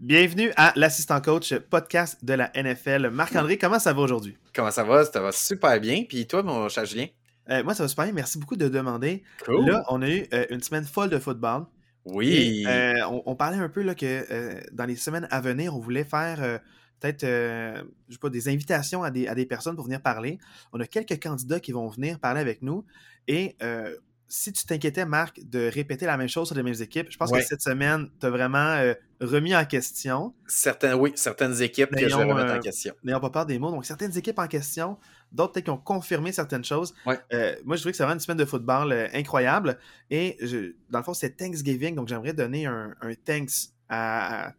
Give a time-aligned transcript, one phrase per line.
[0.00, 3.10] Bienvenue à l'assistant coach podcast de la NFL.
[3.10, 4.34] Marc-André, comment ça va aujourd'hui?
[4.54, 5.04] Comment ça va?
[5.04, 6.04] Ça va super bien.
[6.08, 7.08] Puis toi, mon cher Julien?
[7.50, 8.14] Euh, moi, ça va super bien.
[8.14, 9.22] Merci beaucoup de demander.
[9.46, 11.66] Là, on a eu euh, une semaine folle de football.
[12.06, 12.64] Oui.
[12.66, 12.94] Euh,
[13.26, 14.24] on, parlait un peu là, que
[14.72, 16.60] dans les semaines à venir, on voulait faire
[16.98, 20.38] peut-être je sais pas, des invitations à des, à des, personnes pour venir parler.
[20.72, 22.86] On a quelques candidats qui vont venir parler avec nous.
[23.28, 23.54] Et
[24.30, 27.32] si tu t'inquiétais, Marc, de répéter la même chose sur les mêmes équipes, je pense
[27.32, 30.32] que cette semaine, tu as vraiment euh, remis en question.
[30.46, 32.94] Certaines, oui, certaines équipes que je vais remettre en euh, question.
[33.02, 33.72] N'ayons pas peur des mots.
[33.72, 34.98] Donc, certaines équipes en question,
[35.32, 36.94] d'autres peut-être qui ont confirmé certaines choses.
[37.08, 39.78] Euh, moi, je dirais que c'est vraiment une semaine de football incroyable.
[40.10, 40.38] Et
[40.88, 44.52] dans le fond, c'est Thanksgiving, donc j'aimerais donner un, thanks à,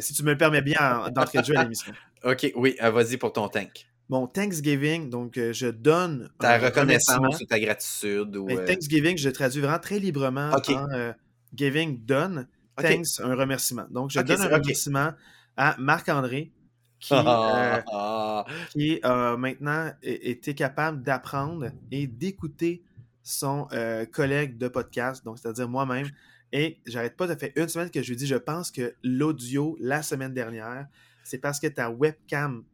[0.00, 1.94] si tu me le permets bien d'entrée de jeu à l'émission.
[2.24, 6.30] OK, oui, vas-y pour ton thank mon Thanksgiving, donc euh, je donne.
[6.38, 8.36] Ta reconnaissance ou ta gratitude.
[8.36, 11.12] Ou, euh, Thanksgiving, je traduis vraiment très librement en euh,
[11.54, 12.46] giving, donne.
[12.76, 13.86] Thanks, un remerciement.
[13.90, 15.12] Donc, je donne un remerciement
[15.56, 16.50] à Marc-André
[16.98, 17.14] qui,
[18.70, 22.82] qui a maintenant été capable d'apprendre et d'écouter
[23.22, 23.68] son
[24.12, 26.08] collègue de podcast, donc c'est-à-dire moi-même.
[26.52, 29.76] Et j'arrête pas, de faire une semaine que je lui dis, je pense que l'audio
[29.80, 30.86] la semaine dernière,
[31.22, 32.64] c'est parce que ta webcam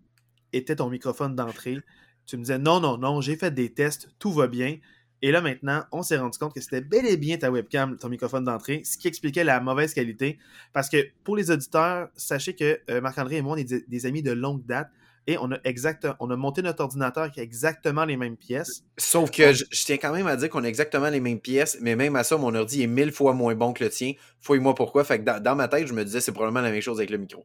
[0.52, 1.78] était ton microphone d'entrée.
[2.26, 4.78] Tu me disais non, non, non, j'ai fait des tests, tout va bien.
[5.22, 8.08] Et là, maintenant, on s'est rendu compte que c'était bel et bien ta webcam, ton
[8.08, 10.38] microphone d'entrée, ce qui expliquait la mauvaise qualité.
[10.72, 14.22] Parce que pour les auditeurs, sachez que euh, Marc-André et moi, on est des, amis
[14.22, 14.88] de longue date
[15.26, 18.82] et on a, exact, on a monté notre ordinateur qui a exactement les mêmes pièces.
[18.96, 21.96] Sauf que je, tiens quand même à dire qu'on a exactement les mêmes pièces, mais
[21.96, 24.14] même à ça, mon ordi est mille fois moins bon que le tien.
[24.40, 25.04] Fouille-moi pourquoi.
[25.04, 27.18] Fait que dans ma tête, je me disais c'est probablement la même chose avec le
[27.18, 27.44] micro.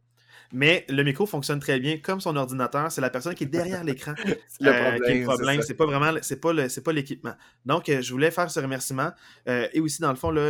[0.53, 2.91] Mais le micro fonctionne très bien comme son ordinateur.
[2.91, 4.13] C'est la personne qui est derrière l'écran
[4.59, 5.61] le euh, qui est le problème.
[5.61, 7.33] C'est pas vraiment, c'est pas c'est pas l'équipement.
[7.65, 9.11] Donc, euh, je voulais faire ce remerciement.
[9.47, 10.41] Euh, et aussi, dans le fond, là,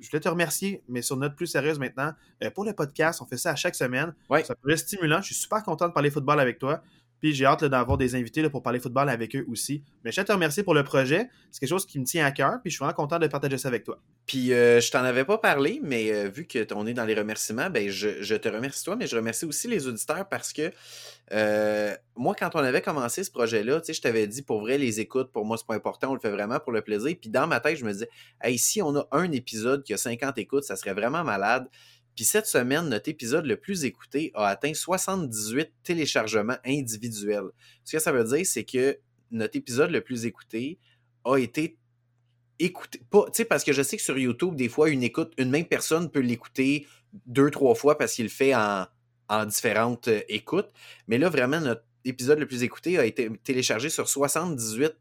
[0.00, 2.12] je voulais te remercier, mais sur note plus sérieuse maintenant,
[2.54, 4.14] pour le podcast, on fait ça à chaque semaine.
[4.44, 5.20] Ça peut être stimulant.
[5.20, 6.82] Je suis super content de parler football avec toi.
[7.20, 9.82] Puis j'ai hâte d'avoir des invités pour parler football avec eux aussi.
[10.04, 11.28] Mais je te remercier pour le projet.
[11.50, 12.58] C'est quelque chose qui me tient à cœur.
[12.62, 13.98] Puis je suis vraiment content de partager ça avec toi.
[14.26, 17.14] Puis euh, je t'en avais pas parlé, mais euh, vu que on est dans les
[17.14, 20.72] remerciements, ben je, te remercie toi, mais je remercie aussi les auditeurs parce que
[21.32, 25.00] euh, moi, quand on avait commencé ce projet-là, tu je t'avais dit pour vrai, les
[25.00, 27.14] écoutes, pour moi, c'est pas important, on le fait vraiment pour le plaisir.
[27.20, 28.08] Puis dans ma tête, je me disais,
[28.42, 31.68] hey, si on a un épisode qui a 50 écoutes, ça serait vraiment malade.
[32.16, 37.50] Puis cette semaine, notre épisode le plus écouté a atteint 78 téléchargements individuels.
[37.84, 38.98] Ce que ça veut dire, c'est que
[39.30, 40.78] notre épisode le plus écouté
[41.24, 41.76] a été
[42.58, 43.02] écouté.
[43.10, 46.10] Pas, parce que je sais que sur YouTube, des fois, une écoute, une même personne
[46.10, 46.86] peut l'écouter
[47.26, 48.86] deux, trois fois parce qu'il le fait en,
[49.28, 50.70] en différentes euh, écoutes.
[51.08, 54.94] Mais là, vraiment, notre épisode le plus écouté a été téléchargé sur 78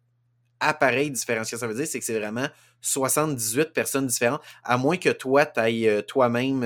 [0.59, 1.43] appareils différents.
[1.43, 2.47] Ce que ça veut dire, c'est que c'est vraiment
[2.85, 6.63] 78 personnes différentes, à moins que toi, tu ailles euh, toi-même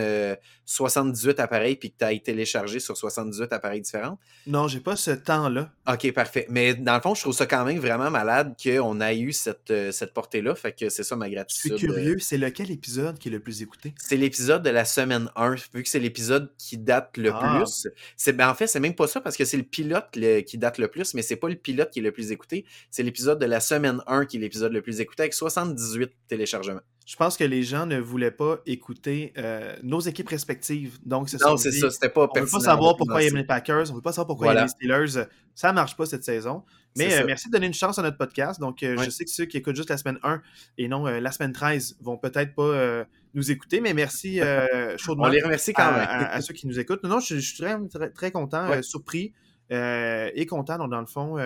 [0.66, 4.20] 78 euh, appareils puis que tu ailles télécharger sur 78 appareils différents?
[4.46, 5.72] Non, j'ai pas ce temps-là.
[5.88, 6.46] OK, parfait.
[6.50, 9.72] Mais dans le fond, je trouve ça quand même vraiment malade qu'on ait eu cette,
[9.72, 10.56] euh, cette portée-là.
[10.56, 11.72] Fait que c'est ça ma gratitude.
[11.72, 13.94] Je suis curieux, c'est lequel épisode qui est le plus écouté?
[13.98, 17.62] C'est l'épisode de la semaine 1, vu que c'est l'épisode qui date le ah.
[17.64, 17.88] plus.
[18.18, 20.10] C'est, ben, en fait, c'est même pas ça parce que c'est le pilote
[20.46, 22.66] qui date le plus, mais c'est pas le pilote qui est le plus écouté.
[22.92, 26.82] C'est l'épisode de la semaine 1 qui est l'épisode le plus écouté avec 78 téléchargement.
[27.10, 31.00] Je pense que les gens ne voulaient pas écouter euh, nos équipes respectives.
[31.04, 31.90] Donc, c'est Non, c'est ça.
[31.90, 33.90] C'était pas On ne veut pas savoir pourquoi ils aiment les Packers.
[33.90, 34.70] On ne veut pas savoir pourquoi ils aiment les
[35.08, 35.26] Steelers.
[35.56, 36.64] Ça ne marche pas cette saison.
[36.96, 38.60] Mais euh, merci de donner une chance à notre podcast.
[38.60, 40.40] Donc, euh, je sais que ceux qui écoutent juste la semaine 1
[40.78, 43.82] et non la semaine 13 vont peut-être pas nous écouter.
[43.82, 44.40] Mais merci
[44.98, 45.26] chaudement.
[45.26, 46.06] On les remercie quand même.
[46.08, 47.02] À, ceux qui nous écoutent.
[47.02, 49.34] Non, je, suis très, très, content, surpris
[49.72, 50.78] et content.
[50.78, 51.38] Donc, dans le fond,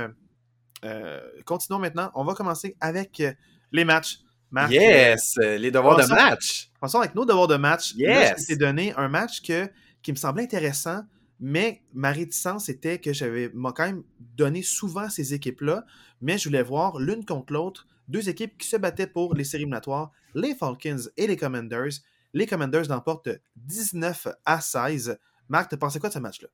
[1.45, 2.11] continuons maintenant.
[2.15, 3.23] On va commencer avec
[3.71, 4.22] les matchs
[4.69, 5.35] yes!
[5.41, 6.69] Euh, les devoirs de match.
[6.79, 7.93] Passons avec nos devoirs de match.
[7.95, 8.45] Yes!
[8.49, 9.69] Je donné un match que,
[10.01, 11.03] qui me semblait intéressant,
[11.39, 15.85] mais ma réticence était que j'avais quand même donné souvent ces équipes-là,
[16.21, 19.63] mais je voulais voir l'une contre l'autre deux équipes qui se battaient pour les séries
[19.63, 22.01] éliminatoires, les Falcons et les Commanders.
[22.33, 25.17] Les Commanders l'emportent 19 à 16.
[25.49, 26.49] Marc, tu pensé quoi de ce match-là?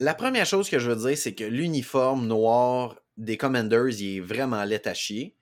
[0.00, 4.20] La première chose que je veux dire, c'est que l'uniforme noir des Commanders, il est
[4.20, 5.36] vraiment laid à chier.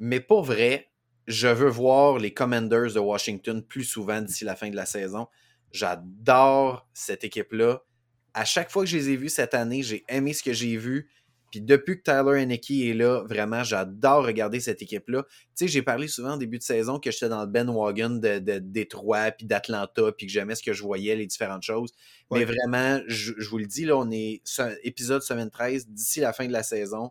[0.00, 0.88] Mais pour vrai,
[1.26, 5.28] je veux voir les Commanders de Washington plus souvent d'ici la fin de la saison.
[5.70, 7.84] J'adore cette équipe-là.
[8.32, 10.76] À chaque fois que je les ai vus cette année, j'ai aimé ce que j'ai
[10.76, 11.08] vu.
[11.50, 15.24] Puis depuis que Tyler Henneke est là, vraiment, j'adore regarder cette équipe-là.
[15.28, 18.10] Tu sais, j'ai parlé souvent au début de saison que j'étais dans le Ben Wagon
[18.10, 21.92] de, de Détroit, puis d'Atlanta, puis que j'aimais ce que je voyais, les différentes choses.
[22.30, 24.42] Mais vraiment, je, je, vous le dis, là, on est
[24.84, 25.88] épisode semaine 13.
[25.88, 27.10] D'ici la fin de la saison,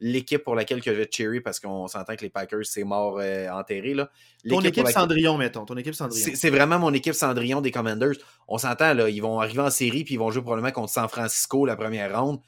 [0.00, 3.18] l'équipe pour laquelle que je vais cheerer parce qu'on s'entend que les Packers, c'est mort
[3.20, 3.94] euh, enterré.
[3.94, 4.10] Là.
[4.48, 5.64] Ton équipe Cendrillon, mettons.
[5.64, 6.32] Ton équipe Cendrillon.
[6.34, 8.16] C'est vraiment mon équipe Cendrillon des Commanders.
[8.48, 11.08] On s'entend, là, ils vont arriver en série puis ils vont jouer probablement contre San
[11.08, 12.40] Francisco la première ronde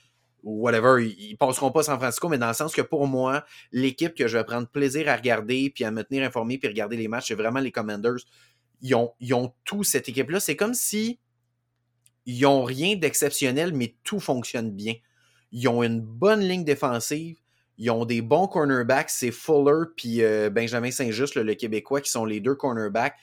[0.42, 1.06] ou whatever.
[1.06, 4.26] Ils, ne passeront pas San Francisco, mais dans le sens que pour moi, l'équipe que
[4.28, 7.28] je vais prendre plaisir à regarder puis à me tenir informé puis regarder les matchs,
[7.28, 8.24] c'est vraiment les Commanders.
[8.80, 10.40] Ils ont, ils ont tout cette équipe-là.
[10.40, 11.20] C'est comme si
[12.24, 14.94] ils ont rien d'exceptionnel, mais tout fonctionne bien.
[15.52, 17.36] Ils ont une bonne ligne défensive.
[17.78, 19.10] Ils ont des bons cornerbacks.
[19.10, 23.16] C'est Fuller puis euh, Benjamin Saint-Just, le Québécois, qui sont les deux cornerbacks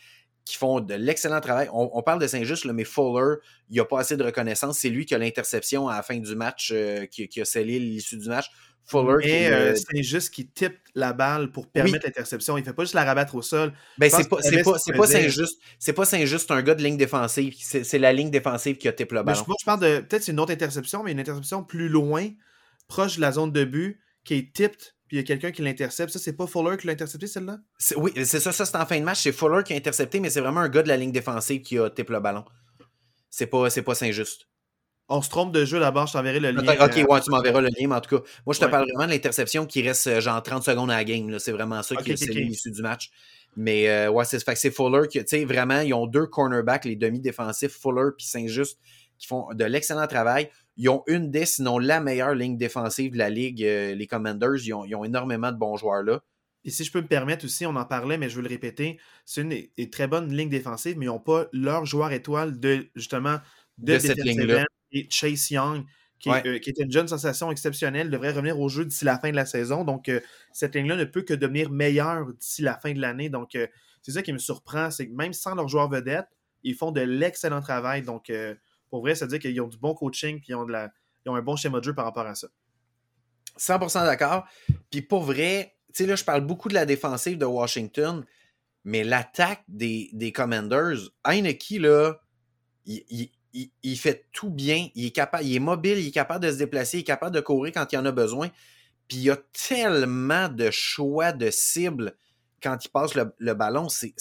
[0.49, 1.69] qui font de l'excellent travail.
[1.71, 3.35] On, parle de Saint-Just, mais Fuller,
[3.69, 4.79] il n'y a pas assez de reconnaissance.
[4.79, 8.17] C'est lui qui a l'interception à la fin du match, euh, qui, a scellé l'issue
[8.17, 8.49] du match.
[8.83, 9.27] Fuller.
[9.27, 12.57] Et euh, Saint-Just qui type la balle pour permettre l'interception.
[12.57, 13.73] Il ne fait pas juste la rabattre au sol.
[13.99, 15.59] Ben, c'est pas, pas, Saint-Just.
[15.77, 17.53] C'est pas Saint-Just, un gars de ligne défensive.
[17.59, 19.43] C'est la ligne défensive qui a type le ballon.
[19.45, 22.27] moi, je parle de peut-être une autre interception, mais une interception plus loin,
[22.87, 23.99] proche de la zone de but,
[24.29, 26.11] qui est tipped puis il y a quelqu'un qui l'intercepte.
[26.11, 27.57] Ça, c'est pas Fuller qui l'a intercepté, celle-là?
[27.97, 29.21] Oui, c'est ça, ça c'est en fin de match.
[29.23, 31.79] C'est Fuller qui a intercepté, mais c'est vraiment un gars de la ligne défensive qui
[31.79, 32.45] a type le ballon.
[33.31, 34.47] C'est pas, pas Saint-Just.
[35.07, 36.61] On se trompe de jeu d'abord, je t'enverrai le lien.
[36.61, 38.85] Ok, euh, ouais, tu m'enverras le lien, mais en tout cas, moi, je te parle
[38.87, 41.39] vraiment de l'interception qui reste euh, genre 30 secondes à la game.
[41.39, 43.09] C'est vraiment ça qui est l'issue du match.
[43.55, 47.71] Mais euh, ouais, c'est Fuller qui, tu sais, vraiment, ils ont deux cornerbacks, les demi-défensifs,
[47.71, 48.77] Fuller puis Saint-Just,
[49.17, 50.51] qui font de l'excellent travail.
[50.79, 54.65] Ils ont une des, sinon la meilleure ligne défensive de la ligue, euh, les Commanders.
[54.65, 56.21] Ils ont, énormément de bons joueurs là.
[56.63, 58.97] Et si je peux me permettre aussi, on en parlait, mais je veux le répéter,
[59.25, 63.39] c'est une, très bonne ligne défensive, mais ils n'ont pas leur joueur étoile de justement
[63.77, 64.65] de, cette ligne-là.
[64.91, 65.83] Et Chase Young,
[66.17, 69.31] qui, est, euh, qui, une jeune sensation exceptionnelle, devrait revenir au jeu d'ici la fin
[69.31, 69.83] de la saison.
[69.83, 70.21] Donc, euh,
[70.53, 73.29] cette ligne-là ne peut que devenir meilleure d'ici la fin de l'année.
[73.29, 73.57] Donc,
[74.01, 76.27] c'est ça qui me surprend, c'est que même sans leur joueur vedette,
[76.63, 78.01] ils font de l'excellent travail.
[78.01, 78.31] Donc,
[78.89, 80.67] pour vrai, ça veut dire qu'ils ont du bon coaching puis ils ont,
[81.35, 82.47] un bon schéma de jeu par rapport à ça.
[83.57, 84.45] 100% d'accord.
[84.89, 88.25] Puis pour vrai, tu sais, là, je parle beaucoup de la défensive de Washington,
[88.83, 92.19] mais l'attaque des, Commanders, Heineke, là,
[92.85, 94.87] il, fait tout bien.
[94.95, 97.35] Il est capable, il est mobile, il est capable de se déplacer, il est capable
[97.35, 98.49] de courir quand il en a besoin.
[99.07, 99.37] Puis il y a
[99.67, 102.15] tellement de choix de cibles
[102.61, 103.87] quand il passe le, le ballon.
[103.89, 104.13] C'est,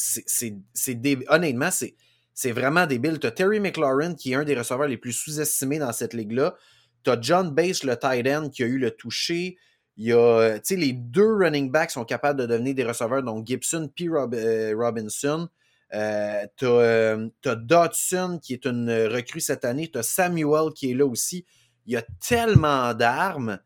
[1.29, 1.95] honnêtement, c'est,
[2.39, 3.19] c'est vraiment débile.
[3.19, 6.55] Tu as Terry McLaurin, qui est un des receveurs les plus sous-estimés dans cette ligue-là.
[7.03, 9.57] Tu as John Bass, le tight end, qui a eu le toucher.
[9.97, 13.25] Il y a, tu sais, les deux running backs sont capables de devenir des receveurs,
[13.25, 15.49] donc Gibson puis euh, Robinson.
[15.95, 19.91] Euh, tu euh, Dodson, qui est une recrue cette année.
[19.93, 21.45] Tu Samuel, qui est là aussi.
[21.87, 23.59] Il y a tellement d'armes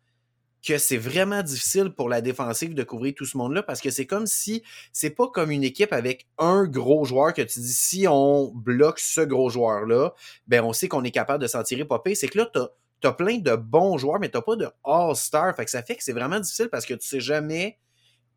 [0.67, 4.07] que c'est vraiment difficile pour la défensive de couvrir tout ce monde-là parce que c'est
[4.07, 4.63] comme si
[4.93, 9.01] c'est pas comme une équipe avec un gros joueur que tu dis si on bloque
[9.01, 10.15] ce gros joueur-là,
[10.47, 12.15] ben on sait qu'on est capable de s'en tirer popper.
[12.15, 15.57] C'est que là, tu as, plein de bons joueurs, mais tu pas de All-Star.
[15.57, 17.79] Fait que ça fait que c'est vraiment difficile parce que tu sais jamais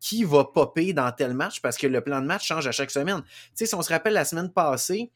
[0.00, 2.90] qui va popper dans tel match parce que le plan de match change à chaque
[2.90, 3.22] semaine.
[3.22, 5.10] Tu sais, si on se rappelle la semaine passée,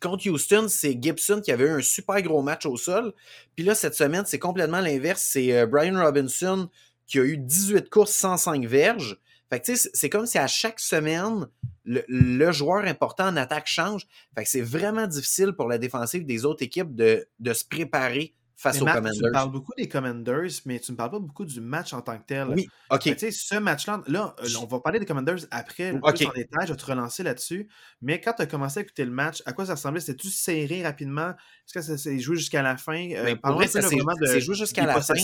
[0.00, 3.12] Contre Houston, c'est Gibson qui avait eu un super gros match au sol.
[3.56, 5.22] Puis là, cette semaine, c'est complètement l'inverse.
[5.22, 6.68] C'est euh, Brian Robinson
[7.06, 9.18] qui a eu 18 courses, 105 verges.
[9.50, 11.48] Fait c'est comme si à chaque semaine,
[11.84, 14.06] le, joueur important en attaque change.
[14.36, 18.84] Fait c'est vraiment difficile pour la défensive des autres équipes de se préparer face aux
[18.84, 19.12] Commanders.
[19.12, 21.92] Tu me parles beaucoup des Commanders, mais tu ne me parles pas beaucoup du match
[21.92, 22.48] en tant que tel.
[22.48, 23.02] Oui, OK.
[23.02, 26.66] Tu sais, ce match-là, là, euh, on va parler des Commanders après, plus en détail,
[26.66, 27.68] je vais te relancer là-dessus.
[28.02, 30.00] Mais quand tu as commencé à écouter le match, à quoi ça ressemblait?
[30.00, 31.30] C'était-tu serré rapidement?
[31.30, 33.10] Est-ce que ça s'est joué jusqu'à la fin?
[33.12, 35.14] Euh, ben, vrai, ça s'est joué jusqu'à la fin.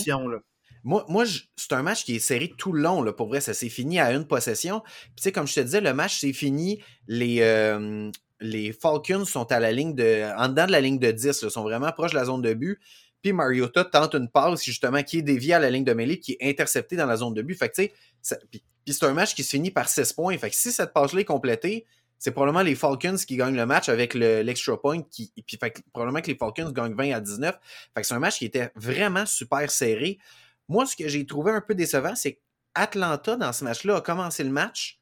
[0.85, 1.25] Moi, moi
[1.57, 3.01] c'est un match qui est serré tout le long.
[3.01, 4.81] Là, pour vrai, ça s'est fini à une possession.
[4.81, 6.81] Puis, tu sais, comme je te disais, le match s'est fini.
[7.07, 10.23] Les, euh, les Falcons sont à la ligne de.
[10.37, 11.41] en dedans de la ligne de 10.
[11.41, 12.79] Ils sont vraiment proches de la zone de but.
[13.25, 16.37] Puis Mariota tente une passe justement qui est déviée à la ligne de mêlée qui
[16.39, 17.55] est interceptée dans la zone de but.
[17.55, 17.71] Fait
[18.51, 20.37] puis, c'est un match qui se finit par 16 points.
[20.37, 21.87] Fait que si cette passe-là est complétée,
[22.19, 25.01] c'est probablement les Falcons qui gagnent le match avec l'extra point.
[25.01, 25.57] Puis
[25.91, 27.55] probablement que les Falcons gagnent 20 à 19.
[27.95, 30.19] Fait que c'est un match qui était vraiment super serré.
[30.69, 32.39] Moi, ce que j'ai trouvé un peu décevant, c'est
[32.75, 34.99] qu'Atlanta, dans ce match-là, a commencé le match,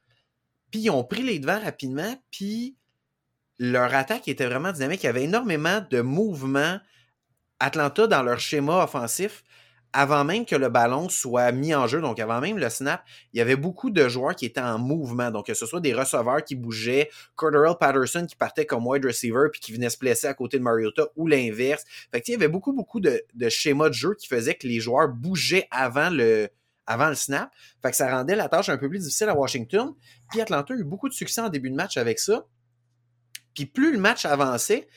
[0.71, 2.77] puis ils ont pris les devants rapidement, puis
[3.59, 5.03] leur attaque était vraiment dynamique.
[5.03, 6.79] Il y avait énormément de mouvements
[7.63, 9.41] Atlanta, dans leur schéma offensif,
[9.93, 13.37] avant même que le ballon soit mis en jeu, donc avant même le snap, il
[13.37, 15.31] y avait beaucoup de joueurs qui étaient en mouvement.
[15.31, 19.47] Donc, que ce soit des receveurs qui bougeaient, Corderell Patterson qui partait comme wide receiver
[19.49, 21.85] puis qui venait se placer à côté de Mariota ou l'inverse.
[22.11, 25.07] Fait il y avait beaucoup, beaucoup de, schémas de jeu qui faisaient que les joueurs
[25.07, 26.49] bougeaient avant le,
[26.85, 27.49] avant le snap.
[27.81, 29.93] Fait que ça rendait la tâche un peu plus difficile à Washington.
[30.29, 32.45] Puis Atlanta a eu beaucoup de succès en début de match avec ça.
[33.53, 34.87] Puis plus le match avançait,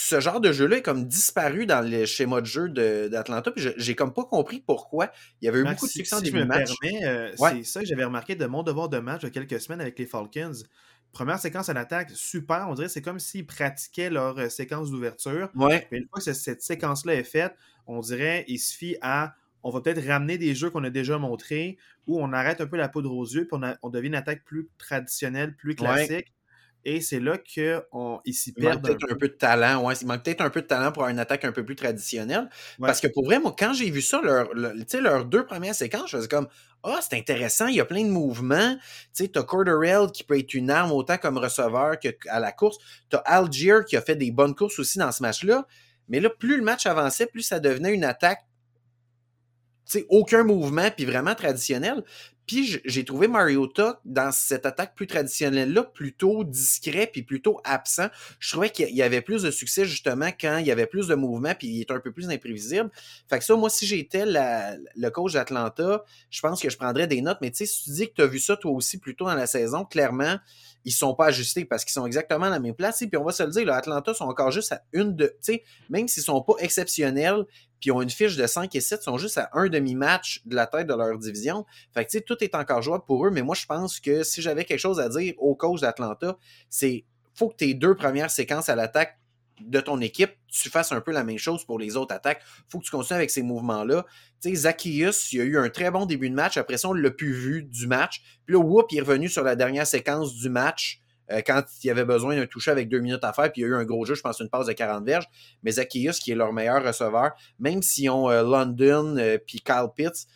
[0.00, 3.50] ce genre de jeu-là est comme disparu dans le schéma de jeu d'Atlanta.
[3.50, 5.10] Puis j'ai comme pas compris pourquoi.
[5.40, 6.70] Il y avait eu beaucoup de succès en début de match.
[6.84, 9.98] Euh, c'est ça que j'avais remarqué de mon devoir de match de quelques semaines avec
[9.98, 10.52] les Falcons.
[11.10, 12.66] Première séquence à l'attaque, super.
[12.68, 15.50] On dirait c'est comme s'ils pratiquaient leur euh, séquence d'ouverture.
[15.56, 15.88] Ouais.
[15.90, 17.54] Mais une fois que cette séquence-là est faite,
[17.88, 21.76] on dirait il suffit à on va peut-être ramener des jeux qu'on a déjà montrés,
[22.06, 24.68] ou on arrête un peu la poudre aux yeux, puis on, devient une attaque plus
[24.78, 26.32] traditionnelle, plus classique.
[26.90, 27.82] Et c'est là qu'ils
[28.32, 28.80] s'y perdent.
[28.86, 29.84] Il manque peut-être un peu de talent.
[29.84, 31.76] Ouais, il manque peut-être un peu de talent pour avoir une attaque un peu plus
[31.76, 32.48] traditionnelle.
[32.80, 36.16] Parce que pour vrai, moi, quand j'ai vu ça, leur, leurs deux premières séquences, je
[36.16, 36.48] faisais comme
[36.82, 38.74] Ah, oh, c'est intéressant, il y a plein de mouvements.
[39.14, 42.78] Tu sais, t'as Corderell qui peut être une arme autant comme receveur qu'à la course.
[43.10, 45.66] T'as Algier qui a fait des bonnes courses aussi dans ce match-là.
[46.08, 48.48] Mais là, plus le match avançait, plus ça devenait une attaque
[49.88, 52.04] sais, aucun mouvement, puis vraiment traditionnel.
[52.48, 58.08] Puis j'ai trouvé Mariota dans cette attaque plus traditionnelle-là plutôt discret puis plutôt absent.
[58.40, 61.14] Je trouvais qu'il y avait plus de succès justement quand il y avait plus de
[61.14, 62.90] mouvement puis il était un peu plus imprévisible.
[63.28, 67.20] Fait que ça, moi, si j'étais le coach d'Atlanta, je pense que je prendrais des
[67.20, 67.38] notes.
[67.42, 69.26] Mais tu sais, si tu dis que tu as vu ça toi aussi plus tôt
[69.26, 70.38] dans la saison, clairement,
[70.88, 72.96] ils sont pas ajustés parce qu'ils sont exactement à la même place.
[72.98, 75.36] Puis on va se le dire, là, Atlanta sont encore juste à une de.
[75.90, 77.44] Même s'ils sont pas exceptionnels,
[77.78, 80.66] puis ont une fiche de 5 et 7, sont juste à un demi-match de la
[80.66, 81.66] tête de leur division.
[81.92, 84.64] Fait que tout est encore jouable pour eux, mais moi je pense que si j'avais
[84.64, 86.38] quelque chose à dire au coach d'Atlanta,
[86.70, 87.04] c'est
[87.34, 89.18] faut que tes deux premières séquences à l'attaque
[89.60, 92.42] de ton équipe, tu fasses un peu la même chose pour les autres attaques.
[92.68, 94.04] faut que tu continues avec ces mouvements-là.
[94.42, 96.56] Tu sais, Zacchaeus, il a eu un très bon début de match.
[96.56, 98.22] Après ça, on l'a plus vu du match.
[98.46, 101.86] Puis là, whoop, il est revenu sur la dernière séquence du match euh, quand il
[101.88, 103.74] y avait besoin d'un toucher avec deux minutes à faire, puis il y a eu
[103.74, 105.26] un gros jeu, je pense une passe de 40 verges.
[105.62, 109.88] Mais Zacchaeus, qui est leur meilleur receveur, même s'ils ont euh, London euh, puis Kyle
[109.94, 110.26] Pitts,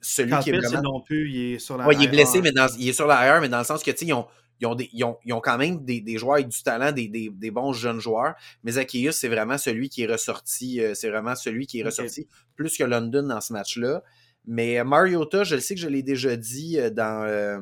[0.00, 0.82] celui qui est vraiment...
[0.82, 2.66] non plus, il est sur la ouais, il est blessé, mais dans...
[2.78, 4.26] il est sur la mais dans le sens que, tu sais, ils ont,
[4.60, 7.08] ils ont, ils, ont, ils ont, quand même des, des, joueurs avec du talent, des,
[7.08, 8.34] des, des bons jeunes joueurs.
[8.64, 12.76] Mais Zacchaeus, c'est vraiment celui qui est ressorti, c'est vraiment celui qui est ressorti plus
[12.76, 14.02] que London dans ce match-là.
[14.46, 17.60] Mais Mariota, je le sais que je l'ai déjà dit dans,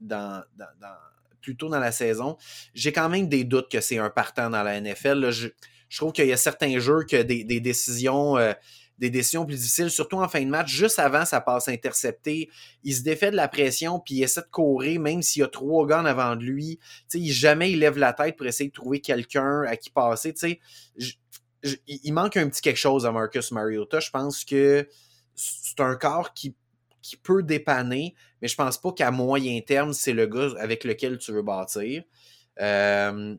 [0.00, 0.94] dans, dans
[1.46, 2.36] plus tôt dans la saison,
[2.74, 5.30] j'ai quand même des doutes que c'est un partant dans la NFL.
[5.30, 5.48] je,
[5.96, 8.36] trouve qu'il y a certains jeux que des, décisions.
[8.36, 8.52] Euh,
[8.98, 12.48] des décisions plus difficiles, surtout en fin de match, juste avant sa passe interceptée.
[12.82, 15.48] Il se défait de la pression, puis il essaie de courir, même s'il y a
[15.48, 16.78] trois gars avant de lui.
[17.08, 20.34] sais, jamais il lève la tête pour essayer de trouver quelqu'un à qui passer.
[21.86, 24.00] il manque un petit quelque chose à Marcus Mariota.
[24.00, 24.88] Je pense que
[25.34, 26.54] c'est un corps qui
[27.06, 31.18] qui peut dépanner, mais je pense pas qu'à moyen terme, c'est le gars avec lequel
[31.18, 32.02] tu veux bâtir.
[32.60, 33.36] Euh,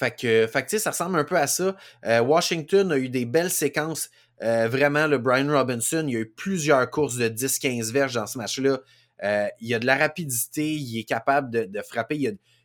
[0.00, 1.76] fait que, ça ressemble un peu à ça.
[2.06, 4.10] Euh, Washington a eu des belles séquences.
[4.42, 8.26] Euh, vraiment, le Brian Robinson, il y a eu plusieurs courses de 10-15 verges dans
[8.26, 8.80] ce match-là.
[9.60, 12.16] il y a de la rapidité, il est capable de, frapper.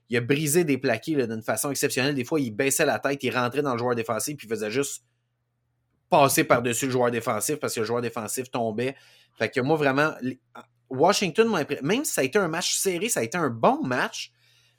[0.09, 2.15] Il a, brisé des plaqués d'une façon exceptionnelle.
[2.15, 4.71] Des fois, il baissait la tête, il rentrait dans le joueur défensif, puis il faisait
[4.71, 5.03] juste
[6.09, 8.95] passer par-dessus le joueur défensif parce que le joueur défensif tombait.
[9.37, 10.13] Fait que moi, vraiment,
[10.89, 11.65] Washington.
[11.81, 14.31] Même si ça a été un match serré, ça a été un bon match,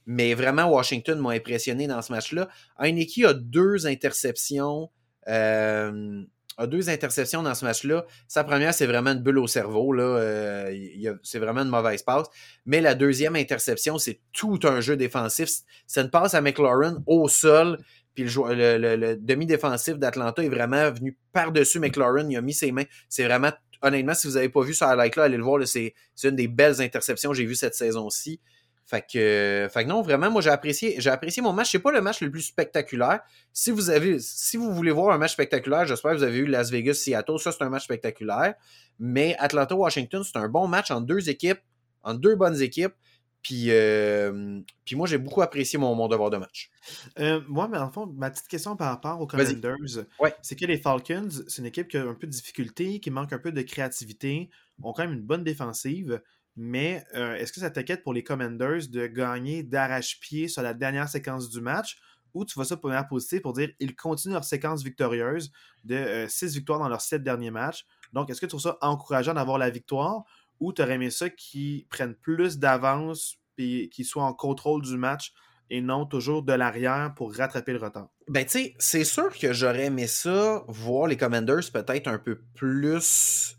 [0.06, 2.48] mais vraiment, Washington m'a impressionné dans ce match-là.
[2.78, 4.90] Heineke a deux interceptions.
[5.28, 6.22] Euh,
[6.58, 8.06] a deux interceptions dans ce match-là.
[8.28, 9.92] Sa première, c'est vraiment une bulle au cerveau.
[9.92, 10.04] Là.
[10.04, 12.28] Euh, c'est vraiment une mauvaise passe.
[12.64, 15.50] Mais la deuxième interception, c'est tout un jeu défensif.
[15.86, 17.78] C'est une passe à McLaurin au sol.
[18.14, 22.30] Puis le, demi-défensif d'Atlanta est vraiment venu par-dessus McLaurin.
[22.30, 22.86] Il a mis ses mains.
[23.10, 25.60] C'est vraiment honnêtement, si vous n'avez pas vu ce highlight-là, allez le voir.
[25.66, 25.94] C'est
[26.24, 28.40] une des belles interceptions que j'ai vues cette saison-ci.
[28.88, 31.72] Fait que, fait que non, vraiment, moi j'ai apprécié, j'ai apprécié mon match.
[31.72, 33.20] C'est pas le match le plus spectaculaire.
[33.52, 36.46] Si vous avez, si vous voulez voir un match spectaculaire, j'espère que vous avez eu
[36.46, 37.40] Las Vegas Seattle.
[37.40, 38.54] Ça, c'est un match spectaculaire.
[39.00, 41.58] Mais Atlanta Washington, c'est un bon match entre deux équipes,
[42.04, 42.94] entre deux bonnes équipes.
[43.42, 46.70] Puis, euh, puis moi, j'ai beaucoup apprécié mon, mon, devoir de match.
[47.18, 50.04] Euh, moi, mais en fond, ma petite question par rapport aux Commanders,
[50.42, 53.32] c'est que les Falcons, c'est une équipe qui a un peu de difficulté, qui manque
[53.32, 54.48] un peu de créativité,
[54.82, 56.20] ont quand même une bonne défensive,
[56.56, 61.08] mais euh, est-ce que ça t'inquiète pour les Commanders de gagner d'arrache-pied sur la dernière
[61.08, 61.98] séquence du match?
[62.34, 65.52] Ou tu vois ça pour manière positive pour dire ils continuent leur séquence victorieuse
[65.84, 67.86] de six victoires dans leurs sept derniers matchs?
[68.12, 70.24] Donc, est-ce que tu trouves ça encourageant d'avoir la victoire?
[70.60, 74.96] Ou tu aurais aimé ça qu'ils prennent plus d'avance et qu'ils soient en contrôle du
[74.96, 75.32] match
[75.70, 78.08] et non toujours de l'arrière pour rattraper le retard?
[78.28, 82.40] Ben, tu sais, c'est sûr que j'aurais aimé ça, voir les Commanders peut-être un peu
[82.54, 83.56] plus.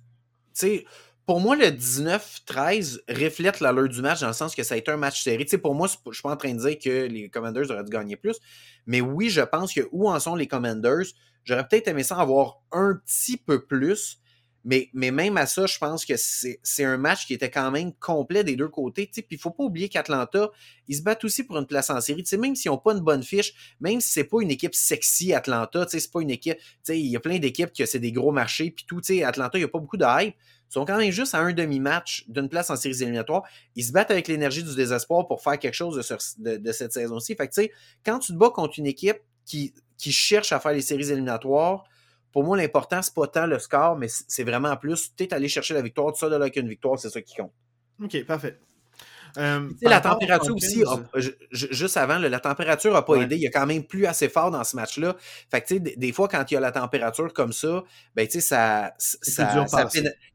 [0.54, 0.86] Tu sais,
[1.28, 4.92] pour moi, le 19-13 reflète l'allure du match dans le sens que ça a été
[4.92, 5.44] un match serré.
[5.46, 7.84] Tu sais, pour moi, je suis pas en train de dire que les Commanders auraient
[7.84, 8.38] dû gagner plus.
[8.86, 11.06] Mais oui, je pense que où en sont les Commanders,
[11.44, 14.20] j'aurais peut-être aimé ça avoir un petit peu plus.
[14.66, 17.94] Mais, mais même à ça, je pense que c'est un match qui était quand même
[17.94, 19.10] complet des deux côtés.
[19.14, 20.50] Puis il faut pas oublier qu'Atlanta,
[20.88, 22.24] ils se battent aussi pour une place en série.
[22.38, 25.86] même s'ils n'ont pas une bonne fiche, même si c'est pas une équipe sexy, Atlanta,
[25.88, 26.58] c'est pas une équipe.
[26.90, 29.02] Il y a plein d'équipes qui c'est des gros marchés, puis tout.
[29.24, 30.36] Atlanta, il n'y a pas beaucoup de hype.
[30.70, 33.44] Ils sont quand même juste à un demi-match d'une place en séries éliminatoires.
[33.76, 35.96] Ils se battent avec l'énergie du désespoir pour faire quelque chose
[36.38, 37.36] de, cette saison-ci.
[37.36, 37.62] Fait que,
[38.06, 41.86] quand tu te bats contre une équipe qui, qui cherche à faire les séries éliminatoires,
[42.38, 45.48] pour moi, l'important, c'est pas tant le score, mais c'est vraiment plus, tu es allé
[45.48, 47.52] chercher la victoire, tout ça de là qu'une victoire, c'est ça qui compte.
[48.00, 48.60] OK, parfait.
[49.38, 50.84] Euh, la température aussi,
[51.52, 53.38] juste avant, la température n'a pas aidé.
[53.38, 55.16] Il y a quand même plus assez fort dans ce match-là.
[55.50, 57.84] Fait que, des, fois, quand il y a la température comme ça,
[58.16, 59.66] ben, ça, ça,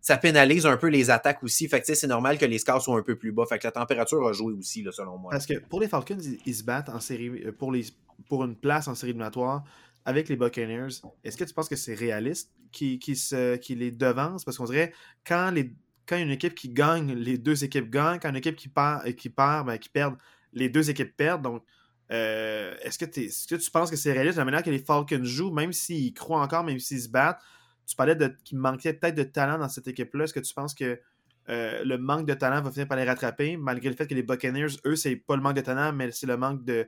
[0.00, 1.68] ça, pénalise un peu les attaques aussi.
[1.68, 3.47] Fait que, c'est normal que les scores soient un peu plus bas.
[3.49, 5.30] Fait que la température a joué aussi, là, selon moi.
[5.30, 7.85] Parce que pour les Falcons, ils, se battent en série, euh, pour, les,
[8.28, 9.62] pour une place en série éliminatoire
[10.04, 11.00] avec les Buccaneers.
[11.25, 13.14] Est-ce que tu penses que c'est réaliste qui, qui,
[13.61, 14.44] qui les devance?
[14.44, 14.92] Parce qu'on dirait,
[15.25, 18.18] quand une équipe qui gagne, les deux équipes gagnent.
[18.18, 20.16] Quand une équipe qui perd, qui ben, qui perd,
[20.52, 21.42] les deux équipes perdent.
[21.42, 21.62] Donc,
[22.11, 25.73] euh, est-ce que, tu penses que c'est réaliste la manière que les Falcons jouent, même
[25.73, 27.40] s'ils croient encore, même s'ils se battent?
[27.87, 30.25] Tu parlais qu'il manquait peut-être de talent dans cette équipe-là.
[30.25, 31.00] Est-ce que tu penses que
[31.49, 34.23] euh, le manque de talent va finir par les rattraper, malgré le fait que les
[34.23, 36.87] Buccaneers, eux, c'est pas le manque de talent, mais c'est le manque de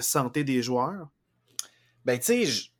[0.00, 1.08] santé des joueurs?
[2.08, 2.70] Ben, tu sais,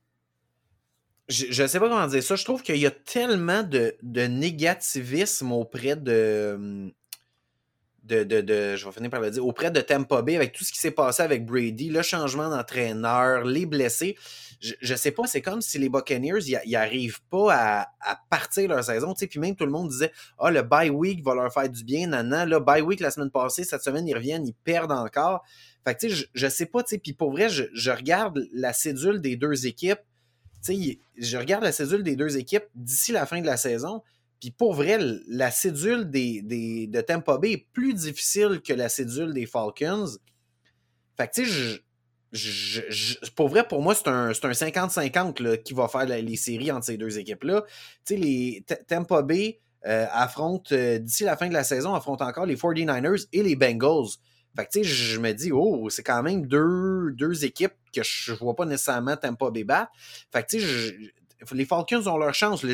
[1.28, 2.34] je ne sais pas comment dire ça.
[2.34, 6.90] Je trouve qu'il y a tellement de, négativisme auprès de,
[8.04, 9.46] de, de, Je vais finir par le dire.
[9.46, 13.44] Auprès de Tampa Bay, avec tout ce qui s'est passé avec Brady, le changement d'entraîneur,
[13.44, 14.16] les blessés.
[14.60, 18.70] Je, ne sais pas, c'est comme si les Buccaneers, ils n'arrivent pas à, à, partir
[18.70, 19.12] leur saison.
[19.12, 22.06] Puis même tout le monde disait Ah, le bye week va leur faire du bien.
[22.06, 25.44] Nana, le bye week la semaine passée, cette semaine, ils reviennent, ils perdent encore.
[25.88, 27.90] Fait que, tu sais, je, ne sais pas, tu sais, puis pour vrai, je, je,
[27.90, 30.00] regarde la cédule des deux équipes
[31.16, 34.02] je regarde la cédule des deux équipes d'ici la fin de la saison.
[34.40, 39.46] Puis pour vrai, la cédule de Tampa Bay est plus difficile que la cédule des
[39.46, 40.06] Falcons.
[41.16, 46.36] Fait que tu sais, pour vrai, pour moi, c'est un 50-50 qui va faire les
[46.36, 47.64] séries entre ces deux équipes-là.
[48.04, 52.26] Tu sais, les Tampa Bay euh, affrontent, euh, d'ici la fin de la saison, affrontent
[52.26, 54.18] encore les 49ers et les Bengals.
[54.58, 58.02] Fait que, tu sais, je me dis, oh, c'est quand même deux, deux équipes que
[58.02, 59.92] je vois pas nécessairement Tampa Bay battre.
[60.32, 60.96] Fait que, tu sais,
[61.52, 62.66] les Falcons ont leur chance.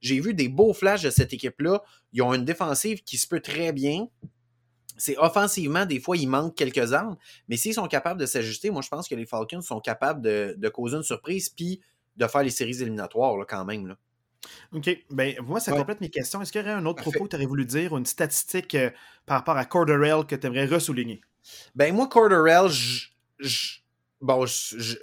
[0.00, 1.82] J'ai vu des beaux flashs de cette équipe-là.
[2.12, 4.06] Ils ont une défensive qui se peut très bien.
[4.96, 7.16] C'est offensivement, des fois, il manque quelques armes,
[7.48, 10.54] mais s'ils sont capables de s'ajuster, moi, je pense que les Falcons sont capables de,
[10.56, 11.80] de causer une surprise puis
[12.16, 13.88] de faire les séries éliminatoires là, quand même.
[13.88, 13.98] Là.
[14.72, 15.04] OK.
[15.10, 16.42] Ben, moi, ça complète mes questions.
[16.42, 18.74] Est-ce qu'il y aurait un autre propos que tu aurais voulu dire ou une statistique
[18.74, 18.90] euh,
[19.26, 21.20] par rapport à Corderell que tu aimerais ressouligner?
[21.74, 22.70] Ben, moi, Corderell,
[24.20, 24.44] bon,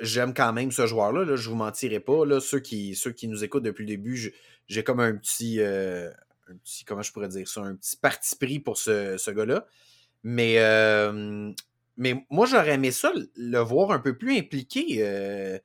[0.01, 1.25] j'aime quand même ce joueur-là.
[1.25, 2.25] Là, je vous mentirai pas.
[2.25, 4.33] Là, ceux, qui, ceux qui nous écoutent depuis le début,
[4.67, 6.09] j'ai comme un petit, euh,
[6.47, 9.65] un petit, comment je pourrais dire ça, un petit parti pris pour ce, ce gars-là.
[10.23, 11.51] Mais, euh,
[11.97, 15.59] mais moi, j'aurais aimé ça, le voir un peu plus impliqué,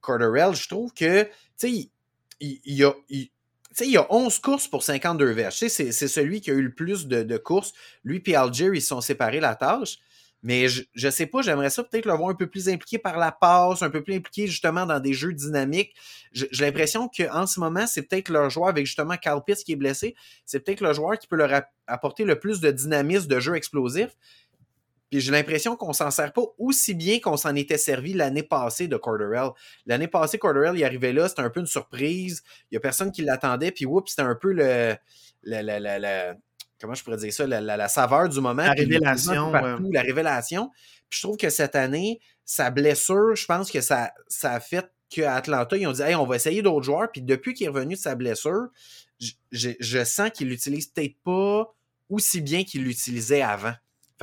[0.00, 0.54] Corderell.
[0.54, 1.90] Je trouve que, tu sais,
[2.42, 3.30] il, y a, il,
[3.80, 5.56] y a 11 courses pour 52 verges.
[5.56, 7.72] C'est celui qui a eu le plus de, courses.
[8.04, 9.98] Lui et Algier, ils sont séparés la tâche.
[10.44, 13.16] Mais je, je sais pas, j'aimerais ça peut-être le voir un peu plus impliqué par
[13.16, 15.94] la passe, un peu plus impliqué justement dans des jeux dynamiques.
[16.32, 19.76] J'ai l'impression qu'en ce moment, c'est peut-être leur joueur avec justement Carl Pitts qui est
[19.76, 20.16] blessé.
[20.44, 24.08] C'est peut-être le joueur qui peut leur apporter le plus de dynamisme de jeu explosif.
[25.12, 28.88] Puis j'ai l'impression qu'on s'en sert pas aussi bien qu'on s'en était servi l'année passée
[28.88, 29.50] de Corderell.
[29.84, 32.42] L'année passée, Corderell, il arrivait là, c'était un peu une surprise.
[32.70, 34.96] Il y a personne qui l'attendait, puis oups, c'était un peu le,
[36.80, 38.62] comment je pourrais dire ça, la, saveur du moment.
[38.62, 39.52] La révélation.
[39.52, 40.70] La révélation.
[41.10, 44.90] Puis je trouve que cette année, sa blessure, je pense que ça, ça a fait
[45.10, 47.12] qu'à Atlanta, ils ont dit hey, on va essayer d'autres joueurs.
[47.12, 48.68] Puis depuis qu'il est revenu de sa blessure,
[49.20, 51.70] je, je sens qu'il l'utilise peut-être pas
[52.08, 53.74] aussi bien qu'il l'utilisait avant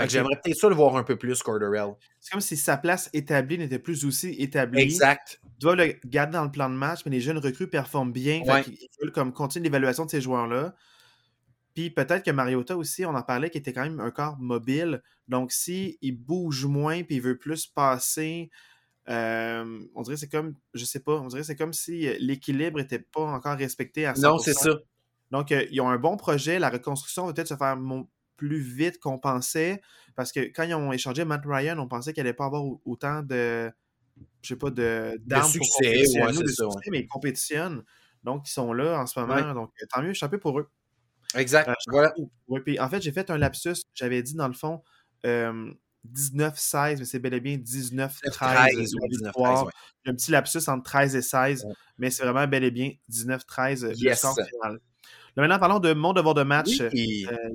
[0.07, 1.93] j'aimerais peut-être ça le voir un peu plus, Corderell.
[2.19, 4.81] C'est comme si sa place établie n'était plus aussi établie.
[4.81, 5.39] Exact.
[5.43, 8.41] Tu dois le garder dans le plan de match, mais les jeunes recrues performent bien.
[8.45, 10.75] Ils veulent comme continuer l'évaluation de ces joueurs-là.
[11.73, 15.01] Puis peut-être que Mariota aussi, on en parlait, qui était quand même un corps mobile.
[15.27, 18.49] Donc, s'il il bouge moins puis il veut plus passer,
[19.07, 22.99] euh, on dirait c'est comme, je sais pas, on dirait c'est comme si l'équilibre n'était
[22.99, 24.21] pas encore respecté à 100%.
[24.21, 24.71] Non, c'est ça.
[25.31, 26.59] Donc, euh, ils ont un bon projet.
[26.59, 27.77] La reconstruction va peut-être se faire
[28.39, 29.81] plus vite qu'on pensait.
[30.15, 33.21] Parce que quand ils ont échangé Matt Ryan, on pensait qu'il n'allait pas avoir autant
[33.21, 33.71] de.
[34.41, 37.83] Je sais pas, de d'armes succès, ouais, de succès, mais ils compétitionnent.
[38.23, 39.53] Donc, ils sont là en ce moment.
[39.53, 40.69] Donc, tant mieux, peu pour eux.
[41.35, 41.69] Exact.
[41.69, 42.13] Euh, voilà.
[42.65, 43.83] puis, en fait, j'ai fait un lapsus.
[43.93, 44.81] J'avais dit, dans le fond,
[45.25, 45.71] euh,
[46.11, 48.71] 19-16, mais c'est bel et bien 19-13.
[48.73, 48.87] Il
[50.05, 51.65] y a un petit lapsus entre 13 et 16,
[51.97, 54.23] mais c'est vraiment bel et bien 19-13 yes.
[54.23, 54.79] le final.
[55.37, 56.81] Maintenant, parlons de mon devoir de match.
[56.81, 56.89] Euh,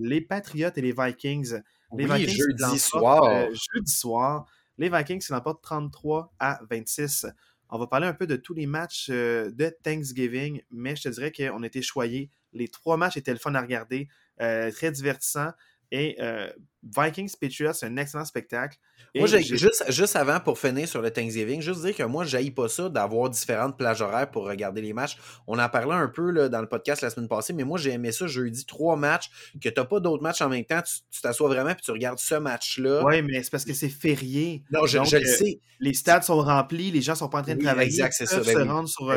[0.00, 1.60] les Patriots et les Vikings.
[1.96, 3.24] Les Vikings jeudi soir.
[3.24, 4.46] Euh, jeudi soir.
[4.78, 7.26] Les Vikings l'emportent 33 à 26.
[7.70, 11.08] On va parler un peu de tous les matchs euh, de Thanksgiving, mais je te
[11.08, 12.30] dirais qu'on était choyés.
[12.52, 14.08] Les trois matchs étaient le fun à regarder,
[14.38, 15.50] très divertissants.
[15.94, 16.48] Et euh,
[16.82, 18.76] Vikings Patriots, c'est un excellent spectacle.
[19.14, 22.68] moi, juste, juste avant, pour finir sur le Thanksgiving, juste dire que moi, je pas
[22.68, 25.16] ça d'avoir différentes plages horaires pour regarder les matchs.
[25.46, 27.92] On en parlait un peu là, dans le podcast la semaine passée, mais moi, j'ai
[27.92, 29.30] aimé ça jeudi, trois matchs,
[29.62, 32.18] que tu n'as pas d'autres matchs en même temps, tu t'assois vraiment et tu regardes
[32.18, 33.04] ce match-là.
[33.04, 34.64] Oui, mais c'est parce que c'est férié.
[34.72, 35.60] Non, je, le euh, sais.
[35.78, 37.86] Les stades sont remplis, les gens sont pas en train de travailler.
[37.86, 38.40] Exact, c'est ça.
[38.40, 39.14] Ben sur,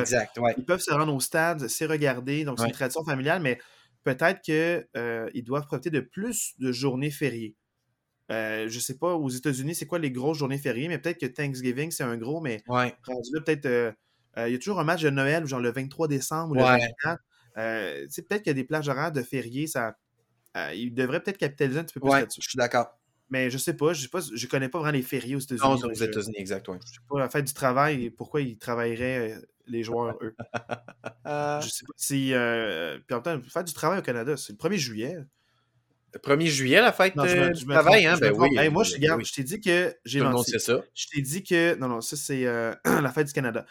[0.57, 3.57] Ils peuvent se rendre au stade, c'est regarder, donc c'est une tradition familiale, mais
[4.03, 7.55] peut-être qu'ils euh, doivent profiter de plus de journées fériées.
[8.31, 11.19] Euh, je ne sais pas, aux États-Unis, c'est quoi les grosses journées fériées, mais peut-être
[11.19, 12.95] que Thanksgiving, c'est un gros, mais ouais.
[13.33, 13.65] peut-être.
[13.65, 13.91] Euh,
[14.45, 17.19] il y a toujours un match de Noël, genre le 23 décembre ou le 24.
[17.55, 19.95] peut-être qu'il y a des plages horaires de fériés, ça.
[20.75, 22.41] ils devraient peut-être capitaliser un petit peu plus là-dessus.
[22.43, 22.99] Je suis d'accord.
[23.29, 25.67] Mais je sais pas, je sais pas, je connais pas vraiment les fériés aux États-Unis.
[25.67, 29.36] Non, aux États-Unis, exact, Je sais pas la fête du travail pourquoi ils travailleraient
[29.67, 30.36] les joueurs, eux.
[31.27, 32.33] je sais pas si.
[32.33, 35.17] Euh, puis en même temps, fête du travail au Canada, c'est le 1er juillet.
[36.13, 38.17] Le 1er juillet, la fête du travail, hein?
[38.19, 38.69] Ben oui.
[38.69, 40.57] moi, je, regarde, je t'ai dit que j'ai lancé.
[40.59, 40.81] ça.
[40.93, 41.75] Je t'ai dit que.
[41.75, 43.65] Non, non, ça, c'est euh, la fête du Canada.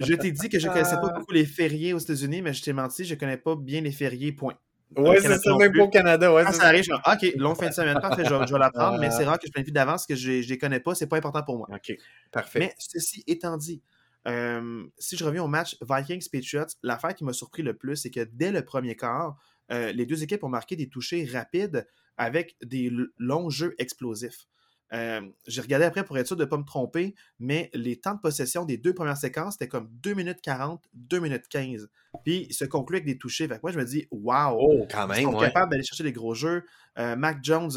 [0.00, 2.62] je t'ai dit que je ne connaissais pas beaucoup les fériés aux États-Unis, mais je
[2.62, 4.54] t'ai menti, je ne connais pas bien les fériés, point.
[4.96, 6.32] Ouais, c'est ça, même pas au Canada.
[6.32, 8.98] Ouais, Quand ça arrive, je OK, longue fin de semaine, parfait, je, je vais l'apprendre,
[8.98, 11.18] mais c'est rare que je planifie d'avance, que je ne les connais pas, c'est pas
[11.18, 11.68] important pour moi.
[11.70, 11.94] OK,
[12.30, 12.58] parfait.
[12.60, 13.82] Mais ceci étant dit,
[14.26, 18.28] euh, si je reviens au match Vikings-Patriots, l'affaire qui m'a surpris le plus, c'est que
[18.32, 19.36] dès le premier quart,
[19.70, 24.46] euh, les deux équipes ont marqué des touchés rapides avec des longs jeux explosifs.
[24.94, 28.14] Euh, j'ai regardé après pour être sûr de ne pas me tromper, mais les temps
[28.14, 31.90] de possession des deux premières séquences, c'était comme 2 minutes 40, 2 minutes 15.
[32.24, 33.46] Puis il se conclut avec des touchés.
[33.46, 34.56] Fait moi, je me dis, waouh!
[34.58, 35.18] Oh, quand même!
[35.20, 36.64] Ils sont capables d'aller chercher des gros jeux.
[36.96, 37.70] Mac Jones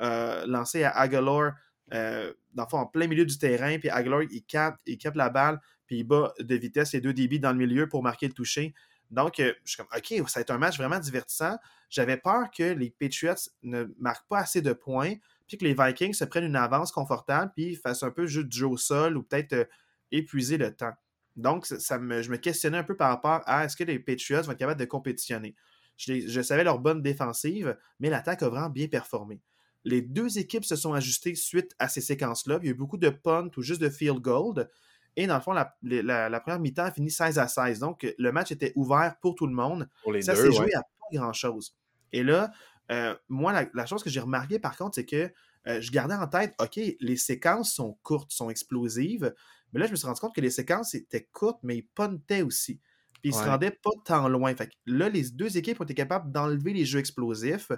[0.00, 1.52] lancé à Aguilar,
[1.90, 4.80] dans le fond, en plein milieu du terrain, puis Aguilar, il capte,
[5.14, 8.28] la balle, puis il bat de vitesse les deux débits dans le milieu pour marquer
[8.28, 8.74] le toucher.
[9.10, 11.56] Donc, je suis comme, OK, ça va être un match vraiment divertissant.
[11.90, 15.16] J'avais peur que les Patriots ne marquent pas assez de points
[15.46, 18.52] puis que les Vikings se prennent une avance confortable, puis fassent un peu juste de
[18.52, 19.64] jeu au sol ou peut-être euh,
[20.10, 20.94] épuiser le temps.
[21.36, 24.42] Donc, ça me, je me questionnais un peu par rapport à est-ce que les Patriots
[24.42, 25.54] vont être capables de compétitionner?
[25.98, 29.42] Je, savais leur bonne défensive, mais l'attaque a vraiment bien performé.
[29.84, 32.58] Les deux équipes se sont ajustées suite à ces séquences-là.
[32.62, 34.68] Il y a eu beaucoup de punt ou juste de field goal.
[35.16, 37.80] Et dans le fond, la, première mi-temps a fini 16 à 16.
[37.80, 39.88] Donc, le match était ouvert pour tout le monde.
[40.20, 41.76] ça s'est joué à pas grand-chose.
[42.12, 42.50] Et là,
[42.90, 45.30] euh, moi, la, chose que j'ai remarqué par contre, c'est que
[45.68, 49.32] euh, je gardais en tête, OK, les séquences sont courtes, sont explosives,
[49.72, 52.42] mais là, je me suis rendu compte que les séquences étaient courtes, mais ils puntaient
[52.42, 52.80] aussi.
[53.22, 54.54] Puis ils ne se rendaient pas tant loin.
[54.54, 57.70] Fait là, les deux équipes ont été capables d'enlever les jeux explosifs.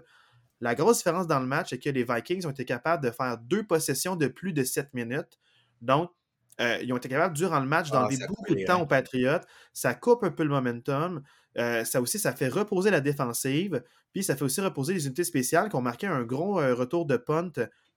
[0.64, 3.36] La grosse différence dans le match, c'est que les Vikings ont été capables de faire
[3.36, 5.38] deux possessions de plus de 7 minutes.
[5.82, 6.10] Donc,
[6.58, 9.46] euh, ils ont été capables, durant le match, d'enlever ah, beaucoup de temps aux Patriotes.
[9.74, 11.22] Ça coupe un peu le momentum.
[11.58, 13.82] Euh, ça aussi, ça fait reposer la défensive.
[14.14, 17.04] Puis ça fait aussi reposer les unités spéciales qui ont marqué un gros euh, retour
[17.04, 17.52] de punt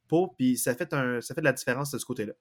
[0.10, 0.36] pour.
[0.36, 2.34] Puis ça fait, un, ça fait de la différence de ce côté-là.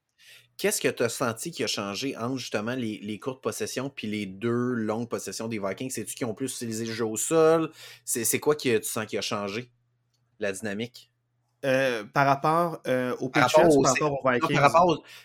[0.57, 4.27] Qu'est-ce que tu as senti qui a changé entre justement les, courtes possessions puis les
[4.27, 5.91] deux longues possessions des Vikings?
[5.91, 7.71] C'est-tu qui ont plus utilisé le jeu au sol?
[8.05, 9.71] C'est quoi que tu sens qui a changé?
[10.41, 11.11] La dynamique?
[11.65, 14.59] Euh, par rapport euh, aux Patriots ou par rapport aux Vikings?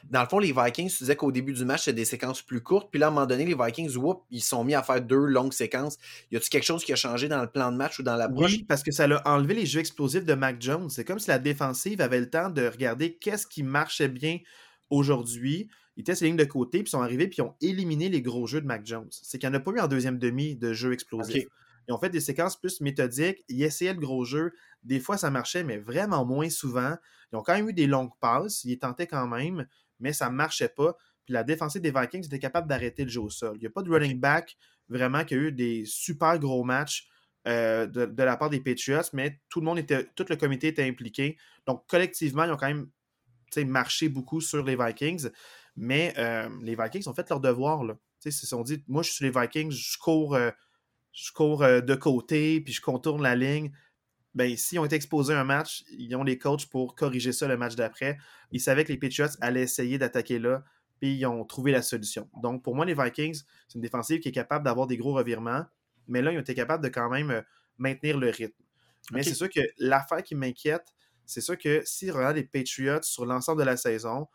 [0.09, 2.61] dans le fond, les Vikings, tu disais qu'au début du match, c'était des séquences plus
[2.61, 2.87] courtes.
[2.89, 5.25] Puis là, à un moment donné, les Vikings, whoop, ils sont mis à faire deux
[5.25, 5.97] longues séquences.
[6.31, 8.27] Y a-tu quelque chose qui a changé dans le plan de match ou dans la
[8.31, 10.89] Oui, parce que ça a enlevé les jeux explosifs de Mac Jones.
[10.89, 14.39] C'est comme si la défensive avait le temps de regarder qu'est-ce qui marchait bien
[14.89, 15.69] aujourd'hui.
[15.97, 18.47] Ils étaient ces lignes de côté, puis sont arrivés, puis ils ont éliminé les gros
[18.47, 19.09] jeux de Mac Jones.
[19.11, 21.45] C'est qu'il n'y en a pas eu en deuxième demi de jeux explosifs.
[21.91, 23.43] Ils ont fait des séquences plus méthodiques.
[23.49, 24.53] Ils essayaient le gros jeu.
[24.81, 26.95] Des fois, ça marchait, mais vraiment moins souvent.
[27.31, 28.63] Ils ont quand même eu des longues passes.
[28.63, 29.67] Ils tentaient quand même,
[29.99, 30.95] mais ça ne marchait pas.
[31.25, 33.57] Puis la défensive des Vikings était capable d'arrêter le jeu au sol.
[33.57, 34.55] Il n'y a pas de running back
[34.87, 37.09] vraiment qui a eu des super gros matchs
[37.45, 40.87] euh, de, la part des Patriots, mais tout le monde était, tout le comité était
[40.87, 41.37] impliqué.
[41.65, 42.87] Donc, collectivement, ils ont quand même
[43.67, 45.27] marché beaucoup sur les Vikings.
[45.75, 47.83] Mais euh, les Vikings ont fait leur devoir.
[47.83, 47.97] Là.
[48.23, 50.35] Ils se sont dit, moi, je suis les Vikings, je cours.
[50.35, 50.51] Euh,
[51.11, 53.71] je cours euh, de côté, puis je contourne la ligne.
[54.33, 57.47] Ben, s'ils ont été exposés à un match, ils ont les coachs pour corriger ça
[57.47, 58.17] le match d'après.
[58.51, 60.63] Ils savaient que les Patriots allaient essayer d'attaquer là,
[60.99, 62.29] puis ils ont trouvé la solution.
[62.41, 65.65] Donc, pour moi, les Vikings, c'est une défensive qui est capable d'avoir des gros revirements,
[66.07, 67.41] mais là, ils ont été capables de quand même euh,
[67.77, 68.63] maintenir le rythme.
[69.11, 70.85] Mais c'est sûr que l'affaire qui m'inquiète,
[71.25, 74.27] c'est sûr que si on regarde les Patriots sur l'ensemble de la saison,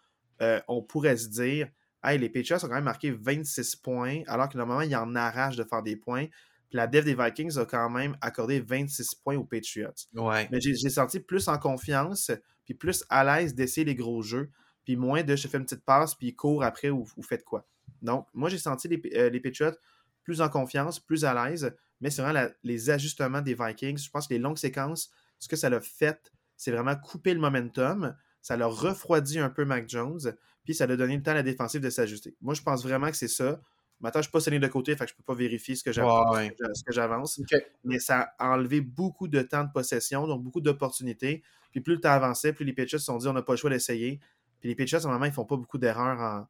[0.43, 1.69] euh, on pourrait se dire
[2.03, 5.57] Hey, les Patriots ont quand même marqué 26 points, alors que normalement, ils en arrachent
[5.57, 6.27] de faire des points.
[6.69, 9.91] Puis la dev des Vikings a quand même accordé 26 points aux Patriots.
[10.15, 10.49] Ouais.
[10.51, 12.31] Mais j'ai senti plus en confiance,
[12.65, 14.51] puis plus à l'aise d'essayer les gros jeux,
[14.85, 17.67] puis moins de je fais une petite passe, puis cours après ou, ou faites quoi.
[18.03, 19.77] Donc, moi, j'ai senti les, euh, les, Patriots
[20.23, 23.99] plus en confiance, plus à l'aise, mais c'est vraiment les ajustements des Vikings.
[23.99, 27.41] Je pense que les longues séquences, ce que ça l'a fait, c'est vraiment couper le
[27.41, 28.15] momentum.
[28.43, 30.21] Ça l'a refroidi un peu Mac Jones,
[30.65, 32.37] puis ça a donné le temps à la défensive de s'ajuster.
[32.41, 33.61] Moi, je pense vraiment que c'est ça.
[34.01, 35.75] Maintenant, je ne suis pas sonné de côté, fait que je ne peux pas vérifier
[35.75, 37.41] ce que j'avance.
[37.85, 41.43] Mais ça a enlevé beaucoup de temps de possession, donc beaucoup d'opportunités.
[41.71, 43.59] Puis plus le temps avançait, plus les Patriots se sont dit on n'a pas le
[43.59, 44.21] choix d'essayer.
[44.61, 46.47] Puis les Patriots, normalement, ils ne font pas beaucoup d'erreurs en.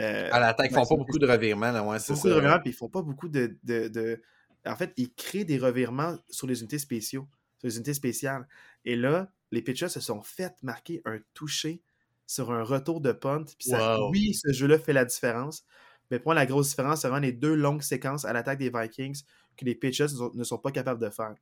[0.00, 1.72] Euh, à l'attaque, ils ne font pas beaucoup de revirements.
[1.72, 4.22] Là, ouais, beaucoup de revirements, puis ils ne font pas beaucoup de, de,
[4.64, 7.26] En fait, ils créent des revirements sur les unités spéciaux,
[7.58, 8.46] sur les unités spéciales.
[8.84, 11.82] Et là, les Patriots se sont fait marquer un toucher
[12.26, 13.44] sur un retour de punt.
[13.58, 15.64] Puis ça, oui, ce jeu-là fait la différence.
[16.10, 18.70] Mais pour moi, la grosse différence, c'est vraiment les deux longues séquences à l'attaque des
[18.70, 19.22] Vikings
[19.56, 21.34] que les Patriots ne sont pas capables de faire.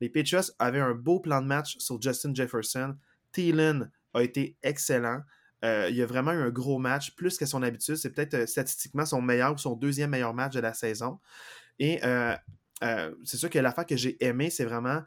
[0.00, 2.96] Les Patriots avaient un beau plan de match sur Justin Jefferson.
[3.32, 5.22] Thielen a été excellent.
[5.64, 7.96] Euh, il a vraiment eu un gros match, plus que son habitude.
[7.96, 11.18] C'est peut-être euh, statistiquement son meilleur ou son deuxième meilleur match de la saison.
[11.78, 12.34] Et euh,
[13.24, 15.02] c'est sûr que l'affaire que j'ai aimé, c'est vraiment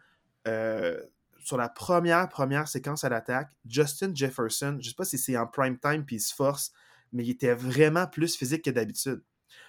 [1.43, 5.37] sur la première, première séquence à l'attaque, Justin Jefferson, je ne sais pas si c'est
[5.37, 6.71] en prime time puis il se force,
[7.11, 9.21] mais il était vraiment plus physique que d'habitude.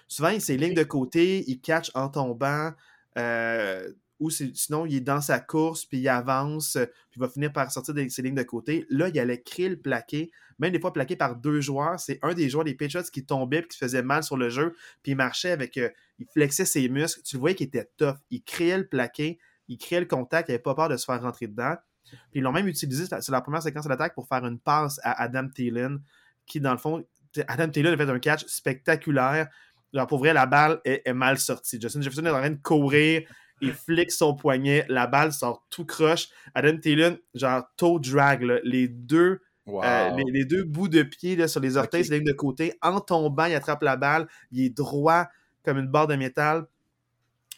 [0.07, 2.71] Souvent, il s'est ligne de côté, il catch en tombant,
[3.17, 6.77] euh, ou sinon, il est dans sa course, puis il avance,
[7.09, 8.85] puis il va finir par sortir de ses lignes de côté.
[8.89, 11.99] Là, il allait créer le plaqué, même des fois plaqué par deux joueurs.
[11.99, 14.75] C'est un des joueurs des Patriots qui tombait, puis qui faisait mal sur le jeu,
[15.01, 15.77] puis il marchait avec.
[15.77, 17.21] Euh, il flexait ses muscles.
[17.23, 18.15] Tu le voyais qu'il était tough.
[18.29, 21.21] Il créait le plaqué, il créait le contact, il n'avait pas peur de se faire
[21.21, 21.75] rentrer dedans.
[22.05, 24.99] Puis ils l'ont même utilisé sur la première séquence de l'attaque pour faire une passe
[25.03, 25.99] à Adam Thielen,
[26.45, 27.03] qui, dans le fond,
[27.47, 29.47] Adam Taylor a fait un catch spectaculaire.
[29.93, 31.79] Genre, pour vrai, la balle est, mal sortie.
[31.79, 33.21] Justin Jefferson est en train de courir.
[33.61, 34.85] Il flique son poignet.
[34.89, 36.29] La balle sort tout croche.
[36.55, 38.41] Adam Taylor, genre, toe drag.
[38.63, 42.73] Les, deux, euh, les, deux bouts de pied là, sur les orteils, c'est de côté.
[42.81, 44.27] En tombant, il attrape la balle.
[44.51, 45.27] Il est droit
[45.63, 46.65] comme une barre de métal.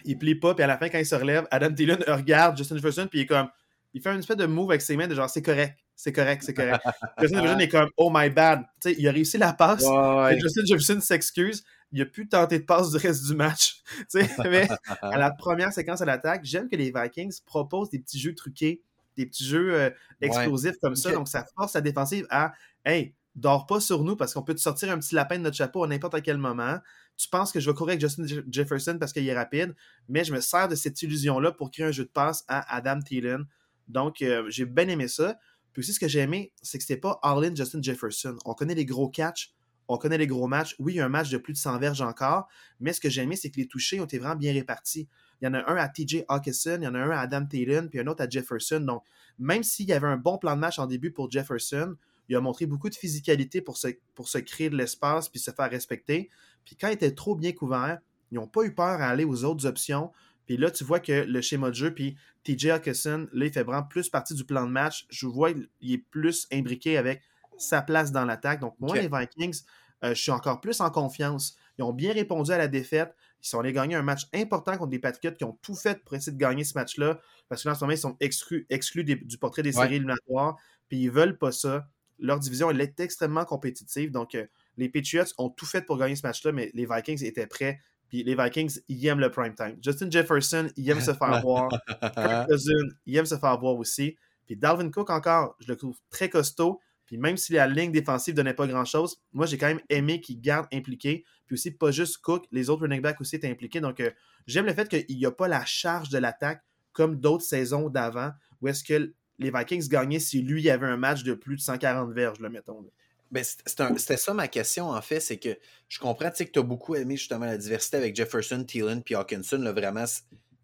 [0.04, 0.54] Il plie pas.
[0.54, 3.08] Puis à la fin, quand il se relève, Adam Taylor regarde Justin Jefferson.
[3.10, 3.48] Puis il est comme.
[3.94, 6.44] Il fait une espèce de move avec ses mains de genre, c'est correct c'est correct,
[6.44, 6.82] c'est correct.
[7.20, 8.64] Justin Jefferson est comme, oh my bad.
[8.82, 9.84] sais, il a réussi la passe.
[9.84, 11.64] Et Justin Jefferson s'excuse.
[11.92, 13.82] Il a pu tenter de passe du reste du match.
[14.44, 14.68] mais
[15.02, 18.82] à la première séquence à l'attaque, j'aime que les Vikings proposent des petits jeux truqués,
[19.16, 21.12] des petits jeux euh, explosifs comme ça.
[21.12, 22.54] Donc, ça force la défensive à,
[22.84, 25.56] hey, dors pas sur nous parce qu'on peut te sortir un petit lapin de notre
[25.56, 26.80] chapeau à n'importe quel moment.
[27.18, 29.74] Tu penses que je vais courir avec Justin Jefferson parce qu'il est rapide,
[30.10, 33.00] mais je me sers de cette illusion-là pour créer un jeu de passe à Adam
[33.00, 33.46] Thielen.
[33.88, 35.38] Donc, euh, j'ai bien aimé ça.
[35.76, 38.38] Puis aussi, ce que j'ai aimé, c'est que c'était pas Arlen Justin Jefferson.
[38.46, 39.54] On connaît les gros catchs,
[39.90, 40.74] on connaît les gros matchs.
[40.80, 42.48] Oui, il y a un match de plus de 100 verges encore,
[42.80, 45.10] mais ce que j'ai aimé, c'est que les touchés ont été vraiment bien répartis.
[45.42, 47.46] Il y en a un à TJ Hawkinson, il y en a un à Adam
[47.46, 48.80] Taylor, puis un autre à Jefferson.
[48.80, 49.04] Donc,
[49.38, 51.98] même s'il y avait un bon plan de match en début pour Jefferson,
[52.30, 55.52] il a montré beaucoup de physicalité pour se, pour se créer de l'espace puis se
[55.52, 56.30] faire respecter.
[56.64, 58.00] Puis quand il était trop bien couvert,
[58.32, 60.14] ils n'ont pas eu peur à aller aux autres options.
[60.46, 63.64] Puis là, tu vois que le schéma de jeu, puis TJ Hawkinson, là, il fait
[63.64, 65.06] vraiment plus partie du plan de match.
[65.10, 67.22] Je vois, il est plus imbriqué avec
[67.58, 68.60] sa place dans l'attaque.
[68.60, 69.64] Donc, moi, les Vikings,
[70.04, 71.58] euh, je suis encore plus en confiance.
[71.78, 73.16] Ils ont bien répondu à la défaite.
[73.42, 76.16] Ils sont allés gagner un match important contre des Patriots qui ont tout fait pour
[76.16, 77.20] essayer de gagner ce match-là.
[77.50, 80.58] Parce que là, en ce moment, ils sont exclus, exclus du portrait des séries éliminatoires.
[80.90, 81.88] Puis ils veulent pas ça.
[82.18, 84.12] Leur division, elle est extrêmement compétitive.
[84.12, 84.46] Donc, euh,
[84.78, 87.80] les Patriots ont tout fait pour gagner ce match-là, mais les Vikings étaient prêts.
[88.10, 89.78] Puis les Vikings, ils aiment le prime time.
[89.82, 91.70] Justin Jefferson, il aime se faire voir.
[92.00, 94.16] Kirk Cousins, il aime se faire voir aussi.
[94.46, 96.80] Puis Dalvin Cook, encore, je le trouve très costaud.
[97.06, 100.22] Puis même si la ligne défensive ne donnait pas grand-chose, moi, j'ai quand même aimé
[100.22, 101.24] qu'il garde impliqué.
[101.46, 103.80] Puis aussi, pas juste Cook, les autres running backs aussi étaient impliqués.
[103.80, 104.10] Donc, euh,
[104.48, 106.64] j'aime le fait qu'il n'y a pas la charge de l'attaque
[106.94, 111.24] comme d'autres saisons d'avant, où est-ce que les Vikings gagnaient si lui avait un match
[111.24, 112.86] de plus de 140 verges, le mettons.
[113.32, 115.58] Ben, c'était ça ma question, en fait, c'est que
[115.88, 119.58] je comprends que tu as beaucoup aimé justement la diversité avec Jefferson, Thielen puis Hawkinson.
[119.58, 120.06] Là, vraiment,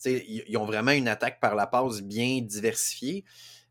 [0.05, 3.25] ils ont vraiment une attaque par la passe bien diversifiée.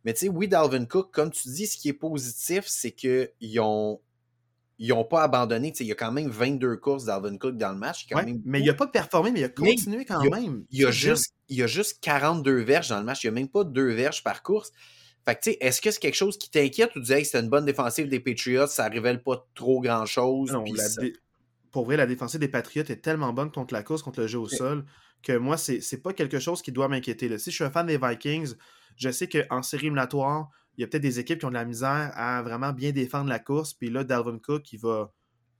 [0.04, 3.60] Mais tu sais, oui, Dalvin Cook, comme tu dis, ce qui est positif, c'est qu'ils
[3.60, 4.00] ont
[4.82, 5.74] ils n'ont pas abandonné.
[5.78, 8.06] Il y a quand même 22 courses d'Alvin Cook dans le match.
[8.46, 10.64] Mais il n'a pas performé, mais il a continué quand même.
[10.70, 13.22] Il y, a juste, il y a juste 42 verges dans le match.
[13.22, 14.72] Il n'y a même pas deux verges par course.
[15.24, 17.26] Fait que, tu sais, est-ce que c'est quelque chose qui t'inquiète ou tu disais, que
[17.26, 20.56] c'était une bonne défensive des Patriots, ça révèle pas trop grand-chose?
[21.70, 24.38] Pour vrai, la défensive des Patriots est tellement bonne contre la course, contre le jeu
[24.38, 24.84] au sol,
[25.22, 27.38] que moi, c'est pas quelque chose qui doit m'inquiéter.
[27.38, 28.54] Si je suis un fan des Vikings,
[28.96, 31.64] je sais qu'en série éliminatoire, il y a peut-être des équipes qui ont de la
[31.64, 33.74] misère à vraiment bien défendre la course.
[33.74, 35.12] Puis là, Dalvin Cook, il va,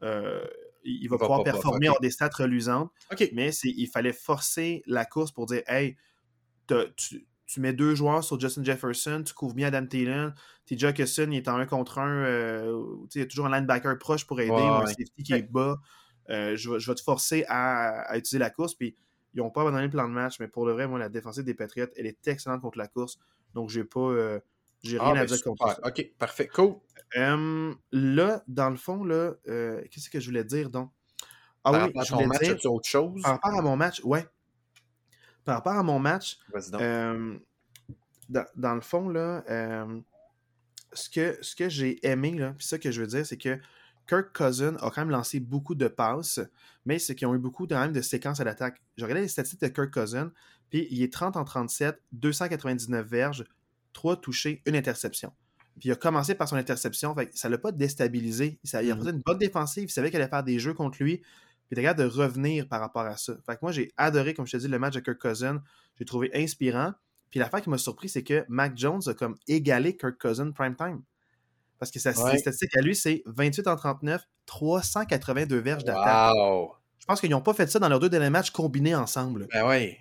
[0.02, 0.44] euh,
[0.84, 2.90] il va, pouvoir performer en des stats reluisantes.
[3.32, 5.96] Mais il fallait forcer la course pour dire Hey,
[6.96, 7.26] tu,
[7.58, 10.34] mets deux joueurs sur Justin Jefferson, tu couvres bien Adam Thielen,
[10.66, 12.84] TJ Hawkinson, il est en un contre un, euh,
[13.14, 15.78] il y a toujours un linebacker proche pour aider, un safety qui est bas.
[16.28, 18.74] Euh, je, vais, te forcer à, utiliser la course.
[18.74, 18.94] Puis
[19.34, 21.42] ils n'ont pas abandonné le plan de match, mais pour le vrai, moi, la défensive
[21.42, 23.18] des Patriots, elle est excellente contre la course.
[23.54, 24.00] Donc, j'ai pas.
[24.00, 24.38] Euh,
[24.82, 25.80] j'ai rien ah, à ben, dire contre ça.
[25.84, 26.46] OK, parfait.
[26.46, 26.76] Cool.
[27.16, 30.90] là, dans le fond, là, qu'est-ce que je voulais dire donc?
[31.64, 33.22] Ah par oui, rapport à ton match, as autre chose?
[33.22, 34.26] Par rapport à mon match, ouais.
[35.44, 36.38] Par rapport à mon match,
[38.28, 39.44] dans, le fond, là,
[40.92, 43.58] ce que, ce que j'ai aimé, là, puis ça que je veux dire, c'est que
[44.08, 46.40] Kirk Cousin a quand même lancé beaucoup de passes,
[46.84, 48.82] mais c'est qu'ils ont eu beaucoup de, même de séquences à l'attaque.
[48.96, 50.32] J'ai regardé les statistiques de Kirk Cousin,
[50.68, 53.44] puis il est 30 en 37, 299 verges,
[53.92, 55.32] 3 touchés, une interception.
[55.78, 58.58] Puis il a commencé par son interception, fait ça ne l'a pas déstabilisé.
[58.64, 59.08] Il a mmh.
[59.08, 61.22] une bonne défensive, il savait qu'il allait faire des jeux contre lui,
[61.70, 63.34] puis était capable de revenir par rapport à ça.
[63.46, 65.62] Fait que moi, j'ai adoré, comme je te dis, le match de Kirk Cousin.
[65.96, 66.94] J'ai trouvé inspirant.
[67.30, 70.74] Puis l'affaire qui m'a surpris, c'est que Mac Jones a comme égalé Kirk Cousin prime
[70.74, 71.00] time.
[71.78, 76.34] Parce que sa statistique à lui, c'est 28 en 39, 382 verges d'attaque.
[76.98, 79.46] Je pense qu'ils n'ont pas fait ça dans leurs deux derniers matchs combinés ensemble.
[79.52, 79.96] Ben oui.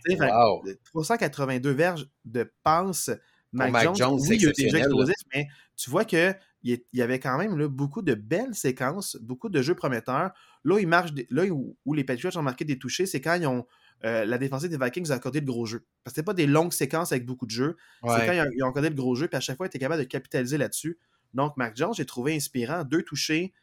[0.86, 3.12] 382 verges de passe.
[3.52, 7.56] Mac, Jones, oui, il a déjà explosif, mais tu vois qu'il y avait quand même
[7.68, 10.32] beaucoup de belles séquences, beaucoup de jeux prometteurs.
[10.64, 13.66] Là, il marche, là où, les Patriots ont marqué des touchés, c'est quand ils ont
[14.06, 15.86] euh, la défensive des Vikings a accordé le gros jeu.
[16.04, 17.76] Parce que c'était pas des longues séquences avec beaucoup de jeux.
[18.04, 20.02] C'est quand ils ont, accordé le gros jeu, puis à chaque fois, ils étaient capables
[20.02, 20.98] de capitaliser là-dessus.
[21.34, 22.84] Donc, Mac Jones, j'ai trouvé inspirant.
[22.84, 23.54] Deux touchés,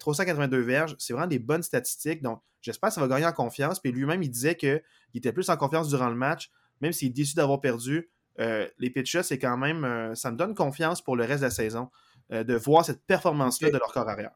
[0.00, 0.96] 382 euh, verges.
[0.98, 2.22] C'est vraiment des bonnes statistiques.
[2.22, 3.80] Donc, j'espère que ça va gagner en confiance.
[3.80, 4.82] Puis lui-même, il disait qu'il
[5.14, 8.10] était plus en confiance durant le match, même s'il est déçu d'avoir perdu.
[8.40, 10.14] Euh, les pitchers, c'est quand même.
[10.14, 11.90] Ça me donne confiance pour le reste de la saison
[12.30, 14.32] de voir cette performance-là de leur corps arrière.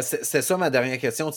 [0.00, 1.30] C'est ça ma dernière question.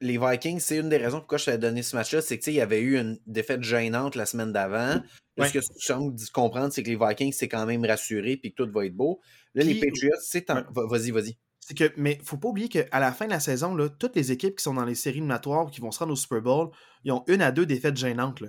[0.00, 2.60] Les Vikings, c'est une des raisons pourquoi je t'ai donné ce match-là, c'est qu'il y
[2.60, 5.00] avait eu une défaite gênante la semaine d'avant.
[5.38, 8.62] Ce que je semble comprendre, c'est que les Vikings, c'est quand même rassuré puis que
[8.62, 9.20] tout va être beau.
[9.54, 11.36] Là, les Patriots, c'est Vas-y, vas-y.
[11.60, 14.32] C'est que, mais faut pas oublier qu'à la fin de la saison, là, toutes les
[14.32, 16.70] équipes qui sont dans les séries éliminatoires, qui vont se rendre au Super Bowl,
[17.04, 18.42] ils ont une à deux défaites gênantes.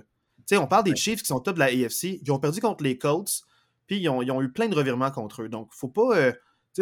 [0.52, 2.98] on parle des Chiefs qui sont top de la AFC, ils ont perdu contre les
[2.98, 3.42] Colts,
[3.86, 5.48] puis ils ont, eu plein de revirements contre eux.
[5.48, 6.32] Donc, faut pas, euh,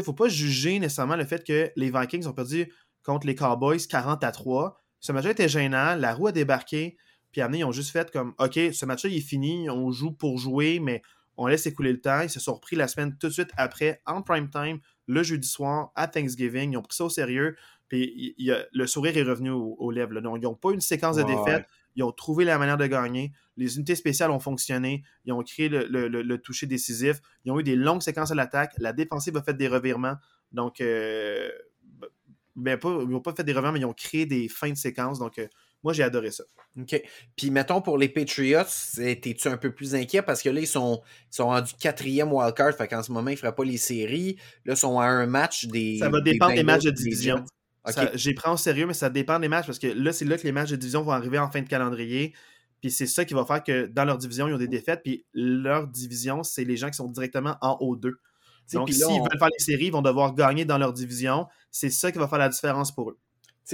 [0.02, 2.72] faut pas juger nécessairement le fait que les Vikings ont perdu
[3.02, 4.80] contre les Cowboys 40 à 3.
[5.00, 6.96] Ce match-là était gênant, la roue a débarqué,
[7.32, 10.38] puis ils ont juste fait comme OK, ce match-là il est fini, on joue pour
[10.38, 11.02] jouer, mais
[11.36, 12.20] on laisse écouler le temps.
[12.20, 15.48] Ils se sont repris la semaine tout de suite après, en prime time, le jeudi
[15.48, 16.72] soir, à Thanksgiving.
[16.72, 17.56] Ils ont pris ça au sérieux.
[17.88, 20.20] Puis le sourire est revenu aux, lèvres.
[20.20, 21.66] Donc, ils n'ont pas une séquence de défaites.
[22.00, 23.30] Ils ont trouvé la manière de gagner.
[23.58, 25.02] Les unités spéciales ont fonctionné.
[25.26, 27.20] Ils ont créé le, toucher décisif.
[27.44, 28.72] Ils ont eu des longues séquences à l'attaque.
[28.78, 30.14] La défensive a fait des revirements.
[30.50, 31.50] Donc, euh,
[32.56, 34.76] ben, pas, ils n'ont pas fait des revirements, mais ils ont créé des fins de
[34.76, 35.18] séquence.
[35.18, 35.46] Donc, euh,
[35.82, 36.44] moi, j'ai adoré ça.
[36.80, 37.02] OK.
[37.36, 38.62] Puis, mettons, pour les Patriots,
[38.98, 40.22] étais-tu un peu plus inquiet?
[40.22, 42.74] Parce que là, ils sont, ils sont rendus quatrième wildcard.
[42.74, 44.36] Fait qu'en ce moment, ils ne feraient pas les séries.
[44.64, 45.98] Là, ils sont à un match des.
[45.98, 47.44] Ça va dépendre des, matchs de division.
[48.14, 50.42] J'ai pris en sérieux, mais ça dépend des matchs parce que là, c'est là que
[50.42, 52.34] les matchs de division vont arriver en fin de calendrier.
[52.80, 55.02] Puis c'est ça qui va faire que dans leur division, ils ont des défaites.
[55.02, 58.12] Puis leur division, c'est les gens qui sont directement en O2.
[58.72, 61.46] Donc, s'ils veulent faire les séries, ils vont devoir gagner dans leur division.
[61.70, 63.18] C'est ça qui va faire la différence pour eux.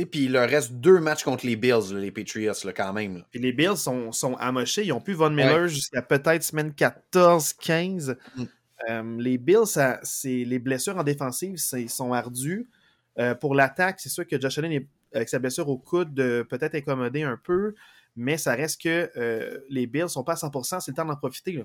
[0.05, 3.25] Puis il leur reste deux matchs contre les Bills, les Patriots, là, quand même.
[3.31, 4.85] Puis les Bills sont, sont amochés.
[4.85, 8.17] Ils ont plus Von Miller jusqu'à peut-être semaine 14-15.
[8.37, 8.45] Mm.
[8.91, 12.69] Euh, les Bills, c'est les blessures en défensive sont ardues.
[13.19, 17.23] Euh, pour l'attaque, c'est sûr que Josh Allen, avec sa blessure au coude, peut-être incommodé
[17.23, 17.75] un peu,
[18.17, 20.81] mais ça reste que euh, les Bills sont pas à 100%.
[20.81, 21.63] C'est le temps d'en profiter.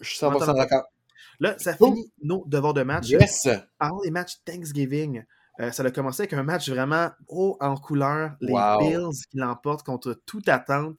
[0.00, 0.84] Je suis 100% d'accord.
[1.40, 3.08] Là, ça finit nos devoirs de match.
[3.08, 3.48] Yes!
[3.78, 5.24] Parlons des matchs Thanksgiving.
[5.60, 8.32] Euh, ça a commencé avec un match vraiment haut en couleur.
[8.40, 10.96] Les Bills qui l'emportent contre toute attente.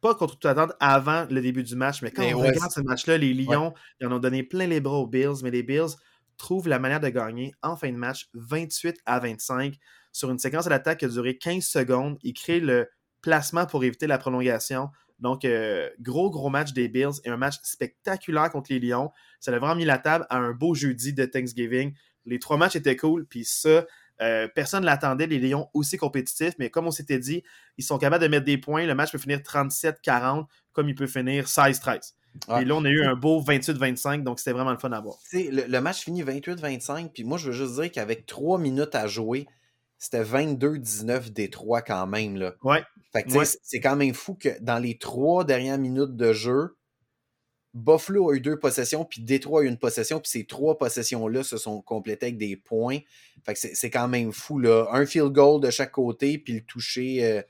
[0.00, 3.18] Pas contre toute attente avant le début du match, mais quand on regarde ce match-là,
[3.18, 5.94] les Lions, ils en ont donné plein les bras aux Bills, mais les Bills
[6.42, 9.76] trouvent la manière de gagner en fin de match 28 à 25
[10.10, 12.18] sur une séquence à l'attaque qui a duré 15 secondes.
[12.22, 12.90] Ils créent le
[13.22, 14.90] placement pour éviter la prolongation.
[15.20, 19.12] Donc, euh, gros, gros match des Bills et un match spectaculaire contre les Lions.
[19.38, 21.94] Ça a vraiment mis la table à un beau jeudi de Thanksgiving.
[22.26, 23.86] Les trois matchs étaient cool, puis ça,
[24.20, 27.44] euh, personne ne l'attendait, les Lions aussi compétitifs, mais comme on s'était dit,
[27.78, 28.84] ils sont capables de mettre des points.
[28.84, 32.14] Le match peut finir 37-40, comme il peut finir 16-13.
[32.60, 35.16] Et là, on a eu un beau 28-25, donc c'était vraiment le fun à voir.
[35.32, 39.06] Le, le, match finit 28-25, puis moi, je veux juste dire qu'avec trois minutes à
[39.06, 39.46] jouer,
[39.98, 42.36] c'était 22-19 des trois quand même.
[42.36, 42.54] Là.
[42.64, 42.82] Ouais.
[43.62, 46.76] c'est quand même fou que dans les trois dernières minutes de jeu,
[47.74, 51.42] Buffalo a eu deux possessions, puis Détroit a eu une possession, puis ces trois possessions-là
[51.42, 52.98] se sont complétées avec des points.
[53.44, 54.88] Fait que c'est quand même fou, là.
[54.92, 57.42] Un field goal de chaque côté, puis le toucher, euh,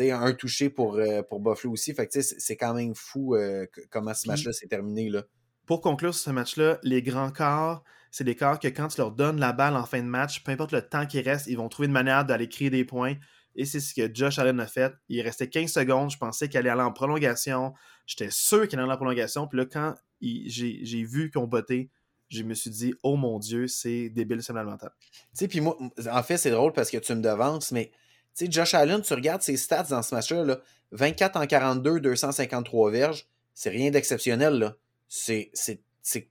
[0.00, 1.94] un touché pour, euh, pour Buffalo aussi.
[1.94, 5.24] Fait que c'est quand même fou euh, comment ce match-là s'est terminé, là.
[5.66, 9.12] Pour conclure sur ce match-là, les grands corps, c'est des corps que quand tu leur
[9.12, 11.68] donnes la balle en fin de match, peu importe le temps qui reste, ils vont
[11.68, 13.16] trouver une manière d'aller créer des points.
[13.54, 14.94] Et c'est ce que Josh Allen a fait.
[15.08, 16.10] Il restait 15 secondes.
[16.10, 17.74] Je pensais qu'il allait aller en prolongation.
[18.06, 19.46] J'étais sûr qu'il allait aller en prolongation.
[19.46, 21.90] Puis là, quand j'ai vu qu'on bottait,
[22.28, 24.90] je me suis dit, oh mon Dieu, c'est débile, c'est mental.
[25.00, 25.76] Tu sais, puis moi,
[26.10, 27.90] en fait, c'est drôle parce que tu me devances, mais
[28.38, 30.58] tu sais, Josh Allen, tu regardes ses stats dans ce match-là,
[30.92, 34.74] 24 en 42, 253 verges, c'est rien d'exceptionnel,
[35.08, 35.50] C'est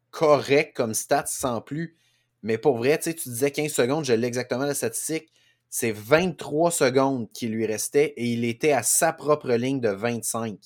[0.10, 1.98] correct comme stats sans plus.
[2.44, 5.30] Mais pour vrai, tu disais 15 secondes, je l'ai exactement la statistique
[5.70, 10.58] c'est 23 secondes qui lui restait et il était à sa propre ligne de 25.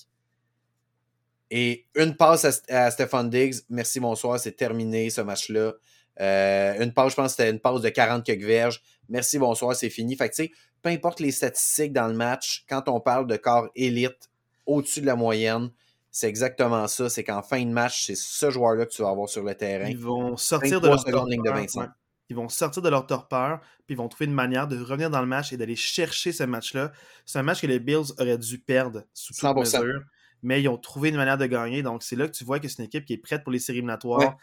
[1.50, 5.74] Et une passe à, Stephen Diggs, merci, bonsoir, c'est terminé ce match-là.
[6.20, 8.82] Euh, une passe, je pense que c'était une passe de 40 quelques verges.
[9.10, 10.16] Merci, bonsoir, c'est fini.
[10.16, 10.32] Fait
[10.82, 14.30] peu importe les statistiques dans le match, quand on parle de corps élite
[14.66, 15.70] au-dessus de la moyenne,
[16.12, 17.10] c'est exactement ça.
[17.10, 19.88] C'est qu'en fin de match, c'est ce joueur-là que tu vas avoir sur le terrain.
[19.88, 21.90] Ils vont sortir de leur ligne de 25
[22.32, 25.20] ils vont sortir de leur torpeur, puis ils vont trouver une manière de revenir dans
[25.20, 26.94] le match et d'aller chercher ce match-là.
[27.26, 30.02] C'est un match que les Bills auraient dû perdre sous toute mesure,
[30.42, 31.84] mais ils ont trouvé une manière de gagner.
[31.84, 33.60] Donc, c'est là que tu vois que c'est une équipe qui est prête pour les
[33.60, 34.38] séries éliminatoires.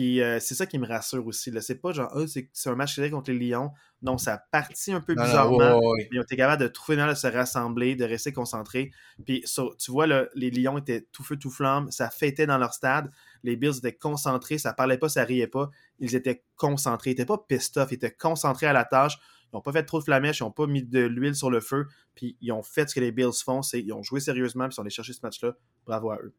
[0.00, 1.52] Euh, c'est ça qui me rassure aussi.
[1.60, 3.70] C'est pas genre, oh, c'est un match contre les Lions.
[4.02, 5.80] Non, ça a parti un peu bizarrement.
[6.12, 8.90] Ils ont été capables de trouver une manière de se rassembler, de rester concentrés.
[9.24, 9.44] Puis,
[9.78, 11.90] tu vois, les Lions étaient tout feu, tout flamme.
[11.90, 13.10] Ça fêtait dans leur stade.
[13.42, 14.58] Les Bills étaient concentrés.
[14.58, 17.10] Ça parlait pas, ça riait pas ils étaient concentrés.
[17.10, 19.18] Ils n'étaient pas pissed off, ils étaient concentrés à la tâche.
[19.44, 21.60] Ils n'ont pas fait trop de flamèches, ils n'ont pas mis de l'huile sur le
[21.60, 24.64] feu, puis ils ont fait ce que les Bills font, c'est ils ont joué sérieusement,
[24.64, 25.54] puis ils sont allés chercher ce match-là.
[25.86, 26.34] Bravo à eux.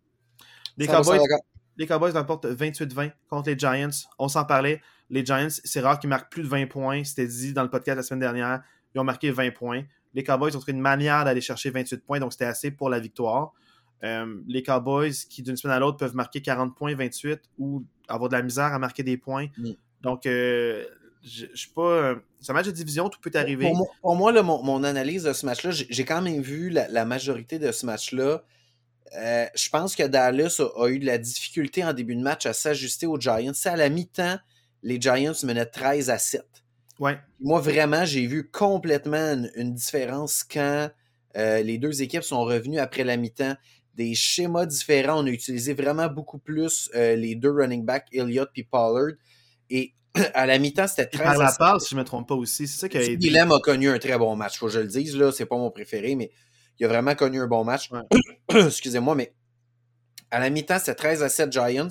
[0.77, 1.19] Les Cowboys,
[1.79, 3.89] les Cowboys remportent 28-20 contre les Giants.
[4.19, 4.81] On s'en parlait.
[5.09, 7.03] Les Giants, c'est rare qu'ils marquent plus de 20 points.
[7.03, 8.61] C'était dit dans le podcast la semaine dernière.
[8.93, 9.83] Ils ont marqué 20 points.
[10.13, 12.99] Les Cowboys ont trouvé une manière d'aller chercher 28 points, donc c'était assez pour la
[12.99, 13.53] victoire.
[14.03, 18.29] Euh, les Cowboys qui, d'une semaine à l'autre, peuvent marquer 40 points, 28 ou avoir
[18.29, 19.47] de la misère à marquer des points.
[19.57, 19.71] Mm.
[20.01, 20.83] Donc, euh,
[21.23, 21.81] je suis pas.
[21.81, 23.71] Euh, c'est un match de division, tout peut arriver.
[24.01, 27.85] Pour moi, mon, analyse de ce match-là, j'ai quand même vu la, majorité de ce
[27.85, 28.43] match-là.
[29.13, 33.07] Je pense que Dallas a, eu de la difficulté en début de match à s'ajuster
[33.07, 33.53] aux Giants.
[33.53, 34.37] C'est à la mi-temps,
[34.83, 36.43] les Giants menaient 13 à 7.
[36.99, 37.17] Ouais.
[37.39, 40.89] Moi, vraiment, j'ai vu complètement une, différence quand
[41.35, 43.55] les deux équipes sont revenues après la mi-temps
[43.99, 45.21] des schémas différents.
[45.21, 49.15] On a utilisé vraiment beaucoup plus euh, les deux running backs, Elliott et Pollard.
[49.69, 49.93] Et
[50.33, 51.23] à la mi-temps, c'était très.
[51.23, 52.65] Par la passe, si je ne me trompe pas aussi.
[52.65, 55.17] C'est ça qui Willem a connu un très bon match, faut que je le dise.
[55.17, 56.31] Là, c'est pas mon préféré, mais
[56.79, 57.89] il a vraiment connu un bon match.
[58.49, 59.33] Excusez-moi, mais
[60.31, 61.89] à la mi-temps, c'était 13 à 7 Giants.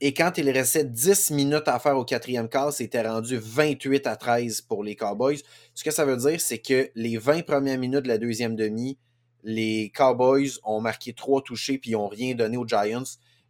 [0.00, 4.16] Et quand il restait 10 minutes à faire au quatrième quart, c'était rendu 28 à
[4.16, 5.38] 13 pour les Cowboys.
[5.74, 8.98] Ce que ça veut dire, c'est que les 20 premières minutes de la deuxième demi,
[9.44, 13.04] les Cowboys ont marqué trois touchés puis ils n'ont rien donné aux Giants.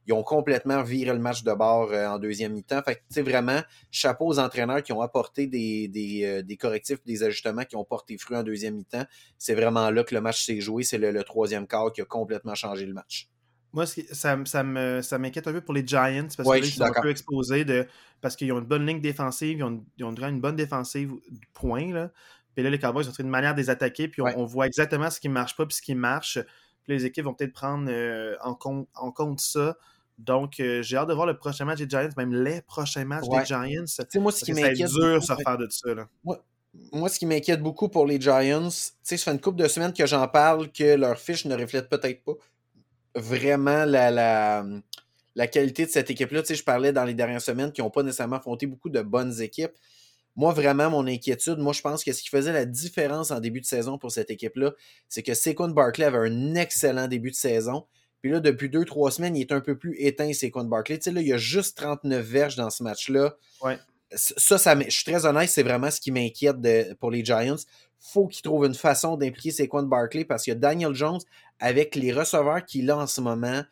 [0.06, 2.82] Ils ont complètement viré le match de bord euh, en deuxième mi-temps.
[2.82, 7.22] Fait que, vraiment, chapeau aux entraîneurs qui ont apporté des, des, euh, des, correctifs, des
[7.22, 9.04] ajustements qui ont porté fruit en deuxième mi-temps.
[9.38, 10.82] C'est vraiment là que le match s'est joué.
[10.82, 13.28] C'est le, troisième quart qui a complètement changé le match.
[13.72, 17.64] Moi, ça, ça, m'inquiète un peu pour les Giants parce qu'ils sont un peu exposés
[17.64, 17.86] de,
[18.20, 21.12] parce qu'ils ont une bonne ligne défensive, ils ont, ils ont une bonne défensive,
[21.54, 21.90] point.
[21.90, 22.10] Là.
[22.54, 25.10] Puis là, les Cowboys ont trouvé une manière de les attaquer, puis on, voit exactement
[25.10, 26.38] ce qui ne marche pas, puis ce qui marche.
[26.84, 29.76] Puis les équipes vont peut-être prendre euh, en, compte, en, compte, ça.
[30.18, 33.28] Donc, euh, j'ai hâte de voir le prochain match des Giants, même les prochains matchs
[33.28, 33.84] des Giants.
[34.16, 34.88] moi, ce qui m'inquiète.
[34.88, 35.94] C'est dur de se refaire de ça.
[35.94, 36.08] Là.
[36.92, 40.06] Moi, ce qui m'inquiète beaucoup pour les Giants, ça fait une couple de semaines que
[40.06, 42.32] j'en parle, que leur fiche ne reflète peut-être pas
[43.14, 44.64] vraiment la, la,
[45.34, 46.42] la, qualité de cette équipe-là.
[46.48, 49.72] Je parlais dans les dernières semaines qu'ils n'ont pas nécessairement affronté beaucoup de bonnes équipes.
[50.34, 53.60] Moi, vraiment, mon inquiétude, moi, je pense que ce qui faisait la différence en début
[53.60, 54.72] de saison pour cette équipe-là,
[55.08, 57.84] c'est que Saquon Barkley avait un excellent début de saison.
[58.22, 60.98] Puis là, depuis deux, trois semaines, il est un peu plus éteint, Saquon Barkley.
[60.98, 63.36] Tu sais, là, il y a juste 39 verges dans ce match-là.
[63.62, 63.78] Ouais.
[64.14, 66.56] Ça, ça, je suis très honnête, c'est vraiment ce qui m'inquiète
[67.00, 67.56] pour les Giants.
[67.98, 71.20] faut qu'ils trouvent une façon d'impliquer Saquon Barkley parce que Daniel Jones,
[71.58, 73.62] avec les receveurs qu'il a en ce moment,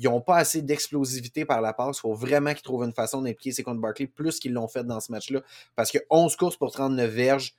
[0.00, 1.98] ils n'ont pas assez d'explosivité par la passe.
[1.98, 4.98] Il faut vraiment qu'ils trouvent une façon d'impliquer contre Barkley plus qu'ils l'ont fait dans
[4.98, 5.40] ce match-là.
[5.76, 7.54] Parce que 11 courses pour 39 verges,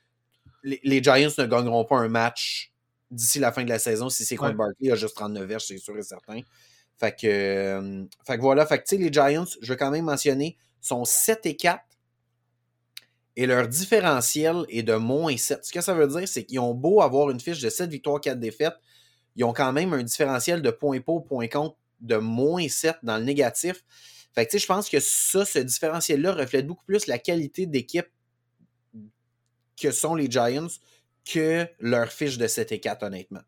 [0.64, 2.71] les, Giants ne gagneront pas un match
[3.12, 5.78] d'ici la fin de la saison si c'est contre Barkley a juste 39 verges, c'est
[5.78, 6.40] sûr et certain.
[6.98, 10.56] Fait que, euh, fait que voilà, fait que, les Giants, je veux quand même mentionner,
[10.80, 11.82] sont 7 et 4
[13.36, 15.64] et leur différentiel est de moins 7.
[15.64, 18.20] Ce que ça veut dire, c'est qu'ils ont beau avoir une fiche de 7 victoires,
[18.20, 18.74] 4 défaites,
[19.36, 23.16] ils ont quand même un différentiel de points pour, points contre de moins 7 dans
[23.16, 23.84] le négatif.
[24.34, 28.08] Fait que, je pense que ça, ce différentiel-là reflète beaucoup plus la qualité d'équipe
[29.80, 30.68] que sont les Giants
[31.24, 33.42] que leur fiche de 7 et 4, honnêtement.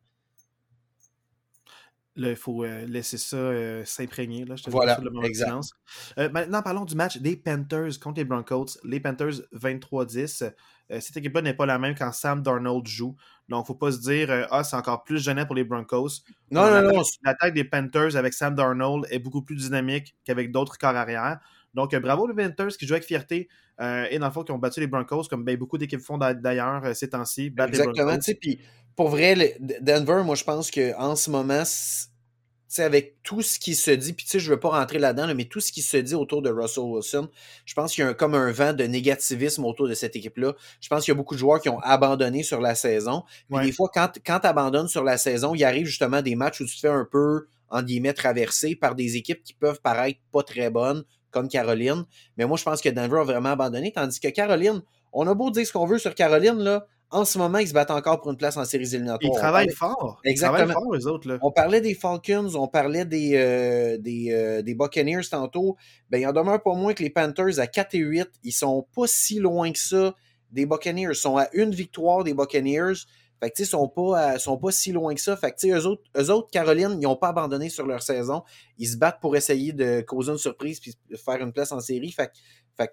[2.17, 4.45] Là, il faut euh, laisser ça euh, s'imprégner.
[4.49, 5.11] Je te voilà, le
[6.19, 8.79] euh, maintenant, parlons du match des Panthers contre les Broncos.
[8.85, 10.53] Les Panthers 23-10.
[11.01, 13.17] cette équipe-là n'est pas la même quand Sam Darnold joue.
[13.49, 16.23] Donc, il ne faut pas se dire Ah, c'est encore plus gênant pour les Broncos.
[16.53, 17.03] Non, non, non.
[17.25, 21.41] L'attaque des Panthers avec Sam Darnold est beaucoup plus dynamique qu'avec d'autres corps arrière.
[21.75, 23.49] Donc, bravo les Panthers qui jouent avec fierté
[23.81, 26.95] et dans le fond qui ont battu les Broncos, comme ben, beaucoup d'équipes font d'ailleurs
[26.95, 27.53] ces temps-ci.
[27.59, 28.17] Exactement.
[28.41, 28.61] Puis,
[28.97, 31.65] pour vrai, Denver, moi, je pense qu'en ce moment,
[32.83, 35.45] avec tout ce qui se dit, puis tu sais, je veux pas rentrer là-dedans, mais
[35.45, 37.29] tout ce qui se dit autour de Russell Wilson,
[37.65, 40.55] je pense qu'il y a comme un vent de négativisme autour de cette équipe-là.
[40.81, 43.23] Je pense qu'il y a beaucoup de joueurs qui ont abandonné sur la saison.
[43.49, 46.61] Puis des fois, quand, quand tu abandonnes sur la saison, il arrive justement des matchs
[46.61, 50.19] où tu te fais un peu, en guillemets, traverser par des équipes qui peuvent paraître
[50.33, 51.05] pas très bonnes,
[51.35, 52.05] comme Caroline.
[52.39, 54.81] Mais moi, je pense que Denver a vraiment abandonné, tandis que Caroline,
[55.13, 57.75] on a beau dire ce qu'on veut sur Caroline, là, en ce moment, ils se
[57.75, 59.33] battent encore pour une place en séries éliminatoires.
[59.33, 60.21] Ils travaillent fort.
[60.25, 60.59] Exactement.
[60.59, 61.29] Ils travaillent fort, les autres.
[61.29, 61.39] Là.
[61.43, 65.77] On parlait des Falcons, on parlait des, euh, des, euh, des, Buccaneers tantôt.
[66.11, 68.87] Ben, il en demeure pas moins que les Panthers à 4 et 8, ils sont
[68.95, 70.15] pas si loin que ça
[70.51, 71.11] des Buccaneers.
[71.11, 72.95] Ils sont à une victoire des Buccaneers.
[73.45, 75.37] Fait que, ils sont pas, sont pas si loin que ça.
[75.37, 78.43] Fait que, eux autres, eux autres, Caroline, ils n'ont pas abandonné sur leur saison.
[78.79, 82.11] Ils se battent pour essayer de causer une surprise puis faire une place en série.
[82.11, 82.31] Fait
[82.77, 82.89] fait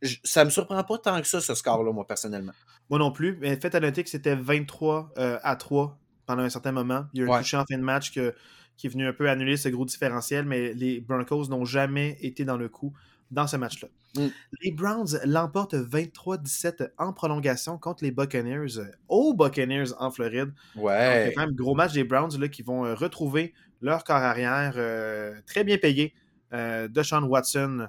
[0.00, 2.52] que ça me surprend pas tant que ça, ce score-là, moi, personnellement.
[2.88, 3.36] Moi non plus.
[3.40, 7.04] Mais faites à noter que c'était 23 euh, à 3 pendant un certain moment.
[7.12, 9.28] Il y a eu un touché en fin de match qui est venu un peu
[9.28, 12.94] annuler ce gros différentiel, mais les Broncos n'ont jamais été dans le coup
[13.30, 13.88] dans ce match-là.
[14.16, 14.28] Mm.
[14.62, 20.52] Les Browns l'emportent 23-17 en prolongation contre les Buccaneers, aux Buccaneers en Floride.
[20.76, 21.26] Ouais.
[21.26, 24.16] C'est quand même un gros match des Browns là, qui vont euh, retrouver leur corps
[24.16, 26.14] arrière euh, très bien payé
[26.52, 27.88] de Sean Watson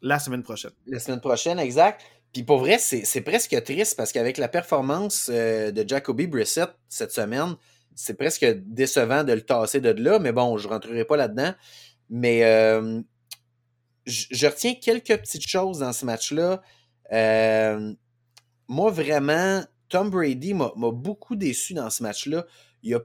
[0.00, 0.70] la semaine prochaine.
[0.86, 2.02] La semaine prochaine, exact.
[2.32, 7.12] Puis pour vrai, c'est presque triste parce qu'avec la performance euh, de Jacoby Brissett cette
[7.12, 7.54] semaine,
[7.94, 11.52] c'est presque décevant de le tasser de là, mais bon, je ne rentrerai pas là-dedans.
[12.10, 12.42] Mais
[14.06, 16.62] je, retiens quelques petites choses dans ce match-là.
[17.12, 17.92] Euh,
[18.68, 22.46] moi, vraiment, Tom Brady m'a beaucoup déçu dans ce match-là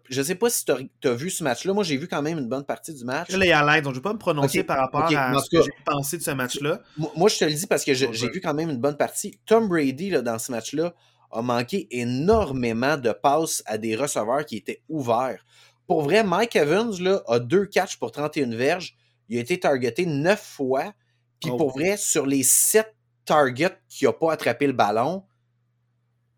[0.09, 1.73] je ne sais pas si tu as, vu ce match-là.
[1.73, 3.27] Moi, j'ai vu quand même une bonne partie du match.
[3.31, 5.49] Je l'ai à l'aide, donc je ne vais pas me prononcer par rapport à ce
[5.49, 6.81] que j'ai pensé de ce match-là.
[7.15, 9.39] Moi, je te le dis parce que j'ai vu quand même une bonne partie.
[9.45, 10.93] Tom Brady, là, dans ce match-là,
[11.31, 15.45] a manqué énormément de passes à des receveurs qui étaient ouverts.
[15.87, 18.95] Pour vrai, Mike Evans là, a deux catchs pour 31 verges.
[19.31, 20.93] Il a été targeté neuf fois.
[21.39, 21.57] Puis oh.
[21.57, 22.93] pour vrai, sur les sept
[23.25, 25.23] targets qui n'a pas attrapé le ballon,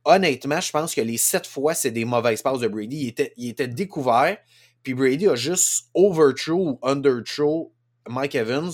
[0.06, 2.98] honnêtement, je pense que les sept fois, c'est des mauvaises passes de Brady.
[2.98, 4.38] Il était, il était découvert,
[4.84, 7.74] puis Brady a juste overthrow ou underthrow
[8.08, 8.72] Mike Evans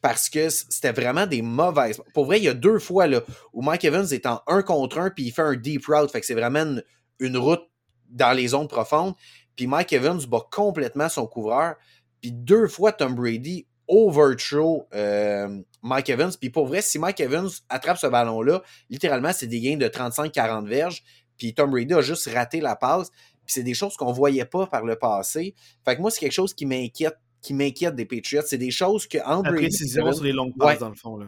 [0.00, 2.02] parce que c'était vraiment des mauvaises.
[2.14, 4.98] Pour vrai, il y a deux fois là, où Mike Evans est en un contre
[4.98, 6.10] un, puis il fait un deep route.
[6.10, 6.82] Fait que c'est vraiment
[7.20, 7.62] une, route
[8.08, 9.14] dans les zones profondes.
[9.54, 11.76] Puis Mike Evans bat complètement son couvreur.
[12.22, 16.30] Puis deux fois, Tom Brady overthrow euh, Mike Evans.
[16.40, 20.66] Puis pour vrai, si Mike Evans attrape ce ballon-là, littéralement, c'est des gains de 35-40
[20.66, 21.02] verges.
[21.36, 23.10] Puis Tom Brady a juste raté la passe.
[23.44, 25.54] Puis c'est des choses qu'on voyait pas par le passé.
[25.84, 28.42] Fait que moi, c'est quelque chose qui m'inquiète qui m'inquiète des Patriots.
[28.46, 31.16] C'est des choses que La précision sur les longues passes, dans le fond.
[31.16, 31.26] Là.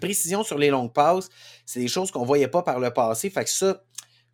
[0.00, 1.28] Précision sur les longues passes,
[1.64, 3.30] c'est des choses qu'on voyait pas par le passé.
[3.30, 3.82] Fait que ça,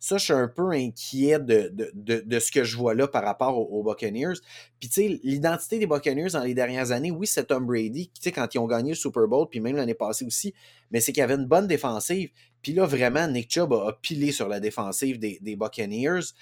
[0.03, 3.57] ça, je suis un peu inquiet de, de, ce que je vois là par rapport
[3.57, 4.33] aux, Buccaneers.
[4.77, 8.21] Puis, tu sais, l'identité des Buccaneers dans les dernières années, oui, c'est Tom Brady, tu
[8.21, 10.53] sais, quand ils ont gagné le Super Bowl, puis même l'année passée aussi,
[10.91, 12.31] mais c'est qu'il y avait une bonne défensive.
[12.61, 16.33] Puis là, vraiment, Nick Chubb a, pilé sur la défensive des, Buccaneers.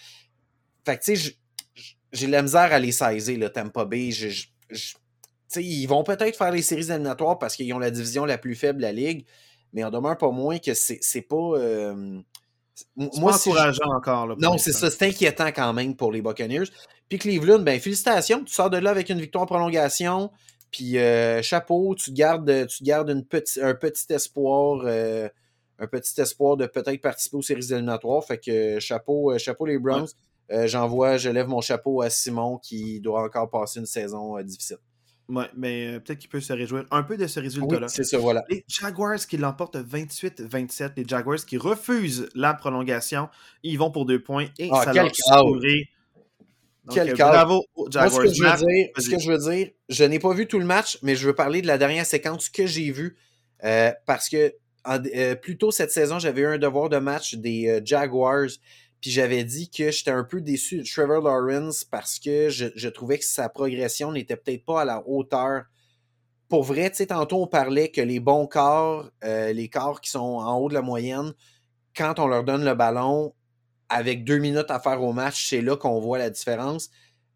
[0.83, 1.35] Fait que, tu sais,
[2.11, 4.09] j'ai la misère à les saisir, le Tampa Bay.
[4.09, 8.55] sais, ils vont peut-être faire les séries éliminatoires parce qu'ils ont la division la plus
[8.55, 9.23] faible de la ligue,
[9.71, 11.59] mais en demeure pas moins que c'est pas.
[11.59, 12.23] Euh,
[12.95, 14.37] moi, c'est encourageant encore.
[14.39, 14.89] non, c'est ça.
[14.89, 16.69] C'est inquiétant quand même pour les Buccaneers.
[17.09, 18.43] Puis Cleveland, ben félicitations.
[18.43, 20.31] Tu sors de là avec une victoire en prolongation.
[20.71, 23.25] Puis euh, chapeau, tu gardes, tu gardes une
[23.61, 24.83] un petit espoir.
[24.85, 25.27] Euh,
[25.79, 28.23] un petit espoir de peut-être participer aux séries éliminatoires.
[28.23, 30.07] Fait que chapeau, euh, chapeau les Browns.
[30.65, 34.79] J'envoie, je lève mon chapeau à Simon qui doit encore passer une saison difficile.
[35.31, 37.87] Ouais, mais euh, peut-être qu'il peut se réjouir un peu de ce résultat-là.
[37.87, 38.43] c'est ça, voilà.
[38.49, 43.29] Les Jaguars qui l'emportent 28-27, les Jaguars qui refusent la prolongation,
[43.63, 45.85] ils vont pour deux points et ah, ça leur sourit.
[46.91, 48.11] Quel euh, Bravo Jaguars.
[48.11, 50.59] ce, que je veux dire, ce que je veux dire, je n'ai pas vu tout
[50.59, 53.15] le match, mais je veux parler de la dernière séquence que j'ai vue
[53.63, 54.53] euh, parce que
[55.35, 58.49] plus tôt cette saison, j'avais eu un devoir de match des Jaguars
[59.01, 63.17] puis j'avais dit que j'étais un peu déçu de Trevor Lawrence parce que je, trouvais
[63.17, 65.63] que sa progression n'était peut-être pas à la hauteur.
[66.47, 70.11] Pour vrai, tu sais, tantôt on parlait que les bons corps, euh, les corps qui
[70.11, 71.33] sont en haut de la moyenne,
[71.95, 73.33] quand on leur donne le ballon,
[73.89, 76.89] avec deux minutes à faire au match, c'est là qu'on voit la différence.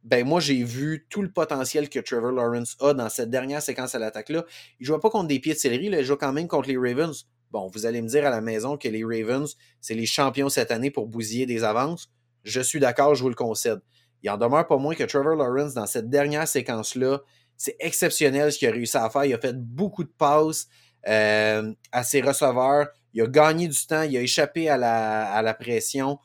[0.04, 3.96] Ben moi, j'ai vu tout le potentiel que Trevor Lawrence a dans cette dernière séquence
[3.96, 4.46] à l'attaque-là.
[4.80, 6.78] Il ne joue pas contre des pieds de céleri, il joue quand même contre les
[6.78, 7.26] Ravens.
[7.56, 10.72] Bon, vous allez me dire à la maison que les Ravens, c'est les champions cette
[10.72, 12.12] année pour bousiller des avances.
[12.44, 13.80] Je suis d'accord, je vous le concède.
[14.24, 17.22] Il en demeure pas moins que Trevor Lawrence, dans cette dernière séquence-là,
[17.56, 19.24] c'est exceptionnel ce qu'il a réussi à faire.
[19.24, 20.68] Il a fait beaucoup de passes
[21.08, 22.90] euh, à ses receveurs.
[23.14, 24.02] Il a gagné du temps.
[24.02, 26.20] Il a échappé à la, pression.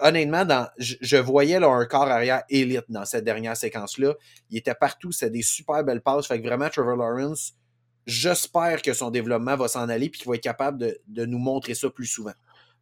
[0.00, 0.44] Honnêtement,
[0.78, 4.14] je, voyais là, un corps arrière élite dans cette dernière séquence-là.
[4.50, 5.12] Il était partout.
[5.12, 6.26] C'était des super belles passes.
[6.26, 7.52] Fait que vraiment, Trevor Lawrence,
[8.06, 11.74] j'espère que son développement va s'en aller et qu'il va être capable de, nous montrer
[11.74, 12.34] ça plus souvent.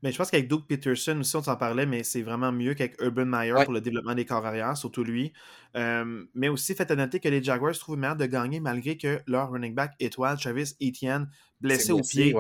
[0.03, 3.01] Mais je pense qu'avec Doug Peterson aussi, on s'en parlait, mais c'est vraiment mieux qu'avec
[3.01, 5.33] Urban Meyer pour le développement des corps arrière, surtout lui.
[5.77, 9.21] Euh, mais aussi, faites à noter que les Jaguars trouvent meilleur de gagner malgré que
[9.29, 11.29] leur running back étoile, Travis Etienne,
[11.61, 12.35] blessé, au pied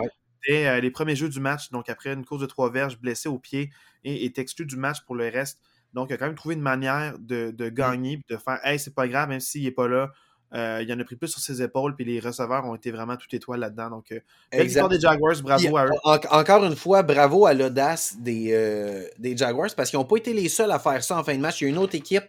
[0.49, 3.29] dès euh, les premiers jeux du match, donc après une course de trois verges, blessé
[3.29, 3.71] au pied
[4.05, 5.61] et est exclu du match pour le reste.
[5.93, 7.75] Donc, il a quand même trouvé une manière de, de mm.
[7.75, 10.13] gagner, de faire Hey, c'est pas grave, même s'il n'est pas là,
[10.55, 13.17] euh, il en a pris plus sur ses épaules, puis les receveurs ont été vraiment
[13.17, 13.89] tout étoiles là-dedans.
[13.89, 14.21] Donc, euh,
[14.53, 15.91] des Jaguars, bravo à eux.
[16.31, 20.35] encore une fois, bravo à l'audace des, euh, des Jaguars, parce qu'ils n'ont pas été
[20.35, 21.61] les seuls à faire ça en fin de match.
[21.61, 22.25] Il y a une autre équipe.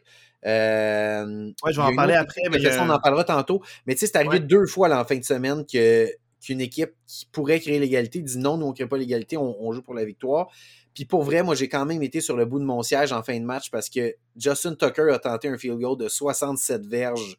[0.46, 2.42] Euh, ouais, je vais en parler après.
[2.52, 3.62] Mais On en parlera tantôt.
[3.86, 6.10] Mais tu sais, c'est arrivé deux fois là, en fin de semaine que
[6.42, 9.72] qu'une équipe qui pourrait créer l'égalité dit non, nous on ne crée pas l'égalité, on,
[9.72, 10.50] joue pour la victoire.
[10.94, 13.24] Puis pour vrai, moi j'ai quand même été sur le bout de mon siège en
[13.24, 17.38] fin de match parce que Justin Tucker a tenté un field goal de 67 verges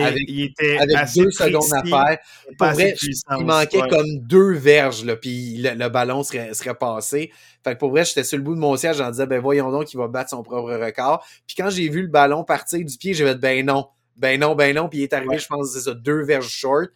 [0.00, 0.78] avec, il était
[1.14, 2.18] deux secondes à faire.
[2.56, 2.94] Pour vrai,
[3.38, 7.30] il manquait comme deux verges, là, puis le, ballon serait, serait passé.
[7.64, 9.70] Fait que pour vrai, j'étais sur le bout de mon siège, j'en disais, ben voyons
[9.70, 11.24] donc, il va battre son propre record.
[11.46, 13.86] Puis quand j'ai vu le ballon partir du pied, j'ai fait, ben non,
[14.16, 14.88] ben non, ben non.
[14.88, 16.90] Puis il est arrivé, je pense, c'est ça, deux verges short.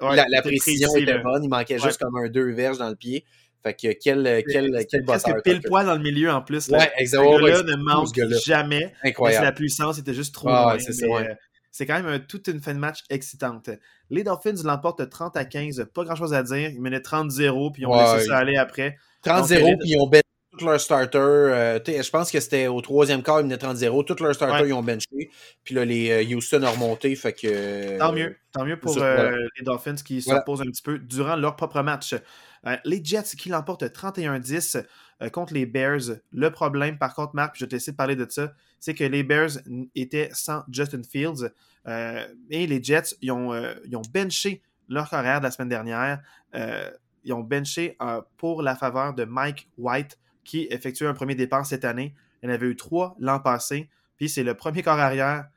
[0.00, 3.24] la, précision était bonne, il manquait juste comme un deux verges dans le pied.
[3.62, 6.70] Fait que quel, quel, quel Presque pile poil dans le milieu en plus.
[6.70, 6.78] Là.
[6.78, 7.38] Ouais, exactement.
[7.38, 8.92] Ce gars-là ne manque jamais.
[9.02, 9.46] Incroyable.
[9.46, 11.34] La puissance était juste trop ah, euh,
[11.78, 13.70] c'est quand même toute une fin de match excitante.
[14.10, 16.70] Les Dolphins l'emportent 30 à 15, pas grand chose à dire.
[16.70, 18.96] Ils menaient 30-0, puis ils ont laissé ça aller après.
[19.24, 20.22] 30-0, puis ils ont benché
[20.58, 21.20] tous leurs starters.
[21.20, 24.04] Euh, je pense que c'était au troisième quart, ils menaient 30-0.
[24.04, 25.30] Tous leurs starters, ils ont benché.
[25.62, 27.14] Puis là, les euh, Houston ont remonté.
[27.14, 28.34] Fait que, tant mieux.
[28.50, 31.80] Tant mieux pour euh, les Dolphins qui se reposent un petit peu durant leur propre
[31.82, 32.16] match.
[32.84, 34.82] les Jets qui l'emportent 31-10
[35.30, 36.18] contre les Bears.
[36.32, 39.22] Le problème, par contre, Marc, je vais te laisser parler de ça, c'est que les
[39.22, 39.58] Bears
[39.94, 41.52] étaient sans Justin Fields
[41.86, 46.20] et les Jets, ils ont, euh, ont benché leur carrière de la semaine dernière.
[46.54, 46.90] Euh,
[47.24, 47.96] ils ont benché
[48.36, 52.14] pour la faveur de Mike White qui effectuait un premier départ cette année.
[52.42, 53.90] Il en avait eu trois l'an passé.
[54.16, 55.48] Puis c'est le premier corps arrière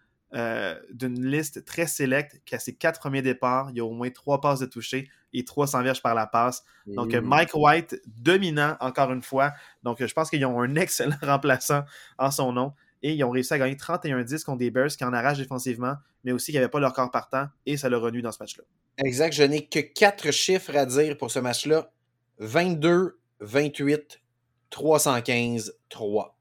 [0.91, 3.69] d'une liste très sélecte qui a ses quatre premiers départs.
[3.69, 6.65] Il y a au moins trois passes de toucher et 300 verges par la passe.
[6.87, 9.53] Donc, Mike White, dominant encore une fois.
[9.83, 11.83] Donc, je pense qu'ils ont un excellent remplaçant
[12.17, 15.13] en son nom et ils ont réussi à gagner 31-10 contre des Bears qui en
[15.13, 18.31] arrachent défensivement, mais aussi qui n'avaient pas leur corps partant, et ça l'a renu dans
[18.31, 18.63] ce match-là.
[18.97, 21.91] Exact, je n'ai que quatre chiffres à dire pour ce match-là
[22.39, 24.21] 22, 28,
[24.69, 26.37] 315, 3.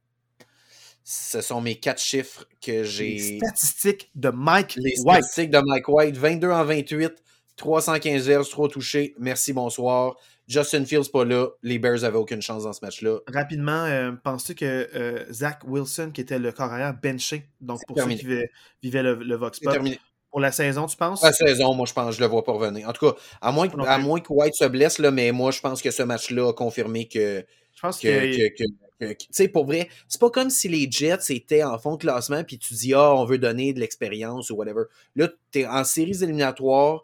[1.03, 3.15] Ce sont mes quatre chiffres que j'ai.
[3.15, 6.17] Les statistiques de Mike Les statistiques de Mike White.
[6.17, 7.13] 22 en 28,
[7.57, 9.15] 315 verges, 3 touchés.
[9.19, 10.17] Merci, bonsoir.
[10.51, 13.21] Justin Fields pas là, les Bears avaient aucune chance dans ce match-là.
[13.33, 17.97] Rapidement, euh, penses-tu que euh, Zach Wilson, qui était le corps arrière, benché, donc pour
[17.97, 18.27] ceux qui
[18.83, 19.79] vivaient, le, Vox Pop,
[20.29, 21.23] pour la saison, tu penses?
[21.23, 22.89] La saison, moi, je pense, je le vois pas revenir.
[22.89, 25.61] En tout cas, à moins, à moins que White se blesse, là, mais moi, je
[25.61, 27.45] pense que ce match-là a confirmé que.
[27.73, 28.49] Je pense que.
[28.49, 32.43] tu sais, pour vrai, c'est pas comme si les Jets étaient en fond de classement,
[32.43, 34.83] puis tu dis, ah, on veut donner de l'expérience ou whatever.
[35.15, 37.03] Là, tu es en séries éliminatoires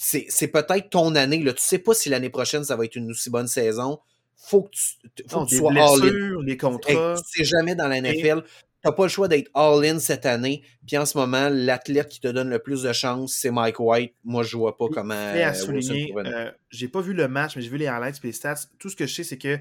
[0.00, 1.42] c'est peut-être ton année.
[1.42, 1.52] Là.
[1.52, 3.98] Tu sais pas si l'année prochaine, ça va être une aussi bonne saison.
[4.36, 6.40] Faut que tu, faut que tu sois all-in.
[6.44, 7.16] les contrats.
[7.16, 8.42] Tu sais jamais dans la NFL.
[8.44, 10.62] Tu n'as pas le choix d'être all-in cette année.
[10.86, 14.14] Puis en ce moment, l'athlète qui te donne le plus de chance, c'est Mike White.
[14.22, 15.34] Moi, je vois pas comment.
[15.34, 18.26] Je à souligner, euh, j'ai pas vu le match, mais j'ai vu les highlights et
[18.28, 18.68] les stats.
[18.78, 19.58] Tout ce que je sais, c'est que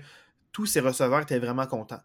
[0.52, 2.02] tous ces receveurs étaient vraiment contents.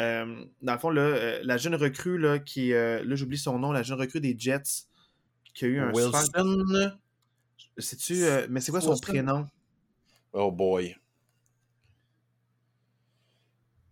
[0.00, 3.70] Euh, dans le fond, là, euh, la jeune recrue, là, qui là, j'oublie son nom,
[3.70, 4.86] la jeune recrue des Jets,
[5.52, 6.94] qui a eu un Wilson.
[7.76, 9.46] Tu euh, mais c'est quoi son prénom?
[10.32, 10.96] Oh boy.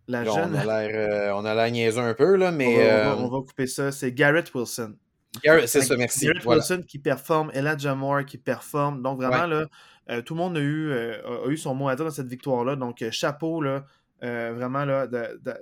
[0.07, 0.55] La jeune...
[0.55, 2.75] Euh, On a l'air niaiseux un peu, là, mais.
[3.15, 3.91] On va, euh, couper ça.
[3.91, 4.95] C'est Garrett Wilson.
[5.43, 6.25] Garrett, c'est ça, merci.
[6.25, 9.01] Garrett Wilson qui performe, Elijah Moore qui performe.
[9.01, 12.11] Donc, vraiment, là, tout le monde a eu, a, eu son mot à dire dans
[12.11, 12.75] cette victoire-là.
[12.75, 13.85] Donc, chapeau, là.
[14.21, 14.85] vraiment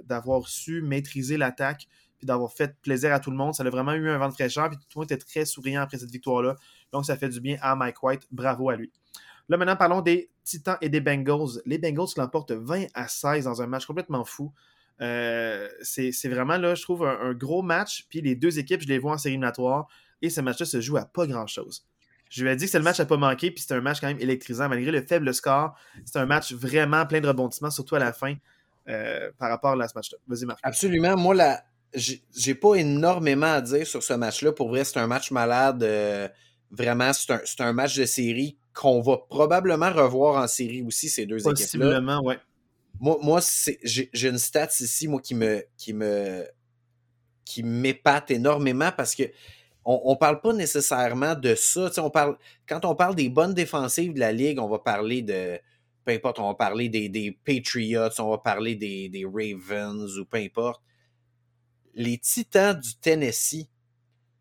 [0.04, 1.88] d'avoir su maîtriser l'attaque
[2.22, 3.56] puis d'avoir fait plaisir à tout le monde.
[3.56, 5.82] Ça a vraiment eu un vent de fraîcheur, puis tout le monde était très souriant
[5.82, 6.56] après cette victoire-là.
[6.92, 8.28] Donc, ça fait du bien à Mike White.
[8.32, 8.92] Bravo à lui.
[9.50, 11.62] Là, maintenant, parlons des Titans et des Bengals.
[11.66, 14.54] Les Bengals l'emportent 20 à 16 dans un match complètement fou.
[15.02, 18.06] Euh, c'est vraiment, là, je trouve, un, gros match.
[18.10, 19.88] Puis les deux équipes, je les vois en série éliminatoire.
[20.22, 21.88] Et ce match-là se joue à pas grand-chose.
[22.30, 24.00] Je lui ai dit que c'est le match à pas manquer, puis c'est un match
[24.00, 24.70] quand même électrisant.
[24.70, 28.36] Malgré le faible score, c'est un match vraiment plein de rebondissements, surtout à la fin,
[28.88, 30.18] euh, par rapport à ce match-là.
[30.28, 30.60] Vas-y, Marc.
[30.64, 31.18] Absolument.
[31.18, 31.62] Moi, la,
[31.94, 34.52] j'ai pas énormément à dire sur ce match-là.
[34.52, 35.84] Pour vrai, c'est un match malade.
[35.84, 36.28] Euh,
[36.72, 41.26] vraiment, c'est un, un, match de série qu'on va probablement revoir en série aussi, ces
[41.26, 41.52] deux équipes-là.
[41.52, 42.40] Possiblement, ouais.
[43.00, 43.42] Moi, moi
[43.84, 46.46] j'ai une stat ici, moi, qui me qui me
[47.44, 49.24] qui m'épate énormément parce que
[49.84, 51.90] on, ne parle pas nécessairement de ça.
[51.98, 52.38] on parle,
[52.70, 55.60] quand on parle des bonnes défensives de la Ligue, on va parler de.
[56.06, 60.26] Peu importe, on va parler des, des Patriots, on va parler des, des Ravens ou
[60.26, 60.82] peu importe
[61.96, 63.68] les Titans du Tennessee,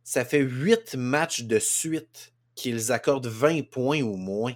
[0.05, 4.53] ça fait huit matchs de suite qu'ils accordent 20 points ou moins.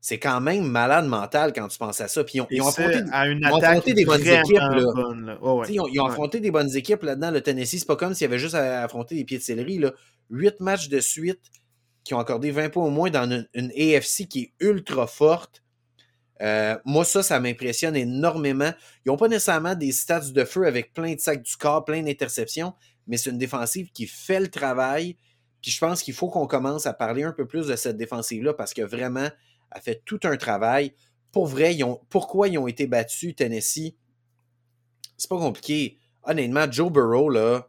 [0.00, 2.22] C'est quand même malade mental quand tu penses à ça.
[2.24, 4.56] Puis ils ont, affronté, des bonnes équipes.
[5.68, 7.30] Ils, ont, affronté des bonnes équipes là-dedans.
[7.30, 9.80] Le Tennessee, c'est pas comme s'il y avait juste à affronter des pieds de céleri.
[10.30, 11.40] Huit matchs de suite
[12.04, 15.62] qui ont accordé 20 points au moins dans une, une AFC qui est ultra forte.
[16.40, 18.72] Euh, moi, ça, ça m'impressionne énormément.
[19.04, 22.02] Ils n'ont pas nécessairement des stats de feu avec plein de sacs du corps, plein
[22.02, 22.74] d'interceptions,
[23.06, 25.16] mais c'est une défensive qui fait le travail.
[25.62, 28.54] Puis je pense qu'il faut qu'on commence à parler un peu plus de cette défensive-là
[28.54, 29.28] parce que vraiment,
[29.74, 30.94] elle fait tout un travail.
[31.32, 31.76] Pour vrai,
[32.08, 33.94] pourquoi ils ont été battus, Tennessee?
[35.16, 35.98] C'est pas compliqué.
[36.22, 37.68] Honnêtement, Joe Burrow, là,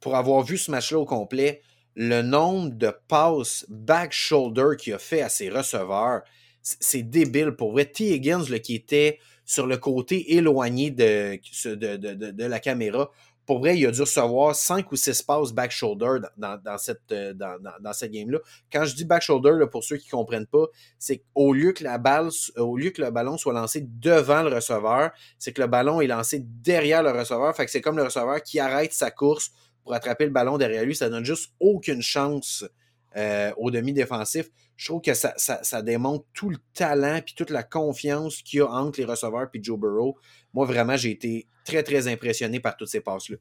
[0.00, 1.62] pour avoir vu ce match-là au complet,
[1.94, 6.22] le nombre de passes back shoulder qu'il a fait à ses receveurs,
[6.62, 7.86] c'est débile pour vrai.
[7.86, 8.14] T.
[8.14, 13.10] Higgins, qui était sur le côté éloigné de, la caméra,
[13.44, 17.34] pour vrai, il a dû recevoir 5 ou 6 passes back shoulder dans, cette, euh,
[17.34, 17.58] dans,
[18.02, 18.38] game-là.
[18.72, 21.82] Quand je dis back shoulder, pour ceux qui ne comprennent pas, c'est qu'au lieu que
[21.82, 25.66] la balle, au lieu que le ballon soit lancé devant le receveur, c'est que le
[25.66, 27.54] ballon est lancé derrière le receveur.
[27.56, 29.50] Fait que c'est comme le receveur qui arrête sa course
[29.82, 30.94] pour attraper le ballon derrière lui.
[30.94, 32.64] Ça donne juste aucune chance
[33.16, 34.48] euh, au demi-défensif.
[34.82, 38.62] Je trouve que ça, ça, démontre tout le talent et toute la confiance qu'il y
[38.62, 40.18] a entre les receveurs et Joe Burrow.
[40.52, 43.36] Moi, vraiment, j'ai été très, très impressionné par toutes ces passes-là.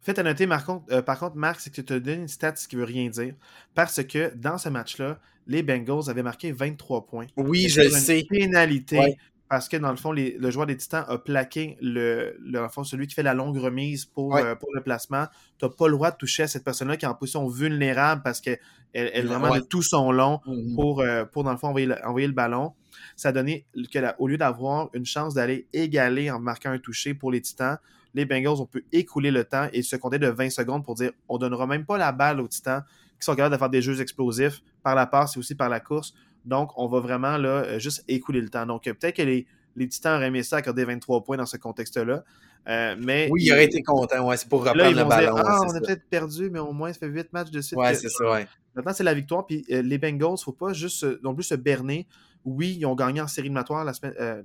[0.00, 2.28] Fait à noter, par contre, euh, par contre Marc, c'est que tu te donnes une
[2.28, 3.36] stat qui veut rien dire.
[3.76, 7.28] Parce que dans ce match-là, les Bengals avaient marqué 23 points.
[7.36, 8.26] Oui, je le sais.
[8.28, 9.16] pénalité
[9.52, 13.06] parce que dans le fond, le joueur des Titans a plaqué le, le fond, celui
[13.06, 15.26] qui fait la longue remise pour, euh, pour le placement.
[15.58, 18.22] Tu n'as pas le droit de toucher à cette personne-là qui est en position vulnérable
[18.24, 18.58] parce qu'elle
[18.94, 20.74] elle, vraiment de tout son long mm-hmm.
[20.74, 22.72] pour, euh, pour, dans le fond, envoyer le, envoyer le ballon.
[23.14, 27.30] Ça a donné qu'au lieu d'avoir une chance d'aller égaler en marquant un toucher pour
[27.30, 27.76] les Titans,
[28.14, 31.12] les Bengals, on peut écouler le temps et se compter de 20 secondes pour dire
[31.28, 32.84] on donnera même pas la balle aux Titans
[33.20, 35.80] qui sont capables de faire des jeux explosifs par la passe et aussi par la
[35.80, 36.14] course.
[36.44, 38.66] Donc, on va vraiment là, euh, juste écouler le temps.
[38.66, 41.56] Donc, euh, peut-être que les, les Titans auraient aimé ça accorder 23 points dans ce
[41.56, 42.24] contexte-là.
[42.68, 45.34] Euh, mais oui, il aurait été content, ouais, c'est pour reprendre le ballon.
[45.36, 47.78] ah, on a peut-être perdu, mais au moins, ça fait 8 matchs de suite.
[47.78, 48.46] Ouais, c'est ça, ouais.
[48.74, 49.46] Maintenant, c'est la victoire.
[49.46, 52.06] Puis les Bengals, il ne faut pas juste non plus se berner.
[52.44, 53.84] Oui, ils ont gagné en série éliminatoire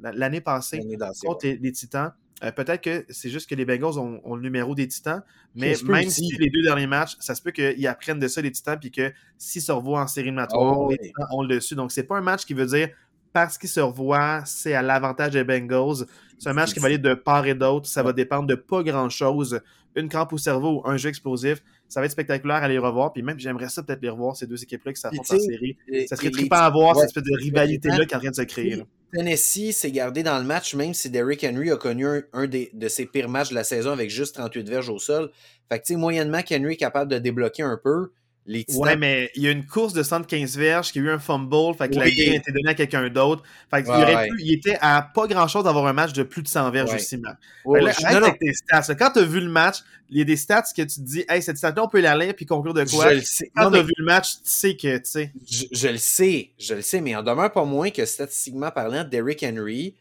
[0.01, 0.79] l'année passée
[1.23, 2.11] contre les, Titans.
[2.43, 5.23] Euh, peut-être que c'est juste que les Bengals ont, le numéro des Titans,
[5.55, 8.51] mais même si les deux derniers matchs, ça se peut qu'ils apprennent de ça, les
[8.51, 11.73] Titans, puis que s'ils se revoient en série éliminatoire, oh, les Titans ont le dessus.
[11.73, 12.89] Donc, c'est pas un match qui veut dire
[13.33, 16.05] parce qu'ils se revoient, c'est à l'avantage des Bengals.
[16.37, 17.87] C'est un match qui va aller de part et d'autre.
[17.87, 19.59] Ça va dépendre de pas grand-chose.
[19.95, 21.63] Une crampe au cerveau ou un jeu explosif.
[21.89, 23.13] Ça va être spectaculaire à les revoir.
[23.13, 25.77] Puis même, j'aimerais ça peut-être les revoir, ces deux équipes-là qui s'affrontent en série.
[26.07, 28.41] Ça serait trippant à voir, cette espèce de rivalité-là qui est en train de se
[28.41, 28.83] créer.
[29.13, 33.05] Tennessee s'est gardé dans le match, même si Derrick Henry a connu un, de ses
[33.05, 35.31] pires matchs de la saison avec juste 38 verges au sol.
[35.69, 38.11] Fait que, tu sais, moyennement, qu'Henry est capable de débloquer un peu.
[38.49, 41.19] Les Ouais, mais il y a une course de 115 verges qui a eu un
[41.19, 43.43] fumble, fait que la game a été donnée à quelqu'un d'autre.
[43.69, 46.43] Fait qu'il aurait pu, il était à pas grand chose d'avoir un match de plus
[46.43, 48.95] de 100 verges aussi, là, avec tes stats.
[48.95, 49.79] Quand tu as vu le match,
[50.09, 52.17] il y a des stats que tu te dis, hey, cette stat-là, on peut la
[52.17, 53.09] lire puis conclure de quoi.
[53.09, 53.51] Je le sais.
[53.53, 55.33] Quand tu as vu le match, tu sais que, tu sais.
[55.71, 59.43] Je, le sais, je le sais, mais en demeure pas moins que statistiquement parlant, Derrick
[59.43, 59.95] Henry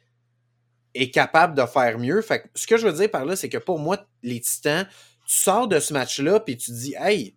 [0.95, 2.23] est capable de faire mieux.
[2.23, 4.87] Fait que ce que je veux dire par là, c'est que pour moi, les Titans,
[5.27, 7.36] tu sors de ce match-là puis tu te dis, hey,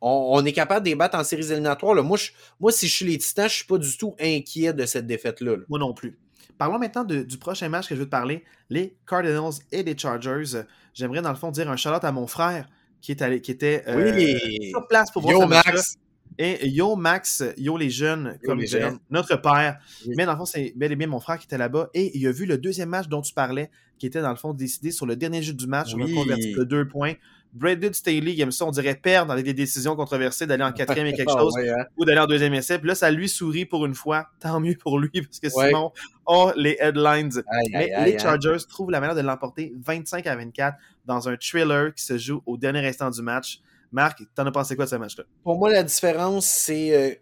[0.00, 1.94] on, est capable de débattre en séries éliminatoires.
[1.94, 2.02] Là.
[2.02, 2.18] Moi,
[2.58, 5.56] moi, si je suis les Titans, je suis pas du tout inquiet de cette défaite-là.
[5.68, 6.18] Moi non plus.
[6.58, 10.64] Parlons maintenant du prochain match que je veux te parler, les Cardinals et les Chargers.
[10.92, 12.68] J'aimerais dans le fond dire un shout à mon frère
[13.00, 15.94] qui, est allé, qui était euh, sur place pour voir ce match
[16.42, 18.62] Et Yo Max, Yo les jeunes, comme
[19.10, 19.78] notre père.
[20.16, 21.90] Mais dans le fond, c'est bel et bien mon frère qui était là-bas.
[21.92, 24.54] Et il a vu le deuxième match dont tu parlais, qui était dans le fond
[24.54, 25.94] décidé sur le dernier jeu du match.
[25.94, 27.12] On a converti de deux points.
[27.52, 31.08] Brandon Staley, il aime ça, on dirait perdre avec des décisions controversées, d'aller en quatrième
[31.08, 31.84] et quelque ah chose, hein.
[31.98, 32.78] ou d'aller en deuxième essai.
[32.78, 34.28] Puis là, ça lui sourit pour une fois.
[34.40, 35.92] Tant mieux pour lui, parce que sinon,
[36.24, 37.42] oh, les headlines.
[37.70, 42.02] Mais les Chargers trouvent la manière de l'emporter 25 à 24 dans un thriller qui
[42.02, 43.60] se joue au dernier instant du match.
[43.92, 45.24] Marc, t'en as pensé quoi de ce match-là?
[45.42, 47.14] Pour moi, la différence, c'est euh,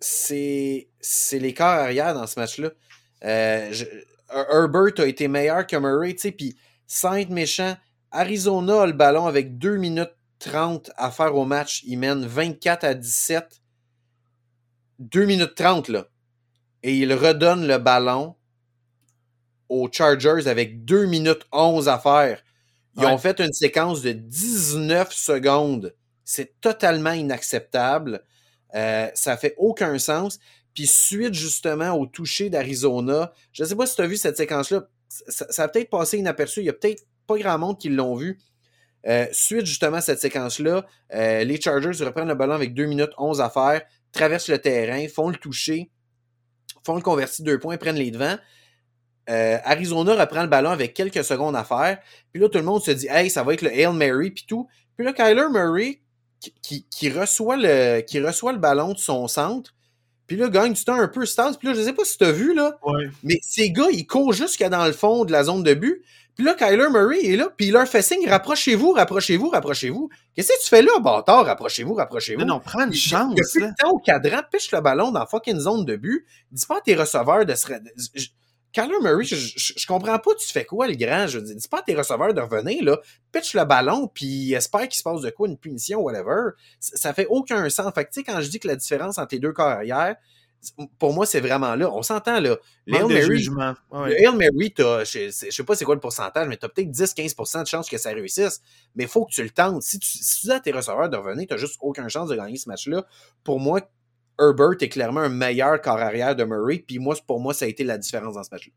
[0.00, 0.88] c'est
[1.32, 2.70] les corps arrière dans ce match-là.
[3.24, 3.72] Euh,
[4.30, 6.56] Herbert a été meilleur que Murray, tu sais, puis
[6.86, 7.76] Saint méchant,
[8.10, 11.82] Arizona a le ballon avec 2 minutes 30 à faire au match.
[11.84, 13.60] Il mène 24 à 17.
[14.98, 16.06] 2 minutes 30, là.
[16.82, 18.36] Et il redonne le ballon
[19.68, 22.42] aux Chargers avec 2 minutes 11 à faire.
[22.96, 25.94] Ils ont fait une séquence de 19 secondes.
[26.30, 28.22] C'est totalement inacceptable.
[28.76, 30.38] Euh, ça fait aucun sens.
[30.74, 34.36] Puis suite justement au toucher d'Arizona, je ne sais pas si tu as vu cette
[34.36, 36.60] séquence-là, ça, a peut-être passé inaperçu.
[36.60, 38.38] Il y a peut-être pas grand monde qui l'ont vu.
[39.08, 43.10] Euh, suite justement à cette séquence-là, euh, les Chargers reprennent le ballon avec 2 minutes
[43.18, 45.90] 11 à faire, traversent le terrain, font le toucher,
[46.86, 48.38] font le converti deux points, prennent les devants.
[49.26, 51.98] Arizona reprend le ballon avec quelques secondes à faire.
[52.32, 54.44] Puis là, tout le monde se dit Hey, ça va être le Hail Mary, puis
[54.46, 54.68] tout.
[54.96, 56.00] Puis là, Kyler Murray,
[56.62, 59.74] qui, reçoit le, qui reçoit le ballon de son centre,
[60.26, 61.56] puis là, gagne du temps un peu stance.
[61.56, 62.78] Puis là, je sais pas si tu as vu, là,
[63.24, 66.02] mais ces gars, ils courent jusqu'à dans le fond de la zone de but.
[66.36, 70.08] Puis là, Kyler Murray est là, puis il leur fait signe, rapprochez-vous, rapprochez-vous, rapprochez-vous.
[70.34, 72.40] Qu'est-ce que tu fais là, bâtard, rapprochez-vous, rapprochez-vous.
[72.40, 73.34] Non, non, prends une chance.
[73.34, 76.24] Plus le temps au cadran, piche le ballon dans fucking zone de but.
[76.52, 77.66] Dis pas à tes receveurs de se...
[78.72, 81.26] Kyler Murray, je, je, comprends pas, tu fais quoi, le grand?
[81.26, 82.98] Je dis, dis pas à tes receveurs de revenir, là,
[83.32, 86.50] pitch le ballon, puis espère qu'il se passe de quoi, une punition, whatever.
[86.78, 87.92] Ça, ça fait aucun sens.
[87.94, 90.16] Fait que, tu sais, quand je dis que la différence entre les deux carrières,
[90.98, 91.90] pour moi, c'est vraiment là.
[91.92, 92.56] On s'entend, là.
[92.86, 96.68] Le Hail Mary, le Mary je, sais pas c'est quoi le pourcentage, mais tu as
[96.68, 98.60] peut-être 10-15% de chance que ça réussisse.
[98.94, 99.82] Mais il faut que tu le tentes.
[99.82, 102.28] Si tu, si tu dis à tes receveurs de revenir, tu n'as juste aucune chance
[102.28, 103.06] de gagner ce match-là.
[103.42, 103.80] Pour moi,
[104.40, 106.84] Herbert est clairement un meilleur corps arrière de Murray.
[106.86, 108.72] Puis moi, pour moi, ça a été la différence dans ce match-là.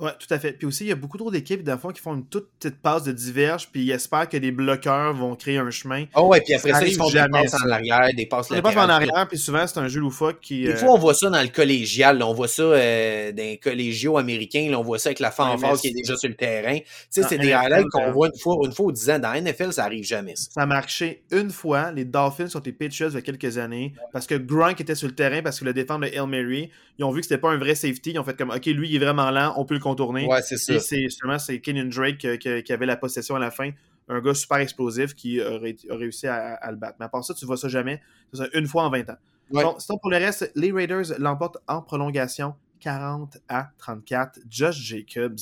[0.00, 0.52] Oui, tout à fait.
[0.52, 3.04] Puis aussi, il y a beaucoup trop d'équipes, d'enfants qui font une toute petite passe
[3.04, 6.06] de diverge, puis ils espèrent que les bloqueurs vont créer un chemin.
[6.16, 8.76] Oh ouais, puis après ça, ils font des passes en arrière, des passes Des passes
[8.76, 10.64] en arrière, puis souvent, c'est un jeu loufoque qui.
[10.64, 13.58] Des euh, fois, on voit ça dans le collégial, on voit ça euh, dans les
[13.58, 16.76] collégiaux américains, là, on voit ça avec la fanfare qui est déjà sur le terrain.
[16.78, 19.20] Tu sais, c'est des highlights qu'on voit une fois, une fois ou dix ans.
[19.20, 20.50] Dans la NFL, ça arrive jamais, ça.
[20.50, 21.92] Ça a marché une fois.
[21.92, 25.06] Les Dolphins sont les Patriots il y a quelques années, parce que Gronk était sur
[25.06, 27.50] le terrain, parce que le défendre de Hail Mary, ils ont vu que c'était pas
[27.50, 29.74] un vrai safety, ils ont fait comme, OK, lui, il est vraiment lent, on peut
[29.74, 30.26] le contourner.
[30.26, 33.70] Ouais, c'est c'est justement c'est Kenyon Drake euh, qui, avait la possession à la fin.
[34.08, 35.58] Un gars super explosif qui a,
[35.90, 36.96] réussi à, le battre.
[36.98, 38.02] Mais à part ça, tu vois ça jamais.
[38.32, 39.16] Ça une fois en 20 ans.
[39.50, 44.40] Bon, sinon, pour le reste, les Raiders l'emportent en prolongation 40 à 34.
[44.48, 45.38] Josh Jacobs.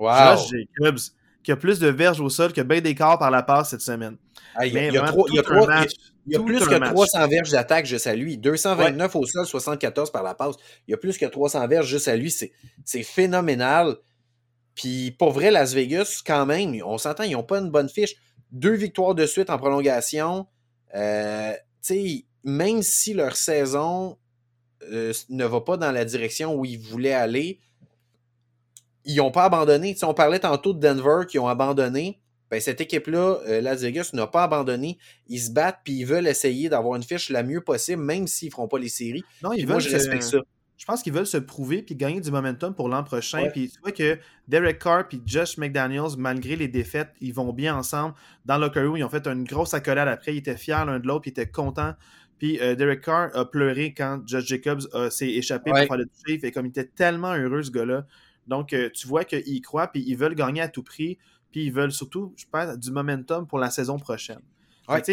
[0.00, 1.00] Josh Jacobs
[1.44, 4.16] qui a plus de verges au sol que Ben Descartes par la passe cette semaine.
[4.64, 8.38] il y a, il y a, plus que 300 verges d'attaque juste à lui.
[8.38, 10.56] 229 au sol, 74 par la passe.
[10.88, 12.34] Il y a plus que 300 verges juste à lui.
[12.84, 13.96] C'est phénoménal.
[14.74, 18.16] Puis pour vrai, Las Vegas, quand même, on s'entend, ils n'ont pas une bonne fiche.
[18.50, 20.46] Deux victoires de suite en prolongation.
[20.94, 21.52] Euh,
[22.42, 24.16] même si leur saison
[24.90, 27.60] euh, ne va pas dans la direction où ils voulaient aller,
[29.04, 29.96] ils n'ont pas abandonné.
[30.02, 32.20] on parlait tantôt de Denver qui ont abandonné.
[32.50, 34.98] Ben, cette équipe-là, euh, Las Vegas, n'a pas abandonné.
[35.28, 38.48] Ils se battent puis ils veulent essayer d'avoir une fiche la mieux possible, même s'ils
[38.48, 39.24] ne feront pas les séries.
[39.42, 40.38] Non, ils moi, je respecte ça
[40.76, 43.48] je pense qu'ils veulent se prouver puis gagner du momentum pour l'an prochain.
[43.52, 47.76] Puis tu vois que Derek Carr et Josh McDaniels, malgré les défaites, ils vont bien
[47.76, 48.14] ensemble.
[48.44, 50.34] Dans le locker ils ont fait une grosse accolade après.
[50.34, 51.94] Ils étaient fiers l'un de l'autre, puis ils étaient contents.
[52.38, 56.38] Puis euh, Derek Carr a pleuré quand Josh Jacobs s'est échappé pour faire le toucher.
[56.38, 58.06] Fait comme il était tellement heureux, ce gars-là.
[58.46, 61.18] Donc, euh, tu vois qu'ils croient, puis ils veulent gagner à tout prix.
[61.50, 64.40] Puis ils veulent surtout, je pense, du momentum pour la saison prochaine.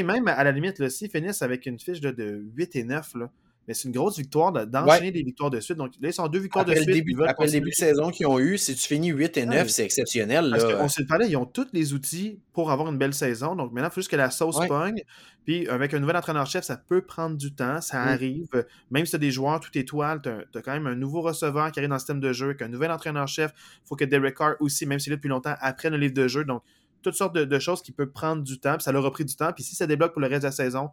[0.04, 3.32] Même à la limite, s'ils finissent avec une fiche de, de 8 et 9, là,
[3.72, 5.78] mais c'est une grosse victoire d'enchaîner des victoires de suite.
[5.78, 6.90] Donc là, ils sont deux victoires de suite.
[7.26, 9.86] après le début de saison qu'ils ont eu, si tu finis 8 et 9, c'est
[9.86, 10.50] exceptionnel.
[10.52, 13.56] Parce qu'on s'est parlé, ils ont tous les outils pour avoir une belle saison.
[13.56, 15.02] Donc maintenant, il faut juste que la sauce pogne.
[15.46, 18.08] Puis avec un nouvel entraîneur-chef, ça peut prendre du temps, ça mm.
[18.10, 18.66] arrive.
[18.90, 21.72] Même si tu as des joueurs tout étoiles, tu as, quand même un nouveau receveur
[21.72, 23.54] qui arrive dans le système de jeu, avec un nouvel entraîneur-chef.
[23.56, 26.14] Il faut que Derek Carr aussi, même s'il est là depuis longtemps, apprenne le livre
[26.14, 26.44] de jeu.
[26.44, 26.62] Donc,
[27.02, 28.74] toutes sortes de, choses qui peuvent prendre du temps.
[28.74, 29.52] Puis ça leur a pris du temps.
[29.54, 30.90] Puis si ça débloque pour le reste de la saison,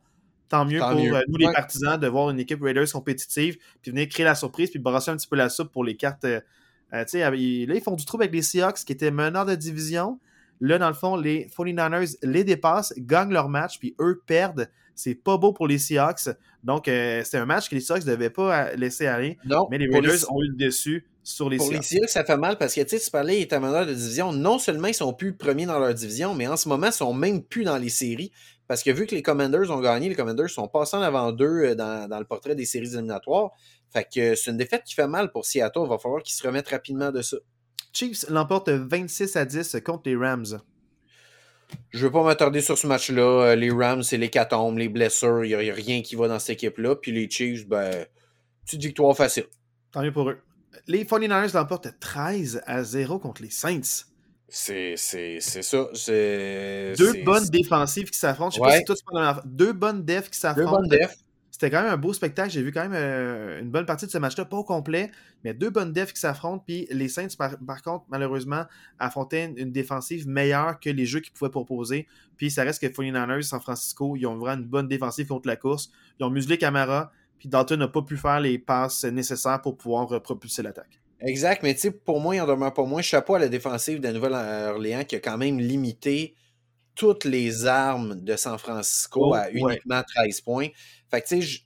[0.48, 4.08] tant mieux pour euh, nous, les partisans, de voir une équipe Raiders compétitive, puis venir
[4.08, 6.24] créer la surprise, puis brasser un petit peu la soupe pour les cartes.
[6.24, 6.40] Euh,
[6.94, 7.34] euh, là,
[7.74, 10.18] ils font du trouble avec les Seahawks qui étaient meneurs de division.
[10.60, 14.70] Là, dans le fond, les 49ers les dépassent, gagnent leur match, puis eux perdent.
[14.94, 16.30] C'est pas beau pour les Seahawks.
[16.64, 19.38] Donc, euh, c'est un match que les Seahawks ne devaient pas laisser aller.
[19.44, 22.36] Non, mais les Raiders ont eu le dessus sur les Pour les Seahawks, ça fait
[22.36, 24.32] mal parce que, tu sais, tu parlais, ils étaient meneurs de division.
[24.32, 27.12] Non seulement ils sont plus premiers dans leur division, mais en ce moment, ils sont
[27.12, 28.32] même plus dans les séries.
[28.68, 31.64] Parce que vu que les Commanders ont gagné, les Commanders sont passés en avant d'eux
[31.64, 33.50] euh, dans, dans, le portrait des séries éliminatoires.
[33.90, 35.80] Fait que c'est une défaite qui fait mal pour Seattle.
[35.84, 37.38] Il va falloir qu'ils se remettent rapidement de ça.
[37.92, 40.60] Chiefs l'emporte 26 à 10 contre les Rams.
[41.90, 43.22] Je ne veux pas m'attarder sur ce match-là.
[43.22, 45.44] Euh, les Rams, c'est les catombes, les blessures.
[45.44, 46.96] Il n'y a, rien qui va dans cette équipe-là.
[46.96, 48.06] Puis les Chiefs, ben,
[48.64, 49.46] petite victoire facile.
[49.92, 50.38] Tant mieux pour eux.
[50.86, 54.04] Les 49ers l'emportent 13 à 0 contre les Saints.
[54.48, 55.88] C'est ça.
[56.98, 58.50] Deux bonnes défensives qui s'affrontent.
[58.50, 60.70] Je sais pas si toi, tu Deux bonnes defs qui s'affrontent.
[60.70, 61.16] Deux bonnes defs.
[61.50, 62.50] C'était quand même un beau spectacle.
[62.50, 65.10] J'ai vu quand même euh, une bonne partie de ce match-là, pas au complet,
[65.42, 66.62] mais deux bonnes defs qui s'affrontent.
[66.64, 68.62] Puis les Saints, par, contre, malheureusement,
[69.00, 72.06] affrontaient une, défensive meilleure que les jeux qu'ils pouvaient proposer.
[72.36, 75.56] Puis ça reste que 49ers, San Francisco, ils ont vraiment une bonne défensive contre la
[75.56, 75.90] course.
[76.20, 80.22] Ils ont muselé Camara, puis Dalton n'a pas pu faire les passes nécessaires pour pouvoir
[80.22, 81.00] propulser l'attaque.
[81.20, 83.02] Exact, mais tu sais, pour moi, il en demeure pas moins.
[83.02, 86.34] Chapeau à la défensive de Nouvelle-Orléans qui a quand même limité
[86.94, 90.68] toutes les armes de San Francisco oh, à uniquement 13 points.
[91.10, 91.60] Fait que, tu sais,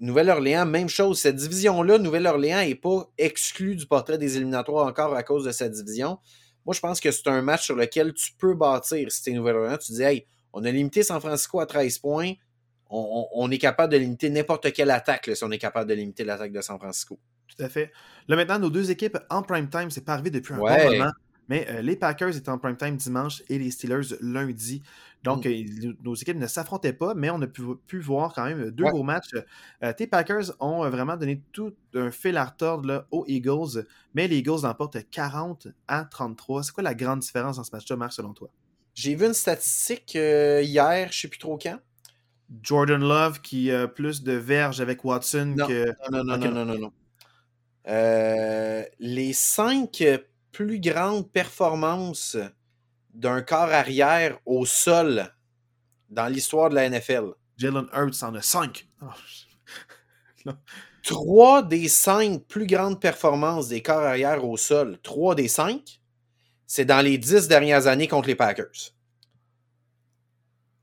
[0.00, 1.20] Nouvelle-Orléans, même chose.
[1.20, 5.72] Cette division-là, Nouvelle-Orléans n'est pas exclue du portrait des éliminatoires encore à cause de cette
[5.72, 6.18] division.
[6.64, 9.32] Moi, je pense que c'est un match sur lequel tu peux bâtir si tu es
[9.34, 9.78] Nouvelle-Orléans.
[9.78, 12.32] Tu dis, hey, on a limité San Francisco à 13 points.
[12.92, 16.50] On, est capable de limiter n'importe quelle attaque si on est capable de limiter l'attaque
[16.50, 17.20] de San Francisco.
[17.56, 17.92] Tout à fait.
[18.28, 21.12] Là, maintenant, nos deux équipes en prime time, c'est pas arrivé depuis un bon moment.
[21.50, 24.82] Mais euh, les Packers étaient en prime time dimanche et les Steelers lundi.
[25.24, 25.48] Donc, mm.
[25.48, 29.02] euh, nos équipes ne s'affrontaient pas, mais on a pu, voir quand même deux beaux
[29.02, 29.34] matchs.
[29.82, 33.84] Euh, tes Packers ont vraiment donné tout un fil à retordre aux Eagles,
[34.14, 36.62] mais les Eagles l'emportent 40 à 33.
[36.62, 38.48] C'est quoi la grande différence dans ce match-là, Marc, selon toi?
[38.94, 41.80] J'ai vu une statistique hier, je ne sais plus trop quand.
[42.62, 45.86] Jordan Love qui a plus de verges avec Watson que.
[46.12, 46.92] Non, non, non, non, non, non,
[47.86, 50.04] les cinq
[50.52, 52.36] plus grande performance
[53.14, 55.32] d'un corps arrière au sol
[56.08, 57.32] dans l'histoire de la NFL.
[57.56, 58.88] Jalen Hurts en a cinq.
[61.02, 66.00] Trois des cinq plus grandes performances des corps arrière au sol, trois des cinq,
[66.66, 68.92] c'est dans les dix dernières années contre les Packers.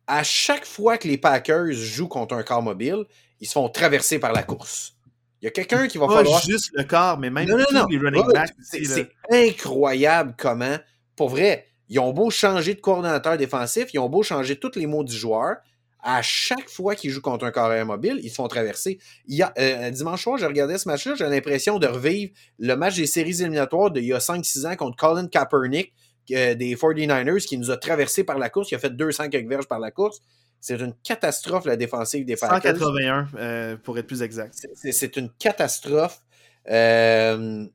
[0.07, 3.05] À chaque fois que les Packers jouent contre un corps mobile,
[3.39, 4.96] ils se font traverser par la course.
[5.41, 6.41] Il y a quelqu'un qui va pas falloir.
[6.41, 8.53] juste le corps, mais même les running backs.
[8.61, 10.77] C'est incroyable comment,
[11.15, 14.87] pour vrai, ils ont beau changer de coordonnateur défensif, ils ont beau changer tous les
[14.87, 15.57] mots du joueur.
[15.99, 18.99] À chaque fois qu'ils jouent contre un carrière mobile, ils se font traverser.
[19.25, 22.75] Il y a, euh, dimanche soir, je regardais ce match-là, j'ai l'impression de revivre le
[22.75, 25.93] match des séries éliminatoires d'il y a 5-6 ans contre Colin Kaepernick
[26.31, 28.71] euh, des 49ers qui nous a traversé par la course.
[28.71, 30.21] Il a fait 200 quelques verges par la course.
[30.59, 32.77] C'est une catastrophe, la défensive des Packers.
[32.77, 34.55] 181, euh, pour être plus exact.
[34.75, 36.21] C'est une catastrophe.
[36.69, 37.65] Euh,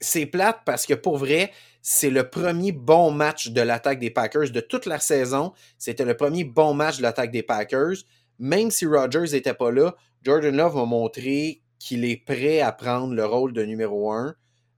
[0.00, 1.50] c'est plate parce que pour vrai,
[1.82, 5.52] c'est le premier bon match de l'attaque des Packers de toute la saison.
[5.78, 7.96] C'était le premier bon match de l'attaque des Packers.
[8.38, 13.14] Même si Rodgers n'était pas là, Jordan Love a montré qu'il est prêt à prendre
[13.14, 14.34] le rôle de numéro un.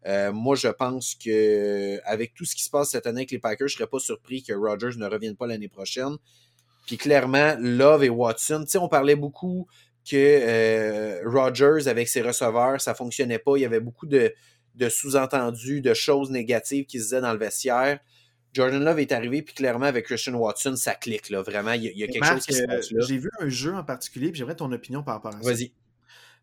[0.06, 3.38] Euh, moi, je pense que avec tout ce qui se passe cette année avec les
[3.38, 6.16] Packers, je ne serais pas surpris que Rodgers ne revienne pas l'année prochaine.
[6.86, 9.66] Puis clairement, Love et Watson, tu sais, on parlait beaucoup
[10.08, 13.56] que euh, Rodgers, avec ses receveurs, ça fonctionnait pas.
[13.56, 14.32] Il y avait beaucoup de,
[14.88, 17.98] sous-entendus, de choses négatives qui se disaient dans le vestiaire.
[18.52, 21.28] Jordan Love est arrivé, puis clairement, avec Christian Watson, ça clique.
[21.28, 21.42] Là.
[21.42, 23.04] Vraiment, il y, a, quelque chose qui se passe là.
[23.06, 25.50] J'ai vu un jeu en particulier, puis j'aimerais ton opinion par rapport à ça.
[25.50, 25.72] Vas-y.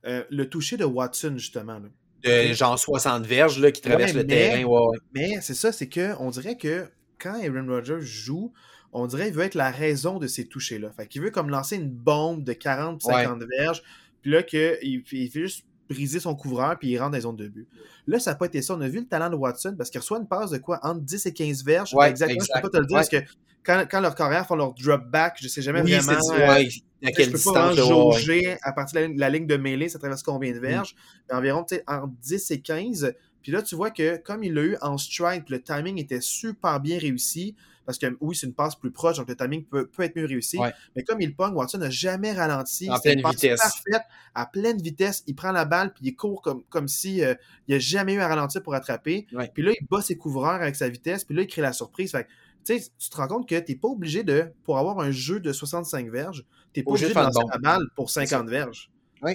[0.06, 1.82] Euh, le toucher de Watson, justement.
[2.24, 4.92] De genre 60 verges là, qui traverse le terrain.
[5.14, 6.88] Mais c'est ça, c'est qu'on dirait que
[7.18, 8.54] quand Aaron Rodgers joue,
[8.94, 10.92] on dirait qu'il veut être la raison de ces touchés-là.
[10.92, 13.84] Fait qu'il veut comme lancer une bombe de 40-50 verges,
[14.22, 17.36] puis là, qu'il il fait juste briser son couvreur, puis il rentre dans les zones
[17.36, 17.68] de but.
[18.08, 18.76] Là, ça n'a pas été ça.
[18.76, 20.80] On a vu le talent de Watson, parce qu'il reçoit une passe de quoi?
[20.84, 21.94] Entre 10 et 15 verges.
[22.06, 23.18] exactement, je ne peux pas te le dire, parce que
[23.64, 26.12] quand, quand leurs carrières font leur drop back, je ne sais jamais vraiment.
[26.34, 26.64] Euh,
[27.06, 30.24] à quelle je peux pas jauger à partir de la, ligne de mêlée, ça traverse
[30.24, 30.62] combien de mm.
[30.62, 30.96] verges?
[31.32, 33.14] Environ entre 10 et 15.
[33.42, 36.80] Puis là, tu vois que comme il l'a eu en strike, le timing était super
[36.80, 37.56] bien réussi.
[37.86, 40.58] Parce que oui, c'est une passe plus proche, donc le timing peut, être mieux réussi.
[40.96, 42.90] Mais comme il pogne, Watson n'a jamais ralenti.
[42.90, 43.60] En pleine vitesse.
[43.60, 44.04] Parfaite,
[44.36, 45.24] à pleine vitesse.
[45.28, 47.36] Il prend la balle, puis il court comme, comme si euh,
[47.68, 49.28] il n'a jamais eu à ralentir pour attraper.
[49.54, 52.12] Puis là, il bat ses couvreurs avec sa vitesse, puis là, il crée la surprise.
[52.12, 52.28] Fait
[52.66, 55.52] tu te rends compte que tu n'es pas obligé de, pour avoir un jeu de
[55.52, 58.90] 65 verges, tu n'es pas obligé, de lancer la balle pour 50 verges.
[59.22, 59.34] Oui.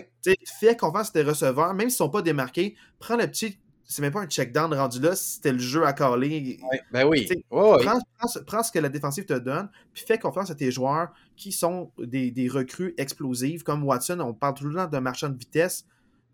[0.60, 3.58] fais confiance à tes receveurs, même s'ils ne sont pas démarqués, prends le petit
[3.90, 6.60] c'est même pas un check-down rendu là, c'était le jeu à caler.
[6.92, 7.26] ben oui.
[7.48, 11.90] Prends, ce que la défensive te donne, puis fais confiance à tes joueurs qui sont
[11.98, 14.20] des, des recrues explosives, comme Watson.
[14.20, 15.86] On parle tout le temps d'un marchand de vitesse.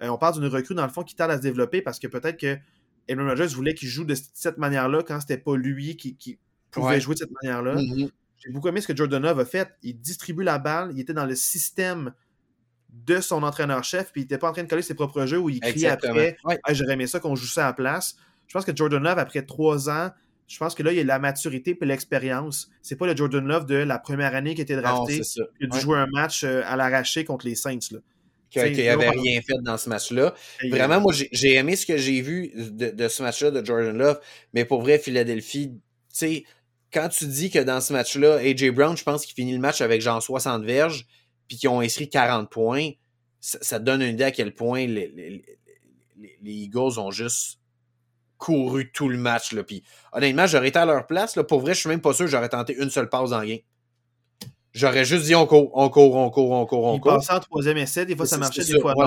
[0.03, 2.09] Euh, on parle d'une recrue, dans le fond, qui tarde à se développer parce que
[2.09, 2.59] peut-être que
[3.09, 6.41] Aaron Rodgers voulait qu'il joue de cette manière-là quand c'était pas lui qui, qui
[6.73, 7.77] pouvait jouer de cette manière-là.
[7.77, 8.11] Mm-hmm.
[8.39, 9.77] J'ai beaucoup aimé ce que Jordan Love a fait.
[9.83, 12.13] Il distribue la balle, il était dans le système
[13.07, 15.51] de son entraîneur-chef, puis il n'était pas en train de coller ses propres jeux où
[15.51, 16.37] il criait après
[16.71, 18.17] J'aurais aimé ça qu'on joue ça à la place.
[18.47, 20.11] Je pense que Jordan Love, après trois ans,
[20.47, 22.71] je pense que là, il y a la maturité et l'expérience.
[22.83, 25.81] C'est pas le Jordan Love de la première année qui était drafté, qui a dû
[25.81, 27.79] jouer un match euh, à l'arraché contre les Saints.
[27.91, 27.99] Là.
[28.51, 30.35] Qui n'avait rien fait dans ce match-là.
[30.71, 34.21] Vraiment, moi, j'ai aimé ce que j'ai vu de, ce match-là de Jordan Love,
[34.53, 35.81] mais pour vrai, Philadelphie, tu
[36.11, 36.45] sais,
[36.93, 39.81] quand tu dis que dans ce match-là, AJ Brown, je pense qu'il finit le match
[39.81, 41.07] avec genre 60 verges,
[41.49, 42.91] puis qu'ils ont inscrit 40 points,
[43.41, 45.43] ça, te donne une idée à quel point les,
[46.45, 47.61] Eagles ont juste
[48.39, 49.53] couru tout le match.
[49.53, 49.63] Là.
[49.63, 49.83] Puis,
[50.13, 51.37] honnêtement, j'aurais été à leur place.
[51.37, 53.41] Là, pour vrai, je suis même pas sûr que j'aurais tenté une seule passe dans
[53.41, 53.59] le game.
[54.73, 57.23] J'aurais juste dit on court, on court, on court, on court, on court.
[57.23, 59.07] Ils en troisième essai, des fois ça marchait, des fois non.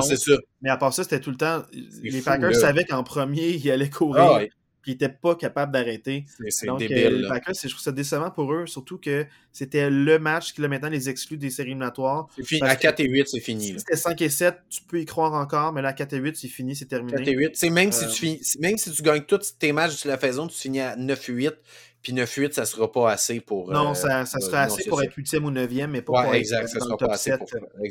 [0.61, 1.63] Mais à part ça, c'était tout le temps.
[2.03, 4.23] Les Packers savaient qu'en premier, ils allaient courir.
[4.23, 4.39] Ah
[4.87, 6.25] qui n'étaient pas capables d'arrêter.
[6.47, 7.27] C'est euh, débile.
[7.29, 10.87] Euh, je trouve ça décevant pour eux, surtout que c'était le match qui, là, maintenant,
[10.87, 12.29] les exclut des séries éliminatoires.
[12.61, 13.67] À 4 et 8, c'est fini.
[13.67, 16.17] Si c'était 5 et 7, tu peux y croire encore, mais là, à 4 et
[16.19, 17.17] 8, c'est fini, c'est terminé.
[17.17, 20.09] 4 et 8, même, si tu euh, même si tu gagnes tous tes matchs de
[20.09, 21.53] la saison, tu finis à 9 et 8,
[22.01, 23.71] puis 9-8, ça ne sera pas assez pour.
[23.71, 26.69] Non, ça, ça sera assez pour être 8e ou 9e, mais pas pour exact, être
[26.69, 27.47] ça sera pas assez Pour...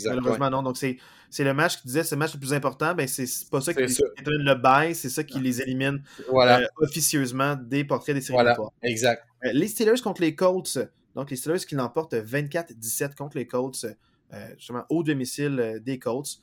[0.06, 0.62] Malheureusement, non.
[0.62, 2.94] Donc, c'est le match qui disait c'est le match le plus important.
[2.94, 6.60] Ben, c'est pas ça qui détermine le bail, c'est ça qui les élimine voilà.
[6.60, 8.56] euh, officieusement des portraits des séries voilà.
[8.82, 9.24] Exact.
[9.44, 10.78] Euh, les Steelers contre les Colts.
[11.14, 13.86] Donc, les Steelers qui l'emportent 24-17 contre les Colts,
[14.32, 16.38] euh, justement au domicile euh, des Colts.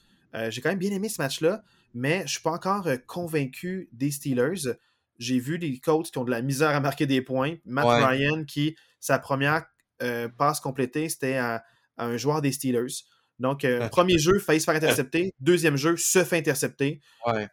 [0.50, 4.10] J'ai quand même bien aimé ce match-là, mais je ne suis pas encore convaincu des
[4.10, 4.74] Steelers
[5.24, 7.56] j'ai vu des coachs qui ont de la misère à marquer des points.
[7.66, 9.66] Matt Ryan, qui, sa première
[10.02, 11.64] euh, passe complétée, c'était à,
[11.98, 13.04] un joueur des Steelers.
[13.40, 15.34] Donc, euh, premier jeu, failli se faire intercepter.
[15.40, 17.02] Deuxième jeu, se fait intercepter.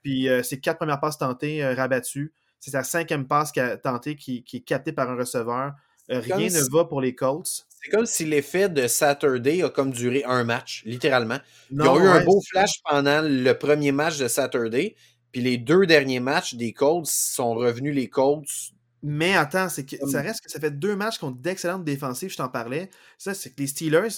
[0.03, 2.33] Puis, euh, ses quatre premières passes tentées, rabattues.
[2.59, 5.73] C'est sa cinquième passe qui a tenté qui, est captée par un receveur.
[6.09, 7.67] rien ne va pour les Colts.
[7.83, 11.39] C'est comme si l'effet de Saturday a comme duré un match, littéralement.
[11.71, 14.97] Ils ont eu un beau flash pendant le premier match de Saturday.
[15.33, 18.73] Puis les deux derniers matchs des Colts sont revenus les Colts.
[19.03, 22.37] Mais attends, c'est que ça reste que ça fait deux matchs contre d'excellentes défensives, je
[22.37, 22.91] t'en parlais.
[23.17, 24.09] Ça, c'est que les Steelers,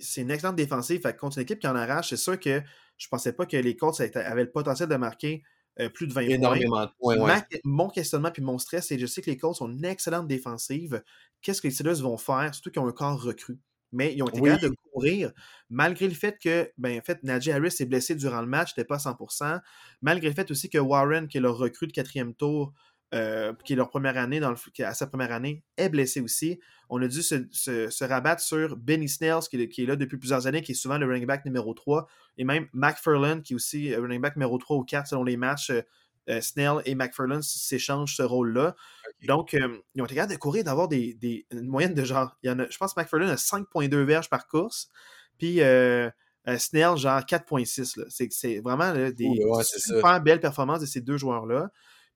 [0.00, 1.00] c'est une excellente défensive.
[1.00, 2.62] Fait contre une équipe qui en arrache, c'est sûr que
[2.96, 5.42] je pensais pas que les Colts avaient le potentiel de marquer
[5.80, 7.16] euh, plus de 20 Énormément points.
[7.16, 9.84] Points Mon questionnement puis mon stress, c'est que je sais que les Colts sont une
[9.84, 11.02] excellente défensive.
[11.42, 13.58] Qu'est-ce que les Steelers vont faire, surtout qu'ils ont un corps recru?
[13.92, 15.32] Mais ils ont été capables de courir,
[15.68, 18.86] malgré le fait que, ben, en fait, Najee Harris s'est blessé durant le match, n'était
[18.86, 19.60] pas à 100%,
[20.02, 22.72] malgré le fait aussi que Warren, qui est leur recrue de quatrième tour,
[23.12, 26.60] euh, qui est leur première année, dans le, à sa première année, est blessé aussi.
[26.88, 30.72] On a dû se, rabattre sur Benny Snells, qui, est là depuis plusieurs années, qui
[30.72, 32.06] est souvent le running back numéro 3,
[32.38, 35.72] et même McFarland, qui est aussi running back numéro 3 ou 4 selon les matchs.
[36.28, 38.74] Euh, euh, Snell et McFarland s'échangent ce rôle-là.
[39.26, 42.36] Donc, euh, ils ont été capables de courir, d'avoir des, des, une moyenne de genre.
[42.42, 44.88] Il y en a, je pense que McFarland a 5,2 verges par course.
[45.38, 46.10] Puis euh,
[46.58, 48.28] Snell, genre 4,6.
[48.30, 49.30] C'est vraiment des
[49.64, 51.70] super belles performances de ces deux joueurs-là.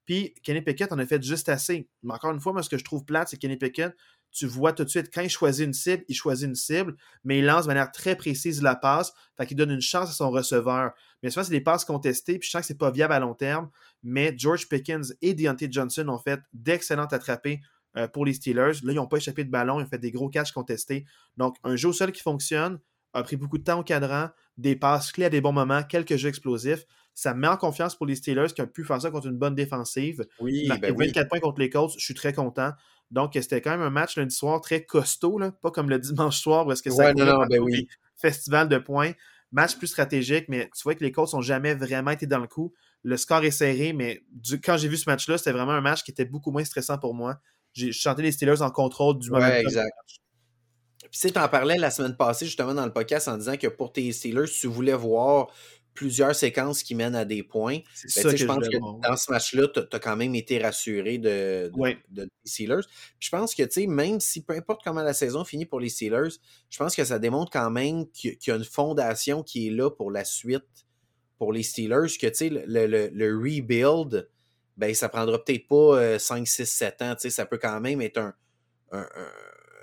[0.07, 1.88] Puis Kenny Pickett en a fait juste assez.
[2.02, 3.94] Mais encore une fois, moi, ce que je trouve plate, c'est Kenny Pickett,
[4.34, 7.38] tu vois tout de suite, quand il choisit une cible, il choisit une cible, mais
[7.38, 10.30] il lance de manière très précise la passe, fait qu'il donne une chance à son
[10.30, 10.92] receveur.
[11.24, 13.32] Mais souvent, c'est des passes contestées, puis je sens que c'est pas viable à long
[13.32, 13.70] terme,
[14.02, 17.62] mais George Pickens et Deontay Johnson ont fait d'excellentes attrapées
[17.96, 18.74] euh, pour les Steelers.
[18.82, 21.06] Là, ils n'ont pas échappé de ballon, ils ont fait des gros catchs contestés.
[21.38, 22.78] Donc, un jeu seul qui fonctionne,
[23.14, 26.16] a pris beaucoup de temps au cadran, des passes clés à des bons moments, quelques
[26.16, 26.84] jeux explosifs.
[27.14, 29.54] Ça met en confiance pour les Steelers qui ont pu faire ça contre une bonne
[29.54, 30.26] défensive.
[30.40, 32.72] Oui, ben 24 points contre les Colts, je suis très content.
[33.10, 36.38] Donc, c'était quand même un match lundi soir très costaud, là, pas comme le dimanche
[36.38, 37.88] soir où est-ce que ça ouais, non, ben oui.
[38.16, 39.12] festival de points.
[39.55, 42.48] Match plus stratégique, mais tu vois que les Colts n'ont jamais vraiment été dans le
[42.48, 42.74] coup.
[43.05, 44.20] Le score est serré, mais
[44.64, 47.14] quand j'ai vu ce match-là, c'était vraiment un match qui était beaucoup moins stressant pour
[47.14, 47.38] moi.
[47.72, 49.46] J'ai chanté les Steelers en contrôle du moment.
[49.46, 49.92] Ouais, exact.
[50.07, 53.68] Puis tu sais, en parlais la semaine passée justement dans le podcast en disant que
[53.68, 55.47] pour tes Steelers, tu voulais voir
[55.94, 57.78] plusieurs séquences qui mènent à des points.
[57.78, 58.76] Ben, ça je pense que
[59.08, 61.70] dans ce match-là, tu as quand même été rassuré de,
[62.10, 62.82] de, Steelers.
[63.20, 65.88] je pense que, tu sais, même si peu importe comment la saison finit pour les
[65.88, 66.30] Steelers,
[66.68, 69.90] je pense que ça démontre quand même qu'il y a une fondation qui est là
[69.90, 70.64] pour la suite
[71.38, 74.28] pour les Steelers, que, tu sais, le, le, rebuild,
[74.76, 78.00] ben, ça prendra peut-être pas 5, 6, 7 ans, tu sais, ça peut quand même
[78.00, 78.34] être un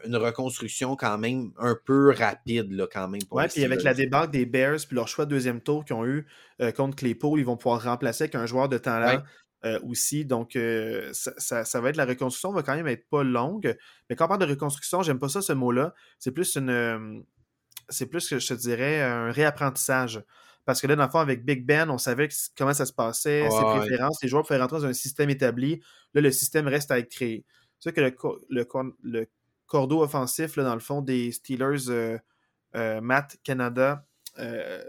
[0.06, 3.22] une reconstruction quand même un peu rapide, là, quand même.
[3.32, 6.06] Oui, puis avec la débarque des Bears, puis leur choix de deuxième tour qu'ils ont
[6.06, 6.26] eu
[6.62, 9.24] euh, contre Claypool, ils vont pouvoir remplacer avec un joueur de talent.
[9.84, 10.26] aussi.
[10.26, 10.58] Donc,
[11.14, 13.78] ça, va être la reconstruction, va quand même être pas longue.
[14.10, 15.94] Mais quand on parle de reconstruction, j'aime pas ça ce mot-là.
[16.18, 17.24] C'est plus une.
[17.90, 20.24] c'est plus que je te dirais un réapprentissage.
[20.66, 23.50] Parce que là, dans le fond, avec Big Ben, on savait comment ça se passait,
[23.50, 24.22] ses préférences.
[24.22, 25.82] Les joueurs pouvaient rentrer dans un système établi.
[26.14, 27.46] Là, le système reste à être créé.
[27.80, 28.16] C'est que le,
[29.02, 29.26] le,
[29.72, 32.18] cordeau offensif, là, dans le fond, des Steelers, euh,
[32.76, 34.06] euh, Matt Canada,
[34.38, 34.82] euh,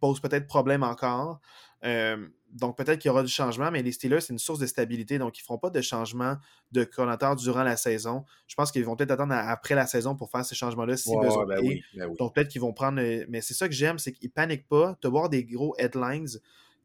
[0.00, 1.40] pose peut-être problème encore.
[1.84, 2.16] Euh,
[2.52, 5.18] donc, peut-être qu'il y aura du changement, mais les Steelers, c'est une source de stabilité.
[5.18, 6.38] Donc, ils ne feront pas de changement
[6.70, 8.24] de coordinateur durant la saison.
[8.46, 11.44] Je pense qu'ils vont peut-être attendre après la saison pour faire ces changements-là si besoin.
[11.44, 11.60] Ben
[11.94, 12.98] ben donc, peut-être qu'ils vont prendre.
[13.28, 14.96] Mais c'est ça que j'aime, c'est qu'ils ne paniquent pas.
[15.02, 16.28] Tu voir des gros headlines,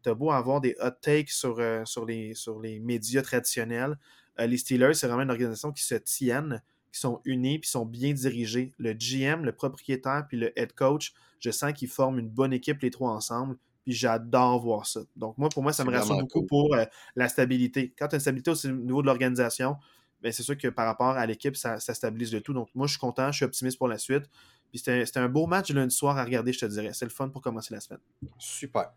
[0.04, 3.98] tu beau avoir des hot takes sur, euh, sur, les, sur les médias traditionnels.
[4.38, 6.62] les Steelers, c'est vraiment une organisation qui se tienne,
[6.98, 8.74] qui sont unis, puis sont bien dirigés.
[8.78, 12.82] Le GM, le propriétaire, puis le head coach, je sens qu'ils forment une bonne équipe,
[12.82, 13.58] les trois ensemble
[13.88, 15.00] puis j'adore voir ça.
[15.16, 16.84] Donc, moi, pour moi, ça me rassure beaucoup pour euh,
[17.16, 17.94] la stabilité.
[17.98, 19.78] Quand tu as une stabilité au niveau de l'organisation,
[20.22, 22.52] ben, c'est sûr que par rapport à l'équipe, ça, stabilise le tout.
[22.52, 24.26] Donc, moi, je suis content, je suis optimiste pour la suite.
[24.70, 26.92] Puis c'était un beau match lundi soir à regarder, je te dirais.
[26.94, 28.02] C'est le fun pour commencer la semaine.
[28.38, 28.92] Super.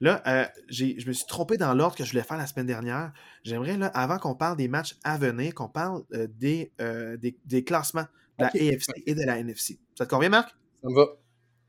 [0.00, 3.12] Là, euh, je me suis trompé dans l'ordre que je voulais faire la semaine dernière.
[3.44, 6.72] J'aimerais, là, avant qu'on parle des matchs à venir, qu'on parle euh, des,
[7.44, 8.06] des, classements
[8.38, 9.78] de la AFC et de la NFC.
[9.96, 10.54] Ça te convient, Marc?
[10.82, 11.06] Ça me va.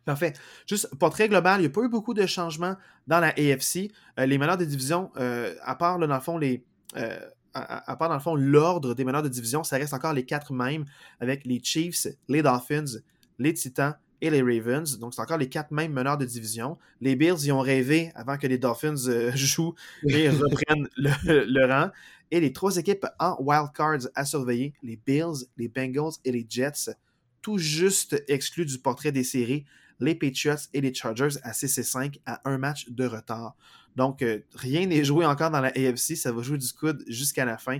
[0.05, 0.33] Parfait.
[0.67, 2.75] Juste, portrait global, il n'y a pas eu beaucoup de changements
[3.07, 3.91] dans la AFC.
[4.19, 6.65] Euh, les meneurs de division, euh, à part, dans le fond, les.
[6.97, 7.19] Euh,
[7.55, 10.51] à, part, dans le fond, l'ordre des meneurs de division, ça reste encore les quatre
[10.53, 10.85] mêmes
[11.19, 12.97] avec les Chiefs, les Dolphins,
[13.39, 14.99] les Titans et les Ravens.
[14.99, 16.77] Donc, c'est encore les quatre mêmes meneurs de division.
[17.01, 18.95] Les Bills y ont rêvé avant que les Dolphins
[19.35, 19.75] jouent
[20.07, 21.89] et reprennent le, le, rang.
[22.31, 26.45] Et les trois équipes en wild cards à surveiller, les Bills, les Bengals et les
[26.49, 26.95] Jets,
[27.41, 29.65] tout juste exclus du portrait des séries
[29.99, 33.55] les Patriots et les Chargers à 6 et 5 à un match de retard.
[33.95, 36.15] Donc, euh, rien n'est joué encore dans la AFC.
[36.15, 37.77] Ça va jouer du coude jusqu'à la fin.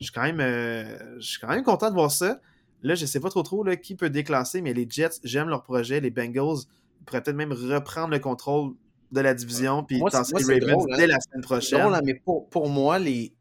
[0.00, 2.40] Je suis quand même, euh, je suis quand même content de voir ça.
[2.82, 5.48] Là, je ne sais pas trop trop là, qui peut déclasser, mais les Jets, j'aime
[5.48, 6.00] leur projet.
[6.00, 6.64] Les Bengals
[7.06, 8.74] pourraient peut-être même reprendre le contrôle
[9.12, 10.96] de la division puis lancer les Ravens hein.
[10.96, 11.80] dès la semaine prochaine.
[11.80, 13.34] Drôle, hein, mais pour, pour, moi, les...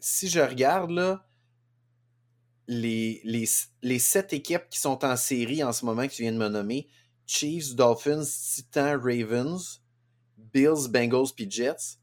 [0.00, 1.26] si je regarde là,
[2.68, 3.44] les, les,
[3.82, 6.48] les sept équipes qui sont en série en ce moment que tu viens de me
[6.48, 6.88] nommer,
[7.26, 9.82] Chiefs, Dolphins, Titans, Ravens,
[10.36, 11.98] Bills, Bengals puis Jets.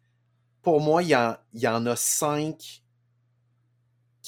[0.62, 2.79] Pour moi, il y, en, a cinq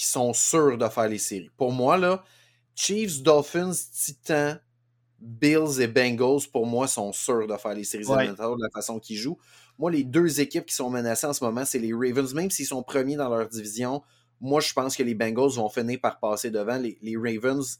[0.02, 1.52] qui sont sûrs de faire les séries.
[1.57, 2.23] Pour moi, là,
[2.73, 4.60] Chiefs, Dolphins, Titans,
[5.19, 9.18] Bills et Bengals, pour moi, sont sûrs de faire les séries de la façon qu'ils
[9.18, 9.38] jouent.
[9.78, 12.34] Moi, les deux équipes qui sont menacées en ce moment, c'est les Ravens.
[12.34, 14.02] Même s'ils sont premiers dans leur division,
[14.40, 16.78] moi, je pense que les Bengals vont finir par passer devant.
[16.78, 17.80] Les, les Ravens,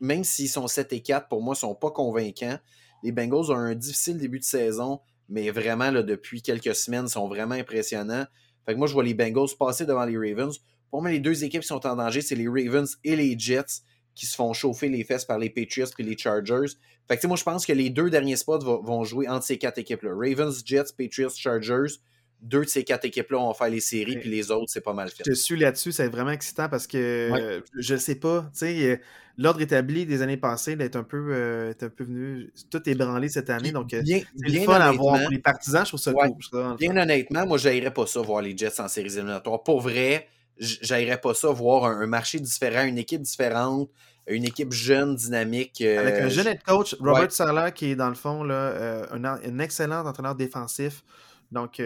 [0.00, 2.58] même s'ils sont 7 et 4, pour moi, ne sont pas convaincants.
[3.02, 5.00] Les Bengals ont un difficile début de saison,
[5.30, 8.26] mais vraiment, là, depuis quelques semaines, sont vraiment impressionnants.
[8.66, 10.58] Fait que moi, je vois les Bengals passer devant les Ravens.
[10.90, 13.82] Pour moi, les deux équipes qui sont en danger, c'est les Ravens et les Jets
[14.14, 16.76] qui se font chauffer les fesses par les Patriots et les Chargers.
[17.08, 19.78] Fait que moi, je pense que les deux derniers spots vont jouer entre ces quatre
[19.78, 20.12] équipes-là.
[20.14, 21.96] Ravens, Jets, Patriots, Chargers
[22.42, 25.08] deux de ces quatre équipes-là vont faire les séries, puis les autres, c'est pas mal
[25.10, 25.22] fait.
[25.26, 28.96] Je suis là-dessus, c'est vraiment excitant parce que je sais pas, tu sais, euh,
[29.38, 33.28] l'ordre établi des années passées est un peu, euh, un peu venu, tout est branlé
[33.28, 36.12] cette année, donc euh, c'est le fun à voir pour les partisans, je trouve ça
[36.12, 36.76] cool.
[36.78, 39.62] bien honnêtement, moi, j'aimerais pas ça voir les Jets en séries éliminatoires.
[39.62, 40.26] Pour vrai,
[40.58, 43.88] j'aimerais pas ça voir un, marché différent, une équipe différente,
[44.26, 45.80] une équipe jeune, dynamique.
[45.80, 49.58] Avec un jeune head coach, Robert Sala, qui est dans le fond là, un, un,
[49.60, 51.04] excellent entraîneur défensif.
[51.52, 51.80] Donc,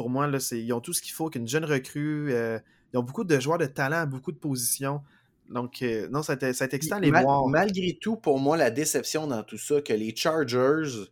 [0.00, 2.32] pour moi, là, ils ont tout ce qu'il faut, qu'une jeune recrue.
[2.32, 2.58] Euh,
[2.90, 5.02] ils ont beaucoup de joueurs de talent beaucoup de positions.
[5.50, 7.46] Donc, euh, non, ça a, été, excitant les voir.
[7.48, 11.04] Malgré tout, pour moi, la déception dans tout ça, que les Chargers,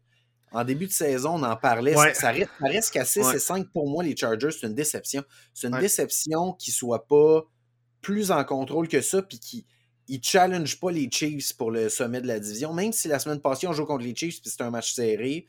[0.53, 4.03] en début de saison, on en parlait, ça, reste, qu'à 6 et 5 pour moi,
[4.03, 5.23] les Chargers, c'est une déception.
[5.53, 7.43] C'est une déception qu'ils ne soient pas
[8.01, 9.67] plus en contrôle que ça, puis qui
[10.09, 12.73] ne challenge pas les Chiefs pour le sommet de la division.
[12.73, 15.45] Même si la semaine passée, on joue contre les Chiefs, puis c'était un match serré,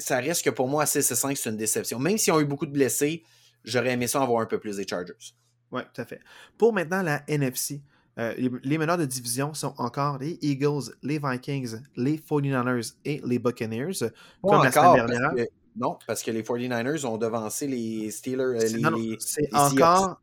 [0.00, 1.98] ça reste que pour moi, 6 et 5, c'est une déception.
[1.98, 3.22] Même s'ils ont eu beaucoup de blessés,
[3.64, 5.14] j'aurais aimé ça en voir un peu plus des Chargers.
[5.70, 6.20] Oui, tout à fait.
[6.58, 7.80] Pour maintenant la NFC,
[8.18, 13.38] euh, les, meneurs de division sont encore les Eagles, les Vikings, les 49ers et les
[13.38, 14.10] Buccaneers.
[14.42, 15.32] comme la semaine dernière.
[15.76, 18.58] non, parce que les 49ers ont devancé les Steelers.
[19.20, 20.20] C'est encore.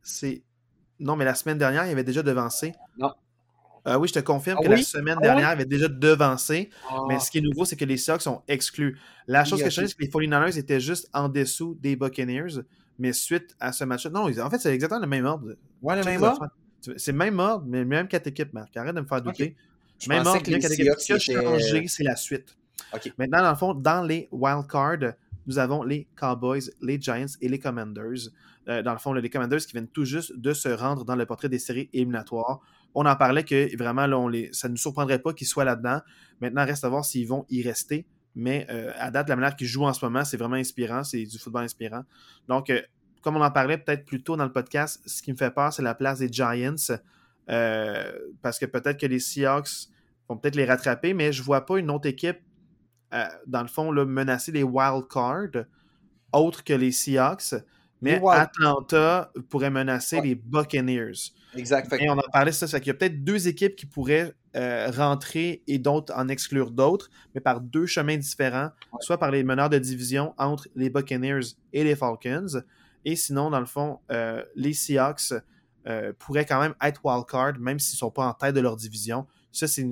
[1.00, 2.74] Non, mais la semaine dernière, ils avaient déjà devancé.
[2.98, 3.12] Non.
[3.88, 6.70] Euh, oui, je te confirme ah que la semaine ah dernière avait déjà devancé.
[7.08, 7.20] Mais ah.
[7.20, 9.00] ce qui est nouveau, c'est que les Sox sont exclus.
[9.28, 12.62] La chose que je sais, c'est que les 49ers étaient juste en dessous des Buccaneers.
[13.00, 14.10] Mais suite à ce match-là.
[14.12, 15.56] Non, en fait, c'est exactement le même ordre.
[15.82, 16.48] Ouais, le même ordre?
[16.98, 18.76] C'est le même ordre, mais même quatre équipes, Marc.
[18.76, 19.56] Arrête de me faire douter.
[20.08, 20.94] Même ordre, même quatre équipes.
[20.98, 22.58] Ce qui a changé, c'est la suite.
[23.18, 25.14] Maintenant, dans le fond, dans les wildcards,
[25.46, 28.30] nous avons les Cowboys, les Giants et les Commanders.
[28.68, 31.26] Euh, dans le fond, les Commanders qui viennent tout juste de se rendre dans le
[31.26, 32.60] portrait des séries éliminatoires.
[32.96, 34.08] On en parlait que vraiment,
[34.52, 36.02] ça ne nous surprendrait pas qu'ils soient là-dedans.
[36.42, 38.08] Maintenant, reste à voir s'ils vont y rester.
[38.36, 41.04] Mais euh, à date, la manière qu'ils jouent en ce moment, c'est vraiment inspirant.
[41.04, 42.04] C'est du football inspirant.
[42.48, 42.82] Donc, euh,
[43.22, 45.74] comme on en parlait peut-être plus tôt dans le podcast, ce qui me fait peur,
[45.74, 46.76] c'est la place des Giants.
[47.46, 49.90] parce que peut-être que les Seahawks
[50.30, 52.40] vont peut-être les rattraper, mais je ne vois pas une autre équipe,
[53.48, 55.66] dans le fond, là, menacer les wild cards
[56.34, 57.56] autres que les Seahawks.
[58.02, 61.32] Mais Atlanta pourrait menacer les Buccaneers.
[61.56, 61.92] Exact.
[62.00, 64.92] Et on en parlait, ça, c'est qu'il y a peut-être deux équipes qui pourraient euh,
[64.92, 68.70] rentrer et d'autres en exclure d'autres, mais par deux chemins différents,
[69.00, 72.62] soit par les meneurs de division entre les Buccaneers et les Falcons,
[73.06, 75.34] et sinon, dans le fond, euh, les Seahawks
[75.88, 78.76] euh, pourraient quand même être wildcard, même s'ils ne sont pas en tête de leur
[78.76, 79.26] division.
[79.52, 79.88] Ça, c'est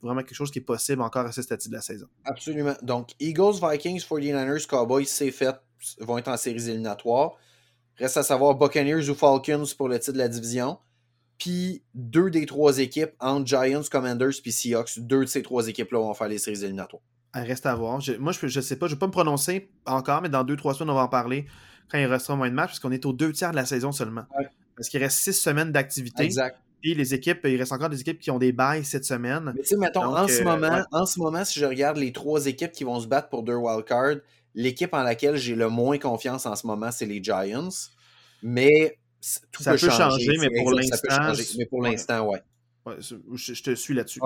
[0.00, 2.06] vraiment quelque chose qui est possible encore à ce stade de la saison.
[2.24, 2.74] Absolument.
[2.82, 5.56] Donc, Eagles, Vikings, 49ers, Cowboys, c'est fait
[6.00, 7.36] vont être en séries éliminatoires.
[7.96, 10.78] Reste à savoir Buccaneers ou Falcons pour le titre de la division.
[11.38, 15.98] Puis deux des trois équipes entre Giants, Commanders puis Seahawks, deux de ces trois équipes-là
[15.98, 17.02] vont faire les séries éliminatoires.
[17.34, 18.00] reste à voir.
[18.18, 20.56] moi, je ne sais pas, je ne vais pas me prononcer encore, mais dans deux,
[20.56, 21.46] trois semaines, on va en parler
[21.90, 23.92] quand il restera moins de matchs, parce qu'on est aux deux tiers de la saison
[23.92, 24.24] seulement.
[24.76, 26.24] Parce qu'il reste six semaines d'activité.
[26.24, 26.58] Exact.
[26.80, 29.52] Puis les équipes, il reste encore des équipes qui ont des bails cette semaine.
[29.54, 32.12] Mais tu sais, mettons, en, ce euh, moment, en ce moment, si je regarde les
[32.12, 34.16] trois équipes qui vont se battre pour deux wildcards,
[34.54, 37.68] L'équipe en laquelle j'ai le moins confiance en ce moment, c'est les Giants.
[38.42, 38.98] Mais
[39.50, 42.42] tout ça peut, changer, mais, pour l'instant, mais pour l'instant, ouais.
[42.98, 44.20] je, te suis là-dessus.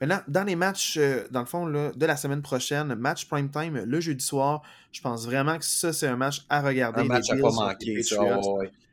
[0.00, 3.84] Maintenant, dans les matchs, euh, dans le fond, de la semaine prochaine, match prime time
[3.84, 4.62] le jeudi soir,
[4.92, 7.02] je pense vraiment que ça, c'est un match à regarder.
[7.02, 8.02] Un match à pas manquer.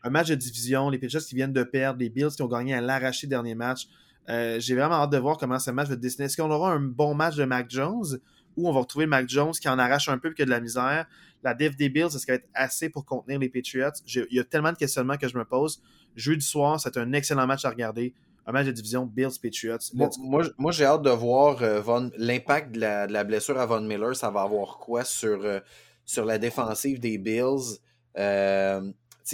[0.04, 2.76] Un match de division, les Patriots qui viennent de perdre, les Bills qui ont gagné
[2.76, 3.88] à l'arraché dernier match.
[4.30, 6.26] Euh, j'ai vraiment hâte de voir comment ce match va se dessiner.
[6.26, 8.20] Est-ce qu'on aura un bon match de Mac Jones?
[8.58, 10.50] Où on va retrouver Mac Jones qui en arrache un peu et qui a de
[10.50, 11.06] la misère.
[11.44, 13.92] La div des Bills, est-ce qu'elle va être assez pour contenir les Patriots?
[14.06, 15.82] Il y a tellement de questionnements que je me pose.
[16.16, 18.14] Jeudi soir, c'est un excellent match à regarder.
[18.48, 19.78] Un match de division Bills-Patriots.
[19.94, 24.16] Moi, j'ai hâte de voir euh, l'impact de la, blessure à Von Miller.
[24.16, 25.60] Ça va avoir quoi sur, euh,
[26.06, 27.78] sur la défensive des Bills?
[28.18, 28.82] Euh,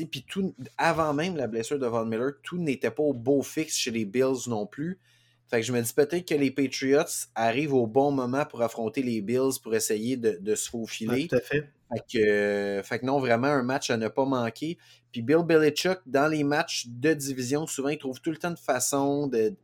[0.09, 3.77] puis tout, avant même la blessure de Von Miller, tout n'était pas au beau fixe
[3.77, 4.99] chez les Bills non plus.
[5.49, 7.03] Fait que je me dis peut-être que les Patriots
[7.35, 11.27] arrivent au bon moment pour affronter les Bills pour essayer de, se faufiler.
[11.27, 11.69] tout à fait.
[12.83, 14.77] Fait que, non, vraiment un match à ne pas manquer.
[15.11, 18.59] Puis Bill Belichick, dans les matchs de division, souvent, il trouve tout le temps de
[18.59, 19.55] façon de,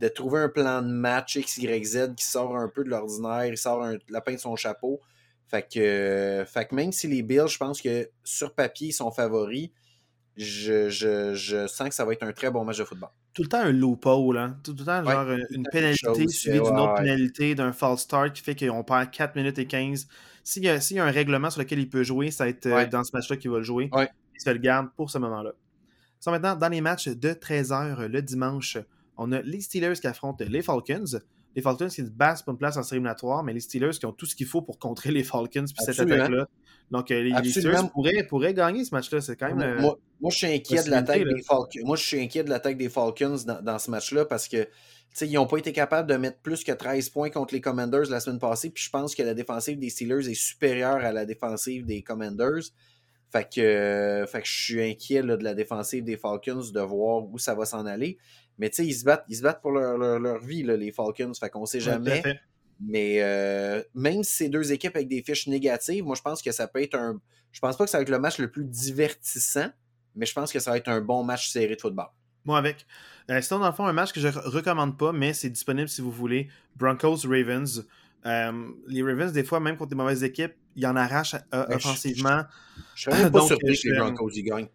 [0.00, 3.46] de trouver un plan de match X, Y, Z qui sort un peu de l'ordinaire,
[3.46, 5.00] il sort un lapin de son chapeau.
[5.46, 9.10] Fait que, fait que même si les Bills, je pense que sur papier, ils sont
[9.10, 9.70] favoris,
[10.36, 13.10] je, sens que ça va être un très bon match de football.
[13.32, 14.58] Tout le temps un loophole, hein?
[14.64, 18.56] Tout le temps, genre une pénalité suivie d'une autre pénalité, d'un false start qui fait
[18.56, 20.08] qu'on perd 4 minutes et 15.
[20.42, 23.04] S'il y, a un règlement sur lequel il peut jouer, ça va être euh, dans
[23.04, 23.90] ce match-là qu'il va le jouer.
[23.94, 25.52] Il se le garde pour ce moment-là.
[26.26, 28.78] maintenant, dans les matchs de 13h le dimanche,
[29.16, 31.20] on a les Steelers qui affrontent les Falcons
[31.56, 34.06] les Falcons qui se battent pour une place en série éliminatoire, mais les Steelers qui
[34.06, 36.46] ont tout ce qu'il faut pour contrer les Falcons puis cette attaque-là.
[36.90, 37.88] Donc, euh, les, Steelers
[38.26, 39.20] pourraient, gagner ce match-là.
[39.20, 39.80] C'est quand même.
[39.80, 41.80] Moi, moi, je suis inquiet de l'attaque des Falcons.
[41.84, 44.68] Moi, je suis inquiet de l'attaque des Falcons dans, ce match-là parce que
[45.20, 48.20] ils n'ont pas été capables de mettre plus que 13 points contre les Commanders la
[48.20, 48.70] semaine passée.
[48.70, 52.70] Puis je pense que la défensive des Steelers est supérieure à la défensive des Commanders.
[53.32, 57.38] Fait que, fait que je suis inquiet de la défensive des Falcons de voir où
[57.38, 58.18] ça va s'en aller.
[58.60, 61.32] Mais tu sais, ils se battent, ils se battent pour leur, vie, les Falcons.
[61.34, 62.22] Fait qu'on sait jamais.
[62.78, 66.52] mais euh, même si c'est deux équipes avec des fiches négatives, moi je pense que
[66.52, 67.20] ça peut être un.
[67.52, 69.70] Je pense pas que ça va être le match le plus divertissant,
[70.14, 72.08] mais je pense que ça va être un bon match serré de football.
[72.44, 72.86] Moi avec.
[73.30, 76.02] Euh, sinon, dans le fond, un match que je recommande pas, mais c'est disponible si
[76.02, 76.48] vous voulez.
[76.76, 77.86] Broncos Ravens.
[78.26, 82.42] Euh, les Ravens, des fois, même contre des mauvaises équipes, ils en arrachent euh, offensivement.
[82.94, 84.68] Je, serais même pas surpris que les Broncos y gagnent.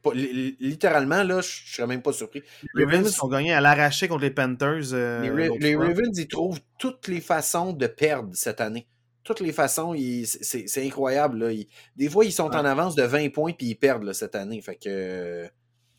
[0.60, 2.42] littéralement, là, je serais même pas surpris.
[2.74, 4.94] Les Ravens ont gagné à l'arraché contre les Panthers.
[4.94, 8.88] Euh, les, Ravens, ils trouvent toutes les façons de perdre cette année.
[9.24, 11.54] Toutes les façons, c'est incroyable.
[11.96, 14.62] des fois, ils sont en avance de 20 points puis ils perdent cette année.
[14.62, 15.48] Fait que.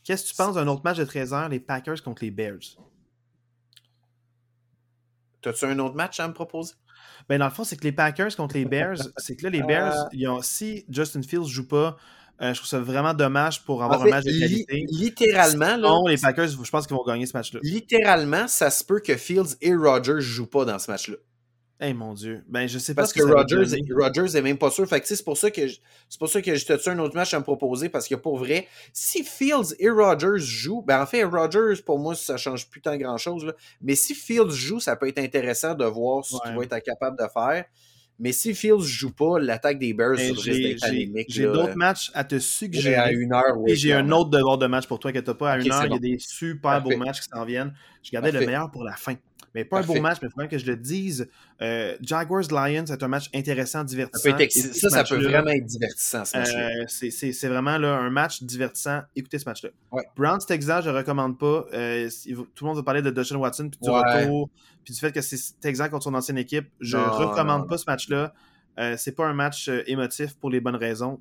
[0.04, 2.76] Qu'est-ce que tu penses d'un autre match de 13 h les Packers contre les Bears?
[5.42, 6.74] T'as-tu un autre match à me proposer?
[7.28, 9.62] Ben, dans le fond, c'est que les Packers contre les Bears, c'est que là, les
[9.62, 11.96] Bears, ils ont, si Justin Fields joue pas,
[12.42, 14.84] euh, je trouve ça vraiment dommage pour avoir un match de qualité.
[14.90, 17.60] littéralement, là, les Packers, je pense qu'ils vont gagner ce match-là.
[17.62, 21.16] Littéralement, ça se peut que Fields et Rodgers jouent pas dans ce match-là.
[21.80, 22.42] Eh mon Dieu.
[22.48, 24.88] Ben, je sais pas Parce que, Rogers Rodgers, est même pas sûr.
[24.88, 27.38] Fait que c'est pour ça que c'est pour ça que je un autre match à
[27.38, 31.82] me proposer parce que pour vrai, si Fields et Rodgers jouent, ben en fait, Rodgers,
[31.84, 33.44] pour moi, ça change plus tant grand chose.
[33.44, 33.52] Là.
[33.82, 37.18] Mais si Fields joue, ça peut être intéressant de voir ce qu'il va être capable
[37.18, 37.64] de faire.
[38.18, 41.26] Mais si Fields joue pas, l'attaque des Bears risque d'être.
[41.28, 42.94] J'ai d'autres matchs à te J'ai suggérer.
[42.94, 43.72] à une heure, oui.
[43.72, 45.52] Et j'ai un autre devoir de match pour toi que tu pas.
[45.52, 46.96] À une heure, il y a des super Parfait.
[46.96, 47.74] beaux matchs qui s'en viennent.
[48.02, 49.16] Je gardais le meilleur pour la fin.
[49.56, 51.28] Mais pas un beau match, mais il faut même que je le dise.
[51.62, 54.30] Euh, Jaguars-Lions, c'est un match intéressant, Ça, divertissant.
[54.36, 56.68] peut être ça, ça peut vraiment être divertissant, ce match-là.
[56.82, 59.00] Euh, c'est- vraiment là, un match divertissant.
[59.16, 59.70] Écoutez ce match-là.
[59.92, 60.04] Ouais.
[60.16, 61.64] Browns-Texas, je ne recommande pas.
[61.72, 62.08] Euh,
[62.54, 63.96] tout le monde va parler de Deshaun Watson, puis du Ouais.
[64.22, 64.50] retour,
[64.84, 66.68] puis du fait que c'est Texas contre son ancienne équipe.
[66.80, 68.34] Je ne Non, recommande non, pas ce match-là.
[68.78, 71.18] Euh, c'est pas un match euh, émotif pour les bonnes raisons.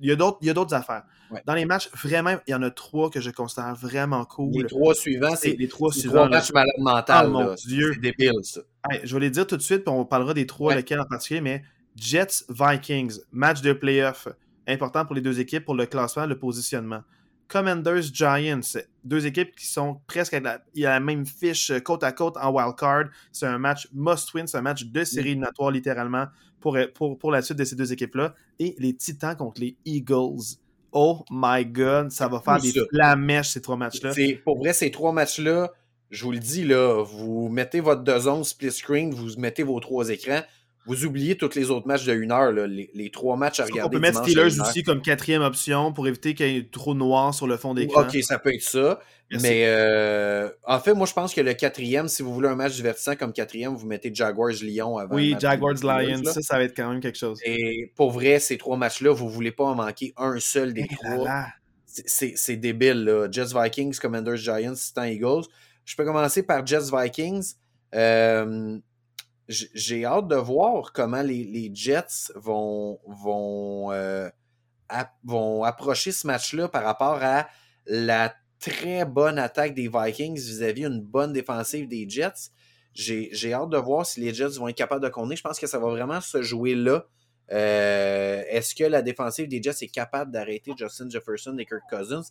[0.00, 1.04] Il y a d'autres il y a d'autres affaires.
[1.30, 1.42] Ouais.
[1.46, 4.52] Dans les matchs, vraiment, il y en a trois que je considère vraiment cool.
[4.52, 6.14] Les trois suivants, C'est les trois c'est suivants.
[6.26, 7.26] trois matchs malades mentales.
[7.28, 7.54] Oh, mon là.
[7.56, 7.92] Dieu.
[7.94, 8.60] C'est débile, ça.
[8.90, 10.76] Hey, je vais les dire tout de suite, puis on parlera des trois, Ouais.
[10.76, 11.62] lesquels en particulier, mais
[11.96, 14.28] Jets Vikings, match de playoff,
[14.68, 17.02] important pour les deux équipes pour le classement, le positionnement.
[17.48, 18.60] Commanders Giants,
[19.04, 20.40] deux équipes qui sont presque à
[20.74, 23.04] la, même fiche euh, côte à côte en wild card.
[23.32, 26.26] C'est un match must win, c'est un match de série éliminatoire littéralement
[26.60, 28.34] pour, pour, pour la suite de ces deux équipes-là.
[28.58, 30.56] Et les Titans contre les Eagles.
[30.92, 34.12] Oh my god, ça va faire des flamèches ces trois matchs-là.
[34.12, 35.72] C'est- Pour vrai, ces trois matchs-là,
[36.10, 39.78] je vous le dis, là, vous mettez votre deux zones split screen, vous mettez vos
[39.80, 40.40] trois écrans,
[40.86, 43.64] vous oubliez tous les autres matchs de une heure, là, les, les trois matchs à
[43.64, 43.96] On regarder.
[43.96, 47.46] peut mettre Steelers aussi comme quatrième option pour éviter qu'il y ait trop noir sur
[47.46, 48.02] le fond d'écran.
[48.02, 49.00] Ok, ça peut être ça.
[49.30, 49.46] Merci.
[49.48, 52.74] Mais euh, en fait, moi, je pense que le quatrième, si vous voulez un match
[52.76, 55.14] divertissant comme quatrième, vous mettez Jaguars-Lyon avant.
[55.16, 56.32] Oui, match Jaguars des Steelers, Lions, là.
[56.32, 57.40] ça, ça va être quand même quelque chose.
[57.44, 60.94] Et pour vrai, ces trois matchs-là, vous voulez pas en manquer un seul des Eh
[60.94, 61.46] trois.
[61.86, 63.26] C'est- débile, là.
[63.30, 65.44] Jets Vikings, Commanders Giants, Titans Eagles.
[65.84, 67.54] Je peux commencer par Jets Vikings.
[67.94, 68.78] Euh,
[69.48, 74.28] J'ai hâte de voir comment les, Jets vont, vont, euh,
[75.22, 77.48] vont approcher ce match-là par rapport à
[77.86, 82.50] la très bonne attaque des Vikings vis-à-vis une bonne défensive des Jets.
[82.94, 85.36] J'ai hâte de voir si les Jets vont être capables de contenir.
[85.36, 87.04] Je pense que ça va vraiment se jouer là.
[87.52, 92.24] Euh, Est-ce que la défensive des Jets est capable d'arrêter Justin Jefferson et Kirk Cousins?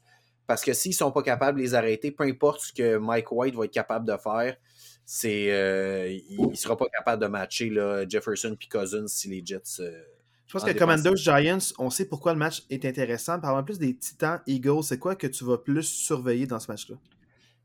[0.47, 3.55] Parce que s'ils sont pas capables de les arrêter, peu importe ce que Mike White
[3.55, 4.57] va être capable de faire,
[5.05, 9.41] c'est euh, il, il sera pas capable de matcher là, Jefferson et Cousins si les
[9.45, 9.61] Jets.
[9.79, 10.01] euh,
[10.47, 10.77] Je pense en que.
[10.77, 13.39] Commanders Giants, on sait pourquoi le match est intéressant.
[13.39, 16.71] Par exemple, plus des Titans Eagles, c'est quoi que tu vas plus surveiller dans ce
[16.71, 16.95] match-là?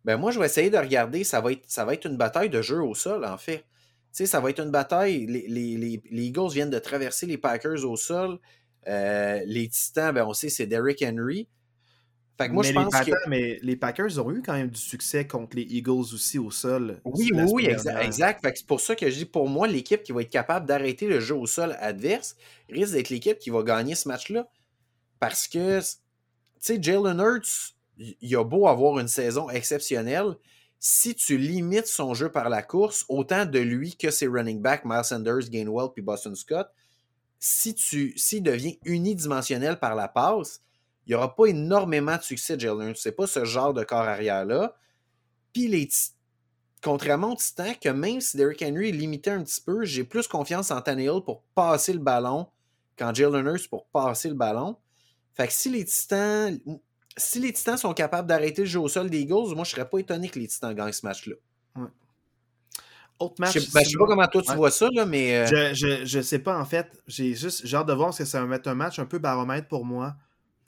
[0.05, 1.25] Ben moi, je vais essayer de regarder.
[1.25, 3.59] Ça va être, ça va être une bataille de jeu au sol, en fait.
[3.59, 3.65] Tu
[4.13, 5.27] sais, ça va être une bataille.
[5.27, 8.39] Les, les- les- les Eagles viennent de traverser les Packers au sol.
[8.89, 11.49] Euh, les Titans, ben on sait, c'est Derrick Henry.
[12.41, 12.99] Fait que moi, mais, je les pense que.
[12.99, 16.51] Packers, mais les Packers ont eu quand même du succès contre les Eagles aussi au
[16.51, 16.99] sol.
[17.05, 18.41] Oui, la oui, oui, exa- exact.
[18.41, 20.65] Fait que c'est pour ça que je dis, pour moi, l'équipe qui va être capable
[20.65, 22.37] d'arrêter le jeu au sol adverse
[22.71, 24.49] risque d'être l'équipe qui va gagner ce match-là.
[25.19, 25.87] Parce que, tu
[26.61, 30.37] sais, Jalen Hurts, il il a beau avoir une saison exceptionnelle,
[30.79, 34.87] si tu limites son jeu par la course, autant de lui que ses running backs,
[34.87, 36.69] Miles Sanders, Gainwell puis Boston Scott,
[37.39, 40.63] si tu s'il devient unidimensionnel par la passe,
[41.07, 42.95] il n'y aura pas énormément de succès Jalen.
[42.97, 44.75] C'est pas ce genre de corps arrière-là.
[45.53, 45.89] Puis les
[46.83, 50.27] contrairement aux Titans, que même si Derrick Henry est limité un petit peu, j'ai plus
[50.29, 52.49] confiance en Tannehill pour passer le ballon
[52.97, 54.77] qu'en Jalen Hurts pour passer le ballon.
[55.35, 56.59] Fait que si les Titans
[57.17, 59.89] si les Titans sont capables d'arrêter le jeu au sol des Eagles, moi je serais
[59.89, 61.35] pas étonné que les Titans gagnent ce match-là.
[63.19, 63.53] Autre Je match.
[63.59, 64.57] sais ben, je sais pas comment toi tu Ouais.
[64.57, 67.03] vois ça, là, mais euh, Je, je, je sais pas, en fait.
[67.07, 69.19] J'ai juste j'ai hâte de voir parce que ça va être un match un peu
[69.19, 70.17] baromètre pour moi,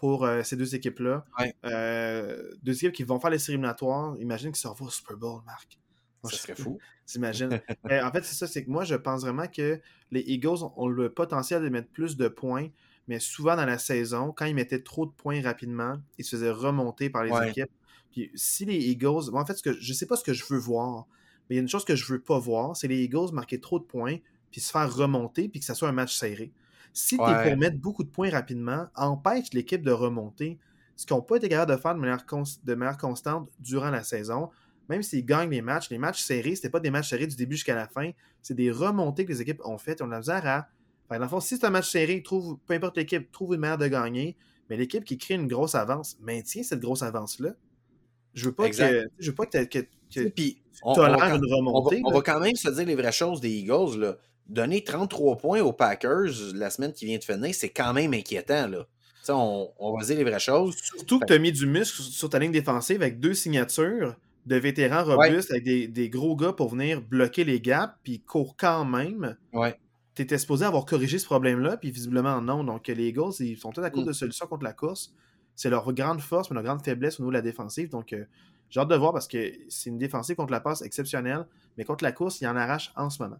[0.02, 1.24] pour euh, ces deux équipes-là.
[1.38, 1.54] Ouais.
[1.64, 4.16] Euh, deux équipes qui vont faire les séries éliminatoires.
[4.18, 5.78] Imagine qu'ils se revoient au Super Bowl, Marc.
[6.24, 6.80] Moi, ça je- serait fou.
[7.06, 7.60] T'imagines?
[7.88, 9.80] Euh, en fait, c'est ça, c'est que moi, je pense vraiment que
[10.10, 12.66] les Eagles ont, ont le potentiel de mettre plus de points,
[13.06, 16.50] mais souvent dans la saison, quand ils mettaient trop de points rapidement, ils se faisaient
[16.50, 17.50] remonter par les Ouais.
[17.50, 17.70] équipes.
[18.10, 20.44] Puis si les Eagles, bon, en fait, ce que, je sais pas ce que je
[20.50, 21.06] veux voir,
[21.48, 23.60] mais il y a une chose que je veux pas voir, c'est les Eagles marquer
[23.60, 24.16] trop de points,
[24.50, 26.50] puis se faire remonter, puis que ça soit un match serré.
[26.92, 27.48] Si tu es Ouais.
[27.50, 30.58] pour mettre beaucoup de points rapidement, empêche l'équipe de remonter,
[30.96, 33.90] ce qu'ils n'ont pas été capables de faire de manière, cons- de manière constante durant
[33.90, 34.50] la saison.
[34.88, 37.54] Même s'ils gagnent les matchs, les matchs serrés, c'était pas des matchs serrés du début
[37.56, 38.10] jusqu'à la fin,
[38.42, 40.02] c'est des remontées que les équipes ont faites.
[40.02, 40.68] On a la misère à.
[41.08, 43.60] Que dans le fond, si c'est un match serré, trouve, peu importe l'équipe, trouve une
[43.60, 44.36] manière de gagner,
[44.68, 47.50] mais l'équipe qui crée une grosse avance maintient cette grosse avance-là.
[48.34, 48.90] Je veux pas Exact.
[48.90, 49.08] que.
[49.18, 49.78] Je veux pas que, que,
[50.14, 52.02] que Puis tu on, une on va- remontée.
[52.04, 53.98] on va quand même se dire les vraies choses des Eagles.
[53.98, 54.16] Là.
[54.48, 58.68] Donner 33 points aux Packers la semaine qui vient de finir, c'est quand même inquiétant.
[58.68, 58.86] Là.
[59.28, 60.76] On, on va dire les vraies choses.
[60.76, 64.16] Surtout que tu as mis du muscle sur- ta ligne défensive avec deux signatures
[64.46, 68.22] de vétérans robustes avec des, des gros gars pour venir bloquer les gaps, puis ils
[68.22, 69.36] courent quand même.
[69.52, 69.78] Ouais.
[70.16, 72.64] Tu étais supposé avoir corrigé ce problème-là, puis visiblement non.
[72.64, 74.08] Donc les Eagles, ils sont peut-être à court Mm.
[74.08, 75.14] de solutions contre la course.
[75.54, 77.88] C'est leur grande force, mais leur grande faiblesse au niveau de la défensive.
[77.90, 78.24] Donc euh,
[78.70, 81.46] j'ai hâte de voir parce que c'est une défensive contre la passe exceptionnelle,
[81.78, 83.38] mais contre la course, ils en arrachent en ce moment.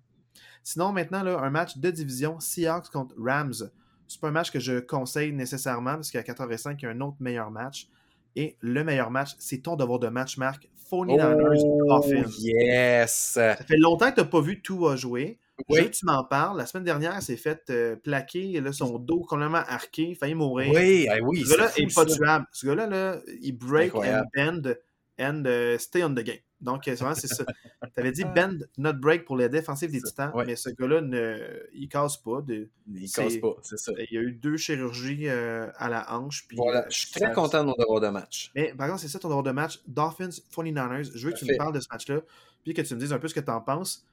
[0.63, 3.71] Sinon, maintenant, là, un match de division Seahawks contre Rams.
[4.09, 7.01] C'est pas un match que je conseille nécessairement parce qu'à 85, il y a un
[7.01, 7.89] autre meilleur match.
[8.37, 10.69] Et le meilleur match, c'est ton devoir de match, Marc.
[10.91, 12.05] 49ers oh,
[12.39, 13.33] Yes!
[13.35, 15.39] Ça fait longtemps que tu n'as pas vu tout à jouer.
[15.69, 15.91] Oui.
[15.91, 16.59] tu m'en parles.
[16.59, 20.73] La semaine dernière, s'est fait euh, plaquer, là, son dos complètement arqué, il failli mourir.
[20.75, 21.43] Oui, ah oui.
[21.45, 22.47] Ce gars-là n'est pas tuable.
[22.53, 24.75] Ce gars-là, là, il break and bend
[25.23, 26.39] and uh, stay on the game.
[26.61, 27.45] Donc, c'est vraiment, c'est ça.
[27.95, 31.37] Tu avais dit bend, not break pour les défensifs des Titans, mais ce gars-là, ne,
[31.75, 32.41] il casse pas.
[32.41, 33.93] De, il casse pas, c'est ça.
[33.99, 36.47] Il y a eu deux chirurgies euh, à la hanche.
[36.47, 38.51] Puis, voilà, je suis très content de mon devoir de match.
[38.55, 39.83] Mais par exemple, c'est ça ton devoir de match.
[39.87, 42.21] Dolphins, 49ers, je veux que tu me parles de ce match-là,
[42.65, 44.07] puis que tu me dises un peu ce que tu en penses.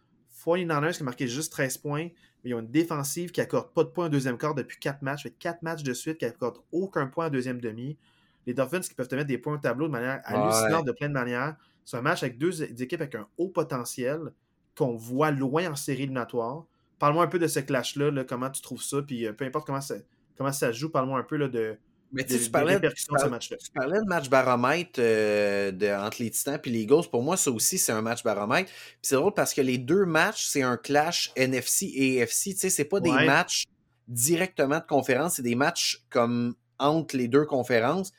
[0.44, 2.10] 49ers qui a marqué juste 13 points,
[2.44, 5.02] mais ils ont une défensive qui accorde pas de points en deuxième quart depuis 4
[5.03, 5.23] matchs.
[5.23, 7.98] Fait 4 matchs de suite qui accordent aucun point en deuxième demi.
[8.45, 11.07] Les Dolphins qui peuvent te mettre des points au tableau de manière hallucinante de plein
[11.07, 11.56] de manières.
[11.86, 14.34] C'est un match avec deux équipes avec un haut potentiel
[14.76, 16.66] qu'on voit loin en série éliminatoire.
[16.99, 19.82] Parle-moi un peu de ce clash-là, comment tu trouves ça, puis euh, peu importe comment
[19.82, 19.95] ça,
[20.38, 21.78] comment ça se joue, parle-moi un peu là, de,
[22.11, 23.57] mais tu, tu, parlais, de ce match-là.
[23.57, 27.11] Tu parlais de match baromètre euh, de, entre les Titans et les Ghosts.
[27.11, 28.72] Pour moi, ça aussi, c'est un match baromètre.
[29.02, 32.44] c'est drôle parce que les deux matchs, c'est un clash NFC et AFC.
[32.45, 33.66] Tu sais, c'est pas des matchs
[34.07, 38.11] directement de conférence, c'est des matchs comme entre les deux conférences.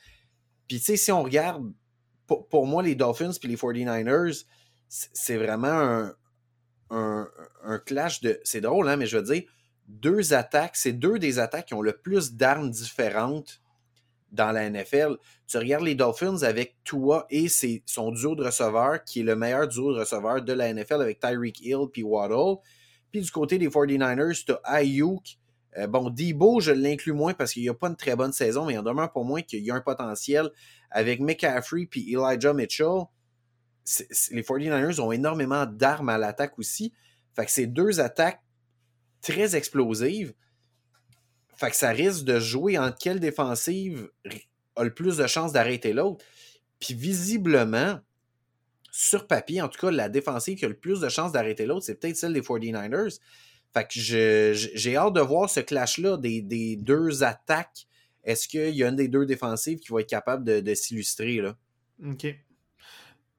[0.71, 1.69] Puis, tu sais, si on regarde,
[2.27, 4.45] pour, moi, les Dolphins et les 49ers,
[4.87, 6.09] c'est vraiment
[6.89, 7.27] un,
[7.85, 8.39] clash de.
[8.45, 9.43] C'est drôle, hein, mais je veux dire,
[9.89, 13.61] deux attaques, c'est deux des attaques qui ont le plus d'armes différentes
[14.31, 15.17] dans la NFL.
[15.45, 17.49] Tu regardes les Dolphins avec Tua et
[17.85, 21.19] son duo de receveurs, qui est le meilleur duo de receveurs de la NFL avec
[21.19, 22.61] Tyreek Hill puis Waddle.
[23.11, 25.37] Puis du côté des 49ers, tu as Ayuk.
[25.77, 28.65] Euh, bon, Debo, je l'inclus moins parce qu'il n'y a pas une très bonne saison,
[28.65, 30.49] mais il en demeure pour moi qu'il y a un potentiel
[30.89, 33.05] avec McCaffrey puis Elijah Mitchell.
[34.31, 36.93] les 49ers ont énormément d'armes à l'attaque aussi.
[37.35, 38.41] Fait que c'est deux attaques
[39.21, 40.33] très explosives.
[41.55, 44.09] Fait que ça risque de jouer en quelle défensive
[44.75, 46.25] a le plus de chances d'arrêter l'autre.
[46.79, 47.99] Puis visiblement,
[48.91, 51.85] sur papier, en tout cas, la défensive qui a le plus de chances d'arrêter l'autre,
[51.85, 53.19] c'est peut-être celle des 49ers.
[53.73, 57.87] Fait que j'ai hâte de voir ce clash-là des, deux attaques.
[58.23, 61.37] Est-ce qu'il y a une des deux défensives qui va être capable de, s'illustrer?
[61.37, 61.57] là?
[62.05, 62.27] OK.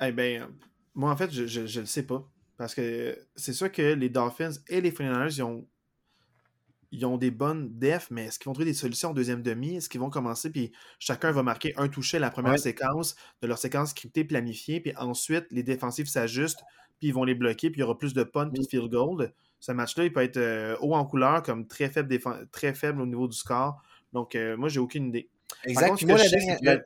[0.05, 0.51] Eh bien,
[0.95, 2.29] moi, en fait, je ne le sais pas.
[2.57, 5.67] Parce que c'est sûr que les Dolphins et les 49ers, ils ont
[6.93, 9.77] ils ont des bonnes defs, mais est-ce qu'ils vont trouver des solutions en deuxième demi?
[9.77, 13.57] Est-ce qu'ils vont commencer, puis chacun va marquer un toucher la première séquence de leur
[13.57, 16.63] séquence scriptée, planifiée, puis ensuite, les défensifs s'ajustent,
[17.01, 18.91] puis ils vont les bloquer, puis il y aura plus de punt puis de field
[18.91, 19.33] goal.
[19.63, 22.19] Ce match-là, il peut être euh, haut en couleur, comme très faible,
[22.51, 23.81] très faible au niveau du score.
[24.13, 25.29] Donc, euh, moi, j'ai aucune idée.
[25.65, 26.03] Exact.
[26.03, 26.19] moi,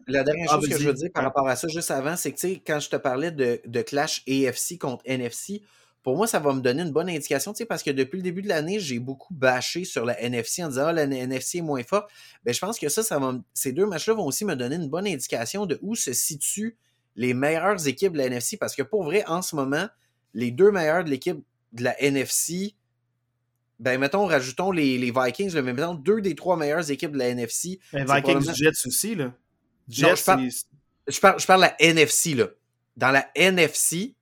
[0.07, 2.33] la, dernière, ah, chose que je veux dire par rapport à ça, juste avant, c'est
[2.33, 5.63] que, quand je te parlais de, de clash AFC contre NFC,
[6.03, 8.23] pour moi, ça va me donner une bonne indication, tu sais, parce que depuis le
[8.23, 11.63] début de l'année, j'ai beaucoup bâché sur la NFC en disant ah, la NFC est
[11.63, 12.11] moins forte.
[12.45, 14.91] Ben, je pense que ça, ça va ces deux matchs-là vont aussi me donner une
[14.91, 16.77] bonne indication de où se situent
[17.15, 18.59] les meilleures équipes de la NFC.
[18.59, 19.87] Parce que pour vrai, en ce moment,
[20.35, 21.39] les deux meilleurs de l'équipe
[21.73, 22.75] de la NFC,
[23.79, 27.29] ben mettons, rajoutons les, les Vikings, mais mettons deux des trois meilleures équipes de la
[27.29, 27.79] NFC.
[27.93, 29.33] Les Vikings Jets aussi, là.
[29.89, 30.49] Jets, je, parle,
[31.07, 32.49] je, parle, je parle de la NFC, là.
[32.97, 34.15] Dans la NFC,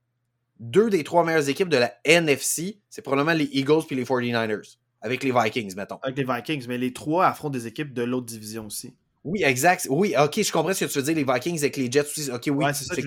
[0.59, 4.77] deux des trois meilleures équipes de la NFC, c'est probablement les Eagles puis les 49ers.
[5.01, 5.99] Avec les Vikings, mettons.
[6.03, 8.95] Avec les Vikings, mais les trois affrontent des équipes de l'autre division aussi.
[9.25, 9.87] Oui, exact.
[9.89, 12.31] Oui, ok, je comprends ce que tu veux dire, les Vikings avec les Jets aussi.
[12.31, 13.07] Ok, oui, c'est ça que, tu.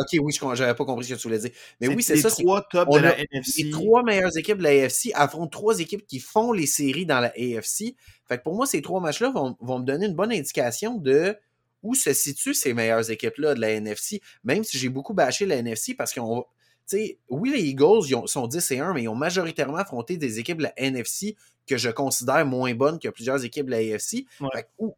[0.00, 1.50] Ok, oui, je n'avais pas compris ce que tu voulais dire.
[1.78, 2.30] Mais oui, c'est ça.
[2.38, 3.64] Les trois top de la NFC.
[3.64, 7.20] Les trois meilleures équipes de la AFC affrontent trois équipes qui font les séries dans
[7.20, 7.94] la AFC.
[8.26, 11.36] Fait que pour moi, ces trois matchs-là vont, vont, me donner une bonne indication de
[11.82, 14.22] où se situent ces meilleures équipes-là de la NFC.
[14.44, 16.46] Même si j'ai beaucoup bâché la NFC parce qu'on
[17.28, 20.58] oui, les Eagles ils sont 10 et 1, mais ils ont majoritairement affronté des équipes
[20.58, 21.36] de la NFC
[21.66, 24.24] que je considère moins bonnes que plusieurs équipes de la AFC.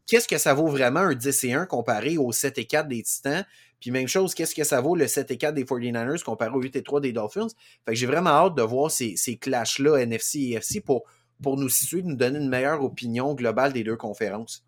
[0.07, 3.03] Qu'est-ce que ça vaut vraiment un 10 et 1 comparé au 7 et 4 des
[3.03, 3.45] Titans?
[3.81, 6.61] Puis même chose, qu'est-ce que ça vaut le 7 et 4 des 49ers comparé au
[6.61, 7.49] 8 et 3 des Dolphins?
[7.85, 11.05] Fait que j'ai vraiment hâte de voir ces, ces clashs-là NFC et AFC pour,
[11.43, 14.65] pour nous situer, nous donner une meilleure opinion globale des deux conférences.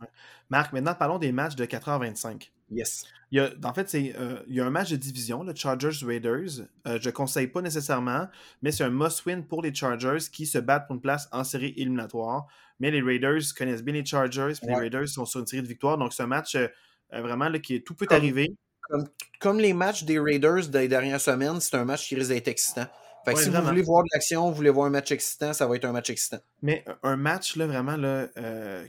[0.50, 2.50] Marc, maintenant parlons des matchs de 4h25.
[2.72, 3.04] Yes.
[3.32, 5.54] Il y a, en fait, c'est, euh, il y a un match de division, le
[5.54, 6.66] Chargers Raiders.
[6.86, 8.28] Euh, je ne conseille pas nécessairement,
[8.60, 11.72] mais c'est un must-win pour les Chargers qui se battent pour une place en série
[11.78, 12.46] éliminatoire.
[12.78, 15.68] Mais les Raiders connaissent bien les Chargers, puis les Raiders sont sur une série de
[15.68, 15.96] victoires.
[15.96, 16.68] Donc, c'est un match euh,
[17.10, 18.54] vraiment là, qui tout peut arriver.
[18.82, 19.08] Comme,
[19.40, 22.86] comme, les matchs des Raiders des dernières semaines, c'est un match qui risque d'être excitant.
[23.24, 25.66] Fait que si vous voulez voir de l'action, vous voulez voir un match excitant, ça
[25.66, 26.40] va être un match excitant.
[26.60, 28.26] Mais un match, là, vraiment, là,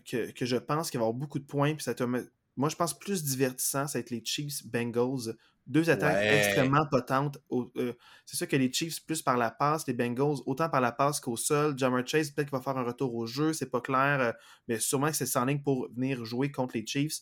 [0.09, 2.03] que, que, je pense qu'il va y avoir beaucoup de points, puis ça te
[2.55, 5.35] moi, je pense plus divertissant, ça va être les Chiefs Bengals
[5.65, 7.37] Deux attaques extrêmement potentes.
[7.51, 7.93] Euh,
[8.25, 11.19] c'est sûr que les Chiefs, plus par la passe, les Bengals, autant par la passe
[11.19, 11.77] qu'au sol.
[11.77, 14.31] Jammer Chase, peut-être qu'il va faire un retour au jeu, c'est pas clair, euh,
[14.67, 17.21] mais sûrement que c'est sans ligne pour venir jouer contre les Chiefs.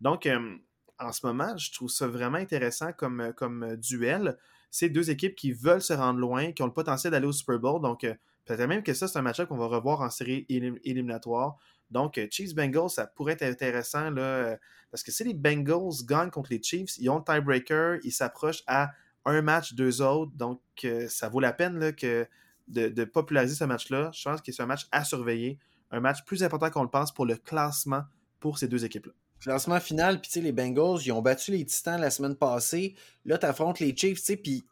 [0.00, 0.56] Donc, euh,
[0.98, 4.36] en ce moment, je trouve ça vraiment intéressant comme, comme duel.
[4.70, 7.58] C'est deux équipes qui veulent se rendre loin, qui ont le potentiel d'aller au Super
[7.58, 7.80] Bowl.
[7.80, 8.00] Donc,
[8.44, 11.56] peut-être même que ça, c'est un match-up qu'on va revoir en série éliminatoire.
[11.90, 14.56] Donc, Chiefs Bengals, ça pourrait être intéressant là,
[14.90, 18.62] parce que si les Bengals gagnent contre les Chiefs, ils ont le tiebreaker, ils s'approchent
[18.66, 18.90] à
[19.24, 20.32] un match, deux autres.
[20.34, 24.10] Donc, euh, ça vaut la peine de, populariser ce match-là.
[24.14, 25.58] Je pense que c'est un match à surveiller.
[25.90, 28.02] Un match plus important qu'on le pense pour le classement
[28.40, 29.12] pour ces deux équipes-là.
[29.40, 32.94] Classement final, puis tu sais, les Bengals, ils ont battu les Titans la semaine passée.
[33.24, 34.66] Là, tu affrontes les Chiefs, tu puis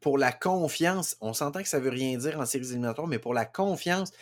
[0.00, 3.32] pour la confiance, on s'entend que ça veut rien dire en séries éliminatoires, mais pour
[3.32, 4.12] la confiance,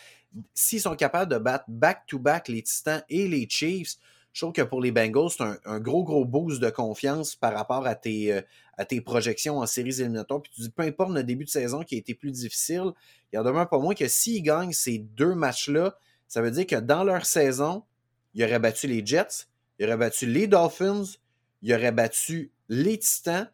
[0.53, 3.97] s'ils sont capables de battre back-to-back les Titans et les Chiefs,
[4.35, 7.87] je trouve que pour les Bengals, c'est un, gros, gros boost de confiance par rapport
[7.87, 8.41] à tes, euh,
[8.77, 10.41] à tes projections en séries éliminatoires.
[10.41, 12.91] Puis tu dis, peu importe le début de saison qui a été plus difficile,
[13.31, 15.97] il y en demeure pas moins que s'ils gagnent ces deux matchs-là,
[16.27, 17.83] ça veut dire que dans leur saison,
[18.33, 19.47] ils auraient battu les Jets,
[19.79, 21.05] ils auraient battu les Dolphins,
[21.61, 23.49] ils auraient battu les Titans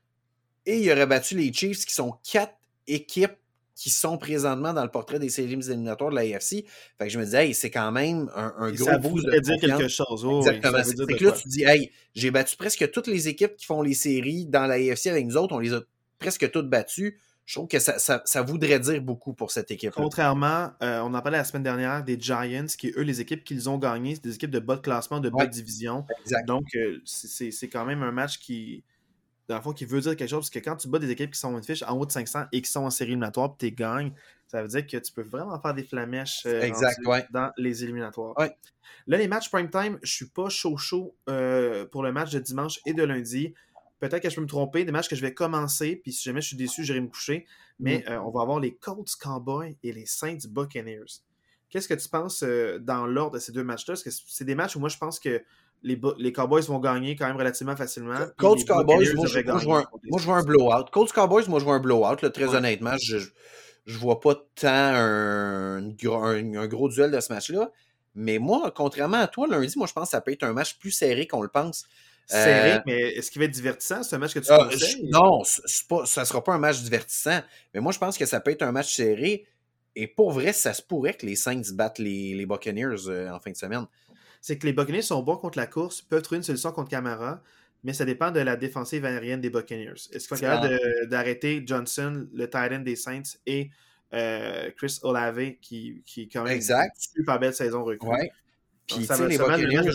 [0.66, 2.56] et ils auraient battu les Chiefs, qui sont quatre
[2.88, 3.38] équipes
[3.82, 6.66] qui sont présentement dans le portrait des séries éliminatoires de la AFC.
[7.00, 9.58] Fait que je me dis, hey, c'est quand même un, un gros boost de dire
[9.60, 10.24] quelque chose.
[10.48, 10.84] Exactement.
[10.84, 13.96] c'est que là, tu dis, hey, j'ai battu presque toutes les équipes qui font les
[13.96, 15.56] séries dans la AFC avec nous autres.
[15.56, 15.82] On les a
[16.20, 17.20] presque toutes battues.
[17.48, 19.94] Je trouve que ça, ça, voudrait dire beaucoup pour cette équipe.
[19.96, 23.68] Contrairement, euh, on en parlait la semaine dernière des Giants, qui, eux, les équipes qu'ils
[23.68, 26.06] ont gagnées, c'est des équipes de bas de classement, de bas de division.
[26.22, 26.48] Exact.
[26.48, 28.84] Donc, euh, c'est quand même un match qui,
[29.52, 31.32] dans le fond, qui veut dire quelque chose, parce que quand tu bats des équipes
[31.32, 33.70] qui sont une fiche en haut de 500 et qui sont en série éliminatoire, puis
[33.70, 34.14] tu gagnes,
[34.48, 36.70] ça veut dire que tu peux vraiment faire des flamèches euh,
[37.32, 38.34] dans les éliminatoires.
[39.08, 42.40] Là, les matchs prime time, je suis pas chaud chaud euh, pour le match de
[42.40, 43.54] dimanche et de lundi.
[44.00, 46.42] Peut-être que je peux me tromper, des matchs que je vais commencer, puis si jamais
[46.42, 47.46] je suis déçu, j'irai me coucher.
[47.80, 48.12] Mais mm.
[48.12, 51.22] euh, on va avoir les Colts Cowboys et les Saints Buccaneers.
[51.70, 52.44] Qu'est-ce que tu penses
[52.82, 53.94] dans l'ordre de ces deux matchs-là?
[53.94, 55.42] Est-ce que c'est des matchs où moi je pense que
[55.84, 58.18] les, Cowboys vont gagner quand même relativement facilement.
[58.38, 60.86] Colts Cowboys, moi, je, vois un, blowout.
[60.92, 62.18] Colts Cowboys, moi je vois un blowout.
[62.32, 63.18] très honnêtement, je,
[63.86, 67.72] je vois pas tant un, un, gros duel de ce match-là.
[68.14, 70.78] Mais moi, contrairement à toi, lundi, moi je pense que ça peut être un match
[70.78, 71.86] plus serré qu'on le pense.
[72.28, 75.10] Serré, euh, mais est-ce qu'il va être divertissant, ce match que tu euh, conseilles?
[75.12, 75.42] Non,
[75.90, 77.42] pas, ça ne sera pas un match divertissant.
[77.74, 79.46] Mais moi, je pense que ça peut être un match serré.
[79.96, 83.40] Et pour vrai, ça se pourrait que les Saints battent les, les Buccaneers euh, en
[83.40, 83.86] fin de semaine
[84.42, 87.42] c'est que les Buccaneers sont bons contre la course, peuvent trouver une solution contre Camara,
[87.84, 89.94] mais ça dépend de la défensive aérienne des Buccaneers.
[90.12, 93.70] Est-ce qu'ils sont capables d'arrêter Johnson, le tight end des Saints, et
[94.14, 96.96] euh, Chris Olave, qui, qui quand même exact.
[96.96, 98.10] une super belle saison recrue?
[98.10, 98.32] Ouais.
[98.88, 99.92] Puis, ça va, les Buccaneers,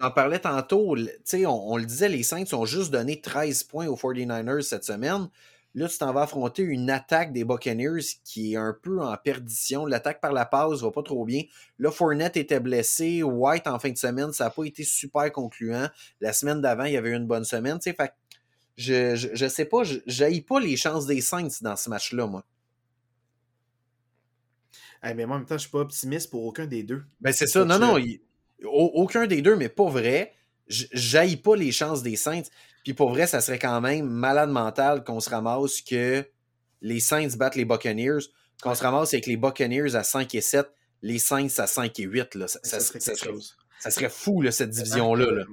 [0.00, 3.96] J'en parlais tantôt, on, on le disait, les Saints ont juste donné 13 points aux
[3.96, 5.28] 49ers cette semaine.
[5.74, 9.86] Là, tu t'en vas affronter une attaque des Buccaneers qui est un peu en perdition.
[9.86, 11.44] L'attaque par la passe va pas trop bien.
[11.78, 13.22] Là, Fournette était blessé.
[13.22, 15.88] White, en fin de semaine, ça n'a pas été super concluant.
[16.20, 17.80] La semaine d'avant, il y avait eu une bonne semaine.
[17.80, 18.12] fait
[18.76, 22.44] je, je, sais pas, je pas les chances des Saints dans ce match-là, moi.
[25.02, 27.02] mais moi, en même temps, je suis pas optimiste pour aucun des deux.
[27.20, 27.64] Ben, c'est ça.
[27.64, 27.98] Non, non.
[28.64, 30.34] aucun des deux, mais pas vrai.
[30.68, 32.42] Je pas les chances des Saints.
[32.84, 36.26] Puis pour vrai, ça serait quand même malade mental qu'on se ramasse que
[36.80, 38.18] les Saints battent les Buccaneers,
[38.62, 40.68] qu'on se ramasse avec les Buccaneers à 5 et 7,
[41.02, 42.34] les Saints à 5 et 8.
[42.34, 42.48] Là.
[42.48, 45.30] Ça, ça, serait, ça, serait, fou, là, cette division-là.
[45.30, 45.44] Là.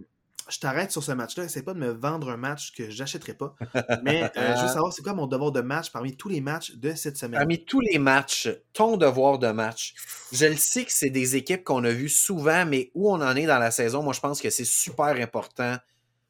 [0.49, 1.43] Je t'arrête sur ce match-là.
[1.43, 3.55] Essaye pas de me vendre un match que j'achèterai pas.
[4.03, 6.71] Mais euh, je veux savoir, c'est quoi mon devoir de match parmi tous les matchs
[6.75, 7.39] de cette semaine?
[7.39, 9.93] Parmi tous les matchs, ton devoir de match.
[10.31, 13.35] Je le sais que c'est des équipes qu'on a vues souvent, mais où on en
[13.35, 15.77] est dans la saison, moi, je pense que c'est super important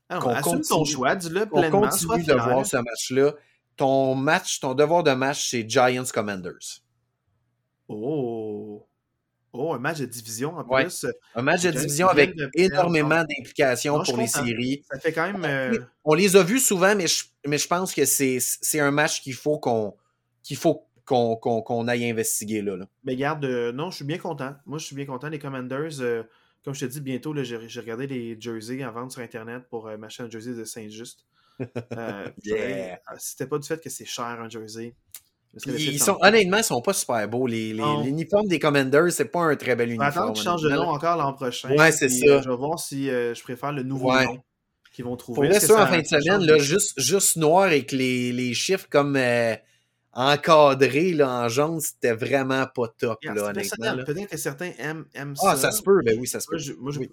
[0.10, 1.80] ah on assume ton choix, dis-le pleinement.
[1.80, 3.34] On continue de voir ce match-là.
[3.78, 6.82] Ton match, ton devoir de match, c'est Giants Commanders.
[7.88, 8.86] Oh!
[9.52, 11.08] Oh, un match de division en plus.
[11.34, 14.84] Un match de division avec énormément d'implications pour les séries.
[14.92, 15.44] Ça fait quand même.
[15.44, 19.22] Euh, on les a vus souvent, mais je, mais je pense que c'est un match
[19.22, 19.96] qu'il faut qu'on
[20.44, 22.78] qu'il faut qu'on aille investiguer là.
[23.04, 24.54] Mais garde, euh, non, je suis bien content.
[24.68, 25.30] Moi, je suis bien content.
[25.30, 26.22] Les Commanders, euh,
[26.64, 29.98] comme je te dis, bientôt, j'ai regardé les jerseys en vente sur Internet pour euh,
[29.98, 31.26] m'acheter un jersey de Saint-Just.
[31.92, 32.94] Euh, yeah.
[32.94, 34.96] Euh, c'était pas du fait que c'est cher un jersey.
[35.66, 37.48] Ils sont, honnêtement, ils sont pas super beaux.
[37.48, 40.10] Les, l'uniforme des Commanders, c'est pas un très bel uniforme.
[40.10, 41.76] Attends qu'ils changent de nom encore l'an prochain.
[41.76, 42.42] Ouais, c'est ça.
[42.42, 44.42] je vais voir si je préfère le nouveau nom
[44.94, 45.50] qu'ils vont trouver.
[45.50, 49.18] Pour ça, en fin de semaine, là, juste, juste noir avec les, les chiffres comme
[50.14, 54.04] encadré là, en jaune, c'était vraiment pas top, là, honnêtement.
[54.04, 55.52] Peut-être que certains aiment, aiment ça.
[55.52, 56.58] Ah, ça se peut, ben oui, ça se peut.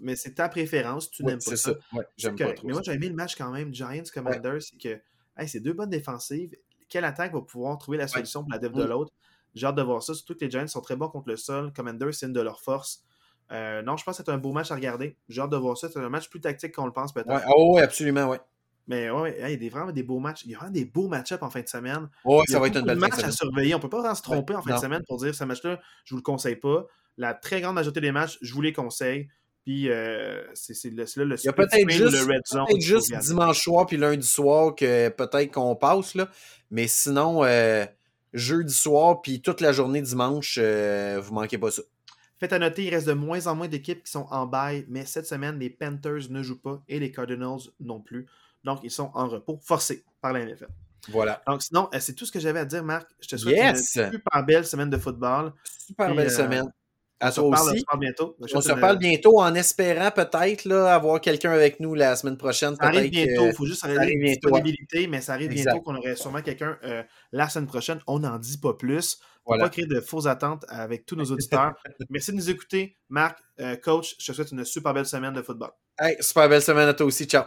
[0.00, 1.72] Mais c'est ta préférence, tu n'aimes pas ça.
[1.92, 4.78] Ouais, j'aime pas trop mais moi, j'ai aimé le match quand même, Giants Commanders, c'est
[4.78, 5.00] que
[5.46, 6.56] c'est deux bonnes défensives.
[6.88, 9.12] Quelle attaque va pouvoir trouver la solution pour la dev de l'autre?
[9.54, 11.72] J'ai hâte de voir ça, surtout que les Giants sont très bons contre le sol.
[11.72, 13.02] Commanders, c'est une de leurs forces.
[13.52, 15.16] Euh, non, je pense que c'est un beau match à regarder.
[15.28, 15.88] J'ai hâte de voir ça.
[15.88, 17.28] C'est un match plus tactique qu'on le pense peut-être.
[17.28, 18.36] Ouais, oh, oui, absolument, oui.
[18.86, 20.42] Mais ouais, il y a vraiment des beaux matchs.
[20.44, 22.08] Il y a vraiment des beaux match-ups en fin de semaine.
[22.24, 23.74] Oui, ça va être une belle match à surveiller.
[23.74, 25.80] On ne peut pas vraiment se tromper en fin de semaine pour dire ce match-là,
[26.04, 26.86] je ne vous le conseille pas.
[27.16, 29.28] La très grande majorité des matchs, je vous les conseille.
[29.64, 33.12] Puis euh, c'est là le Il y a peut-être juste, le red zone peut juste
[33.18, 36.14] dimanche soir puis lundi soir que peut-être qu'on passe.
[36.14, 36.28] Là.
[36.70, 37.84] Mais sinon, euh,
[38.32, 41.82] jeudi soir puis toute la journée dimanche, euh, vous manquez pas ça.
[42.38, 45.04] Faites à noter, il reste de moins en moins d'équipes qui sont en bail, mais
[45.04, 48.26] cette semaine, les Panthers ne jouent pas et les Cardinals non plus.
[48.64, 50.68] Donc, ils sont en repos forcé par la NFL.
[51.08, 51.42] Voilà.
[51.46, 53.08] Donc, sinon, c'est tout ce que j'avais à dire, Marc.
[53.20, 55.52] Je te souhaite une super belle semaine de football.
[55.86, 56.70] Super belle semaine.
[57.18, 57.62] À toi aussi.
[57.62, 58.36] On se parle bientôt.
[58.54, 62.76] On se parle bientôt en espérant peut-être avoir quelqu'un avec nous la semaine prochaine.
[62.76, 63.46] Ça arrive bientôt.
[63.46, 67.02] Il faut juste arrêter la disponibilité, mais ça arrive bientôt qu'on aurait sûrement quelqu'un euh,
[67.32, 68.00] la semaine prochaine.
[68.06, 69.18] On n'en dit pas plus.
[69.44, 71.72] Pour ne pas créer de fausses attentes avec tous nos auditeurs.
[72.10, 72.96] Merci de nous écouter.
[73.08, 75.70] Marc, euh, coach, je te souhaite une super belle semaine de football.
[75.98, 77.26] Hey, super belle semaine à toi aussi.
[77.26, 77.44] Ciao.